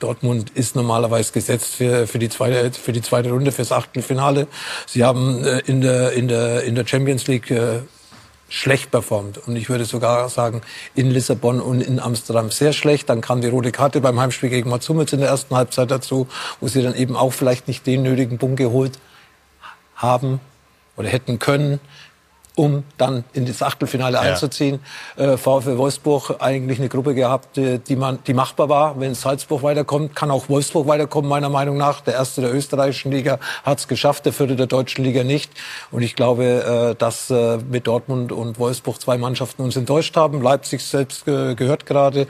[0.00, 4.48] Dortmund ist normalerweise gesetzt für, für, die, zweite, für die zweite Runde, fürs Achtelfinale.
[4.86, 7.80] Sie haben äh, in, der, in, der, in der Champions League äh,
[8.50, 9.38] schlecht performt.
[9.38, 10.60] Und ich würde sogar sagen,
[10.94, 13.08] in Lissabon und in Amsterdam sehr schlecht.
[13.08, 16.28] Dann kam die rote Karte beim Heimspiel gegen Mats Hummels in der ersten Halbzeit dazu,
[16.60, 18.98] wo sie dann eben auch vielleicht nicht den nötigen Punkt geholt
[19.94, 20.40] haben
[20.96, 21.80] oder hätten können
[22.56, 24.20] um dann in das Achtelfinale ja.
[24.20, 24.80] einzuziehen.
[25.16, 29.00] Äh, VfL Wolfsburg eigentlich eine Gruppe gehabt, die, man, die machbar war.
[29.00, 32.00] Wenn Salzburg weiterkommt, kann auch Wolfsburg weiterkommen, meiner Meinung nach.
[32.00, 35.50] Der erste der österreichischen Liga hat es geschafft, der vierte der deutschen Liga nicht.
[35.90, 40.42] Und ich glaube, äh, dass äh, mit Dortmund und Wolfsburg zwei Mannschaften uns enttäuscht haben.
[40.42, 42.26] Leipzig selbst äh, gehört gerade,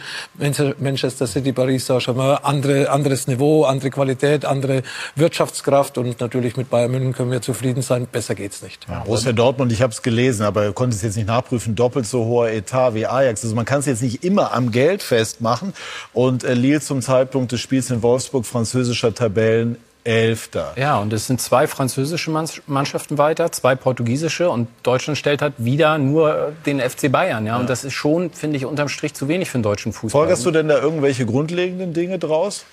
[0.78, 4.82] Manchester City, Paris Saint-Germain, andere, anderes Niveau, andere Qualität, andere
[5.16, 5.98] Wirtschaftskraft.
[5.98, 8.06] Und natürlich mit Bayern München können wir zufrieden sein.
[8.10, 8.86] Besser geht's nicht.
[8.88, 12.24] Ja, Borussia Dortmund, ich habe es gelesen, aber konnte es jetzt nicht nachprüfen, doppelt so
[12.27, 13.43] hoher Etat wie Ajax.
[13.43, 15.73] Also man kann es jetzt nicht immer am Geld festmachen.
[16.12, 20.73] Und äh, Lille zum Zeitpunkt des Spiels in Wolfsburg französischer Tabellen Elfter.
[20.77, 22.31] Ja, und es sind zwei französische
[22.66, 27.45] Mannschaften weiter, zwei portugiesische und Deutschland stellt halt wieder nur den FC Bayern.
[27.45, 27.61] Ja, ja.
[27.61, 30.23] und das ist schon, finde ich, unterm Strich zu wenig für den deutschen Fußball.
[30.23, 32.65] Folgerst du denn da irgendwelche grundlegenden Dinge draus?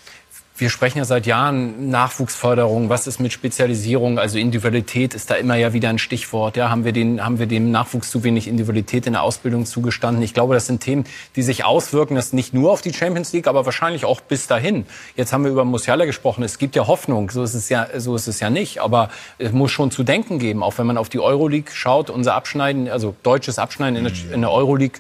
[0.60, 2.90] Wir sprechen ja seit Jahren Nachwuchsförderung.
[2.90, 4.18] Was ist mit Spezialisierung?
[4.18, 6.58] Also Individualität ist da immer ja wieder ein Stichwort.
[6.58, 10.24] Ja, haben wir den, haben wir dem Nachwuchs zu wenig Individualität in der Ausbildung zugestanden?
[10.24, 11.06] Ich glaube, das sind Themen,
[11.36, 14.86] die sich auswirken, das nicht nur auf die Champions League, aber wahrscheinlich auch bis dahin.
[15.16, 16.44] Jetzt haben wir über Musiala gesprochen.
[16.44, 17.30] Es gibt ja Hoffnung.
[17.30, 18.80] So ist es ja, so ist es ja nicht.
[18.80, 20.64] Aber es muss schon zu denken geben.
[20.64, 24.42] Auch wenn man auf die Euroleague schaut, unser Abschneiden, also deutsches Abschneiden in der, in
[24.42, 25.00] der Euroleague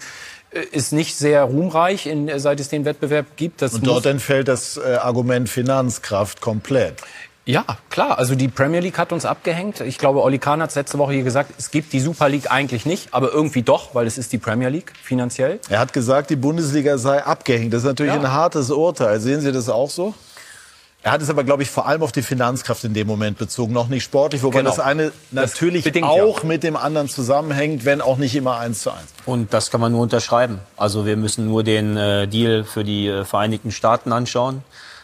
[0.60, 3.62] ist nicht sehr ruhmreich, in, seit es den Wettbewerb gibt.
[3.62, 6.96] Das Und dort entfällt das äh, Argument Finanzkraft komplett.
[7.48, 8.18] Ja, klar.
[8.18, 9.80] Also die Premier League hat uns abgehängt.
[9.80, 12.52] Ich glaube, Oli Kahn hat es letzte Woche hier gesagt, es gibt die Super League
[12.52, 15.62] eigentlich nicht, aber irgendwie doch, weil es ist die Premier League finanziell.
[15.70, 17.74] Er hat gesagt, die Bundesliga sei abgehängt.
[17.74, 18.20] Das ist natürlich ja.
[18.20, 19.22] ein hartes Urteil.
[19.22, 20.14] Sehen Sie das auch so?
[21.04, 23.72] Er hat es aber, glaube ich, vor allem auf die Finanzkraft in dem Moment bezogen,
[23.72, 24.72] noch nicht sportlich, wobei genau.
[24.72, 26.46] das eine natürlich das auch ja.
[26.46, 29.14] mit dem anderen zusammenhängt, wenn auch nicht immer eins zu eins.
[29.26, 30.60] Und das kann man nur unterschreiben.
[30.76, 34.64] Also wir müssen nur den äh, Deal für die äh, Vereinigten Staaten anschauen,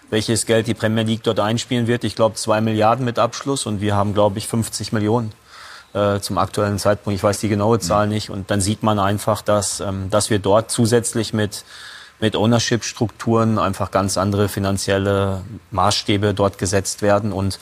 [0.09, 2.03] welches Geld die Premier League dort einspielen wird.
[2.03, 5.31] Ich glaube, zwei Milliarden mit Abschluss und wir haben, glaube ich, 50 Millionen
[5.93, 7.15] äh, zum aktuellen Zeitpunkt.
[7.15, 8.13] Ich weiß die genaue Zahl mhm.
[8.13, 8.29] nicht.
[8.29, 11.63] Und dann sieht man einfach, dass, ähm, dass wir dort zusätzlich mit
[12.19, 15.41] mit Ownership-Strukturen einfach ganz andere finanzielle
[15.71, 17.59] Maßstäbe dort gesetzt werden und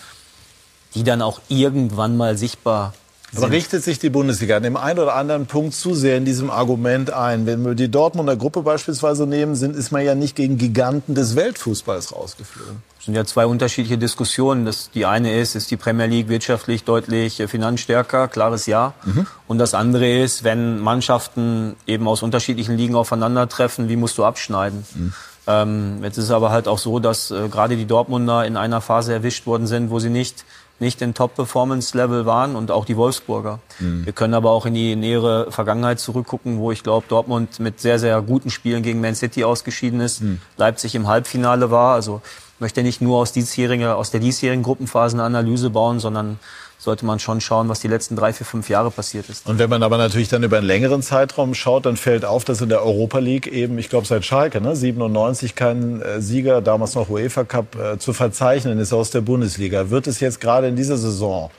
[0.93, 2.93] die dann auch irgendwann mal sichtbar
[3.35, 6.49] Aber richtet sich die Bundesliga an dem einen oder anderen Punkt zu sehr in diesem
[6.49, 7.45] Argument ein?
[7.45, 11.35] Wenn wir die Dortmunder Gruppe beispielsweise nehmen, sind, ist man ja nicht gegen Giganten des
[11.35, 12.83] Weltfußballs rausgeflogen.
[12.97, 14.65] Das sind ja zwei unterschiedliche Diskussionen.
[14.65, 18.27] Das, die eine ist, ist die Premier League wirtschaftlich deutlich äh, finanzstärker?
[18.27, 18.93] Klares Ja.
[19.05, 19.25] Mhm.
[19.47, 24.85] Und das andere ist, wenn Mannschaften eben aus unterschiedlichen Ligen aufeinandertreffen, wie musst du abschneiden?
[24.93, 25.13] Mhm.
[25.47, 28.81] Ähm, jetzt ist es aber halt auch so, dass äh, gerade die Dortmunder in einer
[28.81, 30.45] Phase erwischt worden sind, wo sie nicht
[30.81, 33.59] nicht in Top-Performance-Level waren und auch die Wolfsburger.
[33.79, 34.05] Mhm.
[34.05, 37.99] Wir können aber auch in die nähere Vergangenheit zurückgucken, wo ich glaube, Dortmund mit sehr,
[37.99, 40.41] sehr guten Spielen gegen Man City ausgeschieden ist, mhm.
[40.57, 41.93] Leipzig im Halbfinale war.
[41.93, 42.21] Also
[42.59, 46.39] möchte nicht nur aus, aus der diesjährigen Gruppenphase eine Analyse bauen, sondern
[46.81, 49.47] sollte man schon schauen, was die letzten drei, vier, fünf Jahre passiert ist.
[49.47, 52.59] Und wenn man aber natürlich dann über einen längeren Zeitraum schaut, dann fällt auf, dass
[52.59, 56.95] in der Europa League eben, ich glaube seit Schalke, ne, 97 kein äh, Sieger, damals
[56.95, 59.91] noch UEFA Cup, äh, zu verzeichnen ist aus der Bundesliga.
[59.91, 61.51] Wird es jetzt gerade in dieser Saison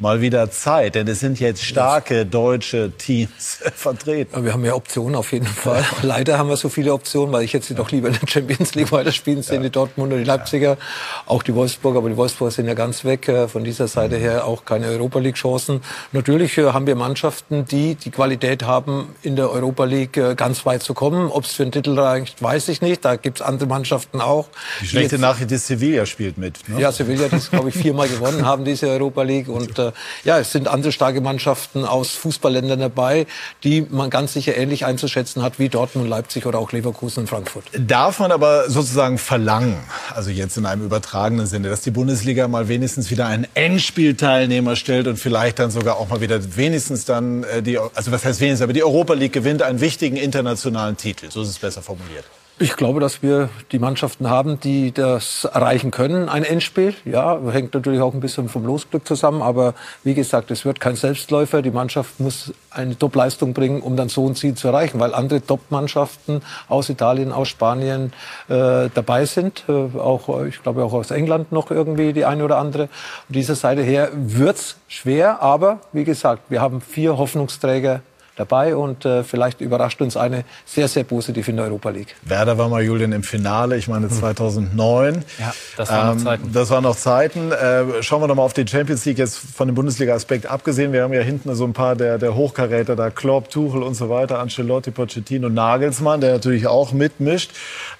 [0.00, 4.44] mal wieder Zeit, denn es sind jetzt starke deutsche Teams vertreten.
[4.44, 5.84] Wir haben ja Optionen auf jeden Fall.
[6.02, 8.92] Leider haben wir so viele Optionen, weil ich jetzt doch lieber in der Champions League
[8.92, 9.62] weiterspielen sehe, ja.
[9.62, 10.78] die Dortmunder, die Leipziger,
[11.26, 13.28] auch die Wolfsburger, aber die Wolfsburger sind ja ganz weg.
[13.28, 15.80] Äh, von dieser Seite her auch keine Europa League Chancen.
[16.12, 20.64] Natürlich äh, haben wir Mannschaften, die die Qualität haben, in der Europa League äh, ganz
[20.64, 21.28] weit zu kommen.
[21.28, 23.04] Ob es für einen Titel reicht, weiß ich nicht.
[23.04, 24.48] Da gibt es andere Mannschaften auch.
[24.80, 26.68] Die schlechte die Nachricht ist, Sevilla spielt mit.
[26.68, 26.80] Ne?
[26.80, 29.76] Ja, Sevilla, die glaube ich viermal gewonnen haben, diese Europa League und
[30.24, 33.26] ja, es sind andere starke Mannschaften aus Fußballländern dabei,
[33.64, 37.64] die man ganz sicher ähnlich einzuschätzen hat wie Dortmund, Leipzig oder auch Leverkusen und Frankfurt.
[37.78, 39.78] Darf man aber sozusagen verlangen,
[40.14, 45.06] also jetzt in einem übertragenen Sinne, dass die Bundesliga mal wenigstens wieder einen Endspielteilnehmer stellt
[45.06, 48.62] und vielleicht dann sogar auch mal wieder wenigstens dann äh, die, also was heißt wenigstens,
[48.62, 51.30] aber die Europa League gewinnt einen wichtigen internationalen Titel.
[51.30, 52.24] So ist es besser formuliert.
[52.60, 56.92] Ich glaube, dass wir die Mannschaften haben, die das erreichen können, ein Endspiel.
[57.04, 59.42] Ja, hängt natürlich auch ein bisschen vom Losglück zusammen.
[59.42, 61.62] Aber wie gesagt, es wird kein Selbstläufer.
[61.62, 65.40] Die Mannschaft muss eine Top-Leistung bringen, um dann so ein Ziel zu erreichen, weil andere
[65.40, 68.12] Top-Mannschaften aus Italien, aus Spanien
[68.48, 69.62] äh, dabei sind.
[69.68, 72.88] Äh, auch, ich glaube, auch aus England noch irgendwie die eine oder andere.
[73.26, 75.42] Von dieser Seite her wird's schwer.
[75.42, 78.00] Aber wie gesagt, wir haben vier Hoffnungsträger
[78.38, 82.14] dabei und äh, vielleicht überrascht uns eine sehr, sehr positiv in der Europa League.
[82.22, 85.14] Werder war mal, Julian, im Finale, ich meine 2009.
[85.14, 85.22] Hm.
[85.38, 86.52] Ja, das waren ähm, noch Zeiten.
[86.52, 87.52] Das waren noch Zeiten.
[87.52, 90.92] Äh, schauen wir doch mal auf die Champions League jetzt von dem Bundesliga-Aspekt abgesehen.
[90.92, 94.08] Wir haben ja hinten so ein paar der, der Hochkaräter, da Klopp, Tuchel und so
[94.08, 97.52] weiter, Ancelotti, Pochettino, Nagelsmann, der natürlich auch mitmischt.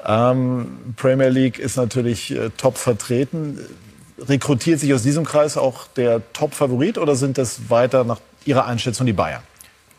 [0.06, 3.58] Ähm, Premier League ist natürlich äh, top vertreten.
[4.20, 9.06] Rekrutiert sich aus diesem Kreis auch der Top-Favorit oder sind das weiter nach Ihrer Einschätzung
[9.06, 9.42] die Bayern?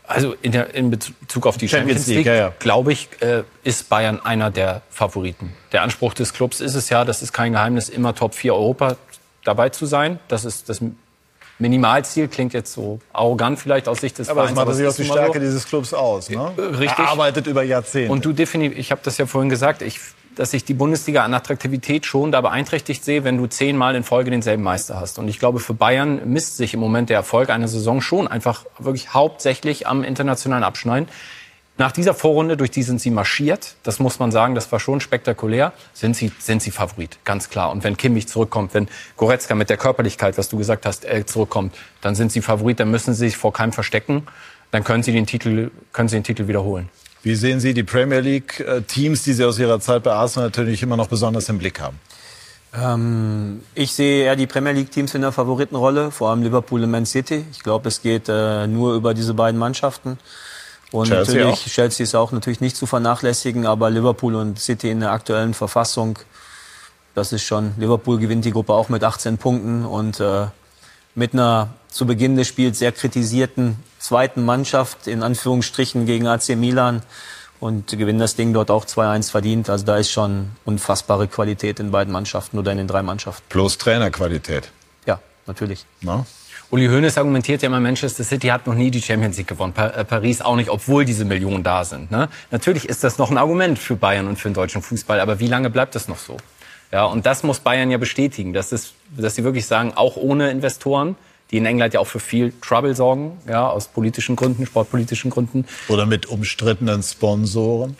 [0.09, 2.53] Also in, der, in Bezug auf die Champions, Champions League, ja, ja.
[2.57, 5.53] glaube ich, äh, ist Bayern einer der Favoriten.
[5.71, 8.97] Der Anspruch des Clubs ist es ja, das ist kein Geheimnis, immer Top 4 Europa
[9.43, 10.19] dabei zu sein.
[10.27, 10.81] Das ist das
[11.59, 14.57] Minimalziel, klingt jetzt so arrogant vielleicht aus Sicht des aber Vereins.
[14.57, 15.45] Aber das macht natürlich auch die Stärke so.
[15.45, 16.29] dieses Clubs aus.
[16.31, 16.53] Ne?
[16.57, 16.97] Richtig.
[16.97, 18.11] Er arbeitet über Jahrzehnte.
[18.11, 19.99] Und du definitiv, ich habe das ja vorhin gesagt, ich
[20.39, 24.31] dass ich die Bundesliga an Attraktivität schon da beeinträchtigt sehe, wenn du zehnmal in Folge
[24.31, 25.19] denselben Meister hast.
[25.19, 28.65] Und ich glaube, für Bayern misst sich im Moment der Erfolg einer Saison schon einfach
[28.77, 31.09] wirklich hauptsächlich am internationalen Abschneiden.
[31.77, 35.01] Nach dieser Vorrunde, durch die sind sie marschiert, das muss man sagen, das war schon
[35.01, 37.69] spektakulär, sind sie, sind sie Favorit, ganz klar.
[37.69, 38.87] Und wenn Kimmich zurückkommt, wenn
[39.17, 42.91] Goretzka mit der Körperlichkeit, was du gesagt hast, äh, zurückkommt, dann sind sie Favorit, dann
[42.91, 44.25] müssen sie sich vor keinem verstecken,
[44.71, 46.87] dann können sie den Titel, können sie den Titel wiederholen.
[47.21, 50.95] Wie sehen Sie die Premier League-Teams, die Sie aus Ihrer Zeit bei Arsenal natürlich immer
[50.95, 51.99] noch besonders im Blick haben?
[52.73, 57.05] Ähm, ich sehe eher die Premier League-Teams in der Favoritenrolle, vor allem Liverpool und Man
[57.05, 57.45] City.
[57.51, 60.17] Ich glaube, es geht äh, nur über diese beiden Mannschaften.
[60.91, 61.67] Und Chelsea natürlich, auch.
[61.67, 66.17] Chelsea ist auch natürlich nicht zu vernachlässigen, aber Liverpool und City in der aktuellen Verfassung,
[67.15, 70.45] das ist schon, Liverpool gewinnt die Gruppe auch mit 18 Punkten und äh,
[71.15, 73.75] mit einer zu Beginn des Spiels sehr kritisierten
[74.09, 77.03] zweiten Mannschaft, in Anführungsstrichen, gegen AC Milan
[77.59, 79.69] und gewinnen das Ding dort auch 2-1 verdient.
[79.69, 83.43] Also da ist schon unfassbare Qualität in beiden Mannschaften oder in den drei Mannschaften.
[83.49, 84.71] Plus Trainerqualität.
[85.05, 85.85] Ja, natürlich.
[86.01, 86.25] Na?
[86.71, 90.03] Uli Hoeneß argumentiert ja immer, Manchester City hat noch nie die Champions League gewonnen, äh,
[90.03, 92.09] Paris auch nicht, obwohl diese Millionen da sind.
[92.09, 92.29] Ne?
[92.49, 95.47] Natürlich ist das noch ein Argument für Bayern und für den deutschen Fußball, aber wie
[95.47, 96.37] lange bleibt das noch so?
[96.91, 100.49] Ja, und das muss Bayern ja bestätigen, dass, es, dass sie wirklich sagen, auch ohne
[100.49, 101.15] Investoren,
[101.51, 105.65] die in England ja auch für viel Trouble sorgen, ja, aus politischen Gründen, sportpolitischen Gründen.
[105.87, 107.97] Oder mit umstrittenen Sponsoren.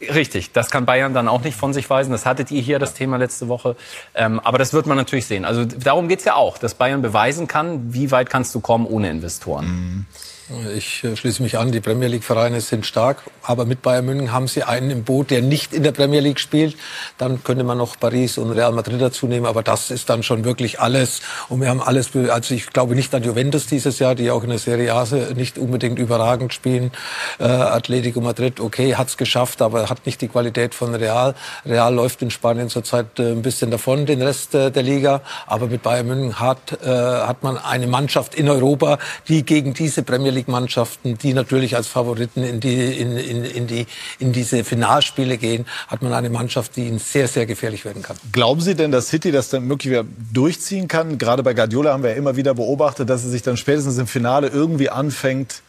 [0.00, 2.10] Richtig, das kann Bayern dann auch nicht von sich weisen.
[2.10, 3.76] Das hattet ihr hier das Thema letzte Woche.
[4.14, 5.44] Ähm, aber das wird man natürlich sehen.
[5.44, 9.08] Also darum geht's ja auch, dass Bayern beweisen kann, wie weit kannst du kommen ohne
[9.10, 9.66] Investoren.
[9.66, 10.06] Mhm.
[10.76, 14.46] Ich äh, schließe mich an, die Premier League-Vereine sind stark, aber mit Bayern München haben
[14.46, 16.76] sie einen im Boot, der nicht in der Premier League spielt.
[17.16, 20.44] Dann könnte man noch Paris und Real Madrid dazu nehmen, aber das ist dann schon
[20.44, 21.22] wirklich alles.
[21.48, 24.50] Und wir haben alles, also ich glaube nicht an Juventus dieses Jahr, die auch in
[24.50, 26.90] der Serie A nicht unbedingt überragend spielen.
[27.38, 31.34] Äh, Atletico Madrid, okay, hat's geschafft, aber hat nicht die Qualität von Real.
[31.64, 35.22] Real läuft in Spanien zurzeit äh, ein bisschen davon, den Rest äh, der Liga.
[35.46, 40.02] Aber mit Bayern München hat, äh, hat man eine Mannschaft in Europa, die gegen diese
[40.02, 43.86] Premier League-Mannschaften, die natürlich als Favoriten in, die, in, in, in, die,
[44.18, 48.16] in diese Finalspiele gehen, hat man eine Mannschaft, die ihnen sehr, sehr gefährlich werden kann.
[48.32, 51.18] Glauben Sie denn, dass City das dann wirklich wieder durchziehen kann?
[51.18, 54.06] Gerade bei Guardiola haben wir ja immer wieder beobachtet, dass er sich dann spätestens im
[54.06, 55.62] Finale irgendwie anfängt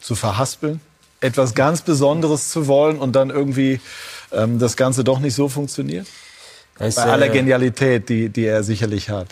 [0.00, 0.80] zu verhaspeln,
[1.20, 3.80] etwas ganz Besonderes zu wollen und dann irgendwie
[4.32, 6.06] ähm, das Ganze doch nicht so funktioniert?
[6.78, 9.28] Bei aller äh, Genialität, die, die er sicherlich hat.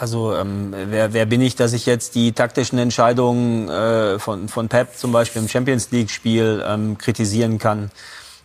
[0.00, 4.68] Also ähm, wer, wer bin ich, dass ich jetzt die taktischen Entscheidungen äh, von, von
[4.68, 7.90] Pep zum Beispiel im Champions League-Spiel ähm, kritisieren kann?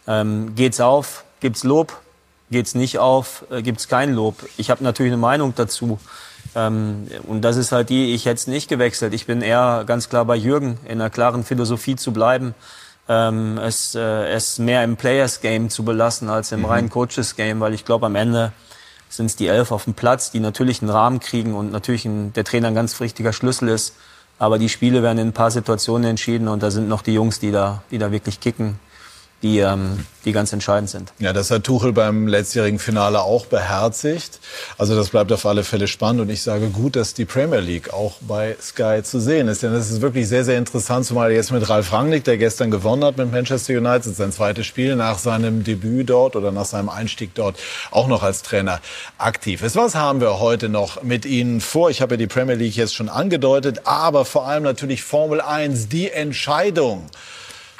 [0.05, 1.23] Ähm, geht's auf?
[1.39, 1.93] Gibt's Lob?
[2.51, 3.45] Geht's nicht auf?
[3.49, 4.35] Äh, gibt's kein Lob?
[4.57, 5.97] Ich habe natürlich eine Meinung dazu.
[6.55, 9.13] Ähm, und das ist halt die, ich hätte es nicht gewechselt.
[9.13, 12.53] Ich bin eher ganz klar bei Jürgen, in einer klaren Philosophie zu bleiben.
[13.07, 16.65] Ähm, es, äh, es mehr im Players Game zu belassen als im Mhm.
[16.65, 18.51] reinen Coaches Game, weil ich glaube am Ende
[19.09, 22.33] sind es die elf auf dem Platz, die natürlich einen Rahmen kriegen und natürlich ein,
[22.33, 23.95] der Trainer ein ganz wichtiger Schlüssel ist.
[24.37, 27.39] Aber die Spiele werden in ein paar Situationen entschieden und da sind noch die Jungs,
[27.39, 28.79] die da, die da wirklich kicken,
[29.43, 31.13] die, ähm, die ganz entscheidend sind.
[31.19, 34.39] Ja, das hat Tuchel beim letztjährigen Finale auch beherzigt.
[34.77, 37.93] Also das bleibt auf alle Fälle spannend und ich sage gut, dass die Premier League
[37.93, 39.61] auch bei Sky zu sehen ist.
[39.61, 43.03] Denn das ist wirklich sehr, sehr interessant, zumal jetzt mit Ralf Rangnick, der gestern gewonnen
[43.03, 47.35] hat mit Manchester United, sein zweites Spiel nach seinem Debüt dort oder nach seinem Einstieg
[47.35, 47.57] dort
[47.91, 48.79] auch noch als Trainer
[49.17, 49.75] aktiv ist.
[49.75, 51.89] Was haben wir heute noch mit Ihnen vor?
[51.89, 55.89] Ich habe ja die Premier League jetzt schon angedeutet, aber vor allem natürlich Formel 1,
[55.89, 57.03] die Entscheidung.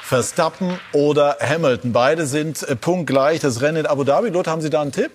[0.06, 1.92] Verstappen oder Hamilton.
[1.92, 3.40] Beide sind äh, punktgleich.
[3.40, 4.28] Das Rennen in Abu Dhabi.
[4.28, 5.10] Lothar, haben Sie da einen Tipp?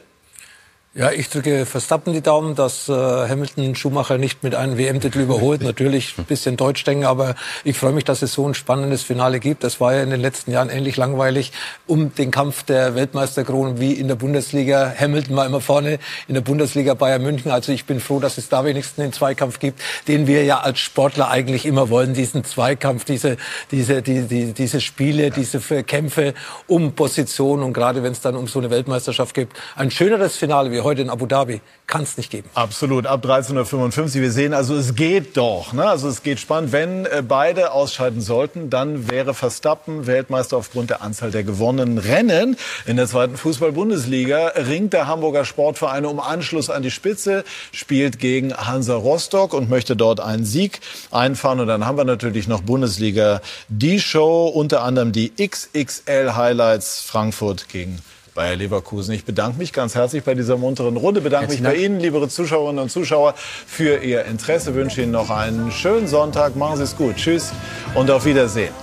[0.93, 5.61] Ja, ich drücke Verstappen die Daumen, dass äh, Hamilton Schumacher nicht mit einem WM-Titel überholt.
[5.61, 9.39] Natürlich ein bisschen Deutsch denken, aber ich freue mich, dass es so ein spannendes Finale
[9.39, 9.63] gibt.
[9.63, 11.53] Das war ja in den letzten Jahren ähnlich langweilig
[11.87, 14.93] um den Kampf der Weltmeisterkrone wie in der Bundesliga.
[14.99, 15.97] Hamilton war immer vorne
[16.27, 17.51] in der Bundesliga Bayern München.
[17.51, 20.79] Also ich bin froh, dass es da wenigstens den Zweikampf gibt, den wir ja als
[20.81, 22.13] Sportler eigentlich immer wollen.
[22.13, 23.37] Diesen Zweikampf, diese,
[23.71, 26.33] diese, die, die, diese Spiele, diese Kämpfe
[26.67, 29.47] um Position und gerade wenn es dann um so eine Weltmeisterschaft geht.
[29.77, 32.49] Ein schöneres Finale wie heute in Abu Dhabi kann es nicht geben.
[32.53, 35.73] Absolut, ab 13.55 Wir sehen also, es geht doch.
[35.73, 35.85] Ne?
[35.85, 36.71] Also es geht spannend.
[36.71, 42.55] Wenn äh, beide ausscheiden sollten, dann wäre Verstappen Weltmeister aufgrund der Anzahl der gewonnenen Rennen.
[42.85, 48.53] In der zweiten Fußball-Bundesliga ringt der Hamburger Sportverein um Anschluss an die Spitze, spielt gegen
[48.55, 50.79] Hansa Rostock und möchte dort einen Sieg
[51.11, 51.59] einfahren.
[51.59, 57.69] Und dann haben wir natürlich noch Bundesliga die Show, unter anderem die XXL Highlights Frankfurt
[57.69, 57.99] gegen
[58.33, 59.13] Bayer Leverkusen.
[59.13, 61.21] Ich bedanke mich ganz herzlich bei dieser munteren Runde.
[61.21, 64.73] Bedanke mich bei Ihnen, liebe Zuschauerinnen und Zuschauer, für Ihr Interesse.
[64.73, 66.55] Wünsche Ihnen noch einen schönen Sonntag.
[66.55, 67.17] Machen Sie es gut.
[67.17, 67.51] Tschüss
[67.93, 68.73] und auf Wiedersehen.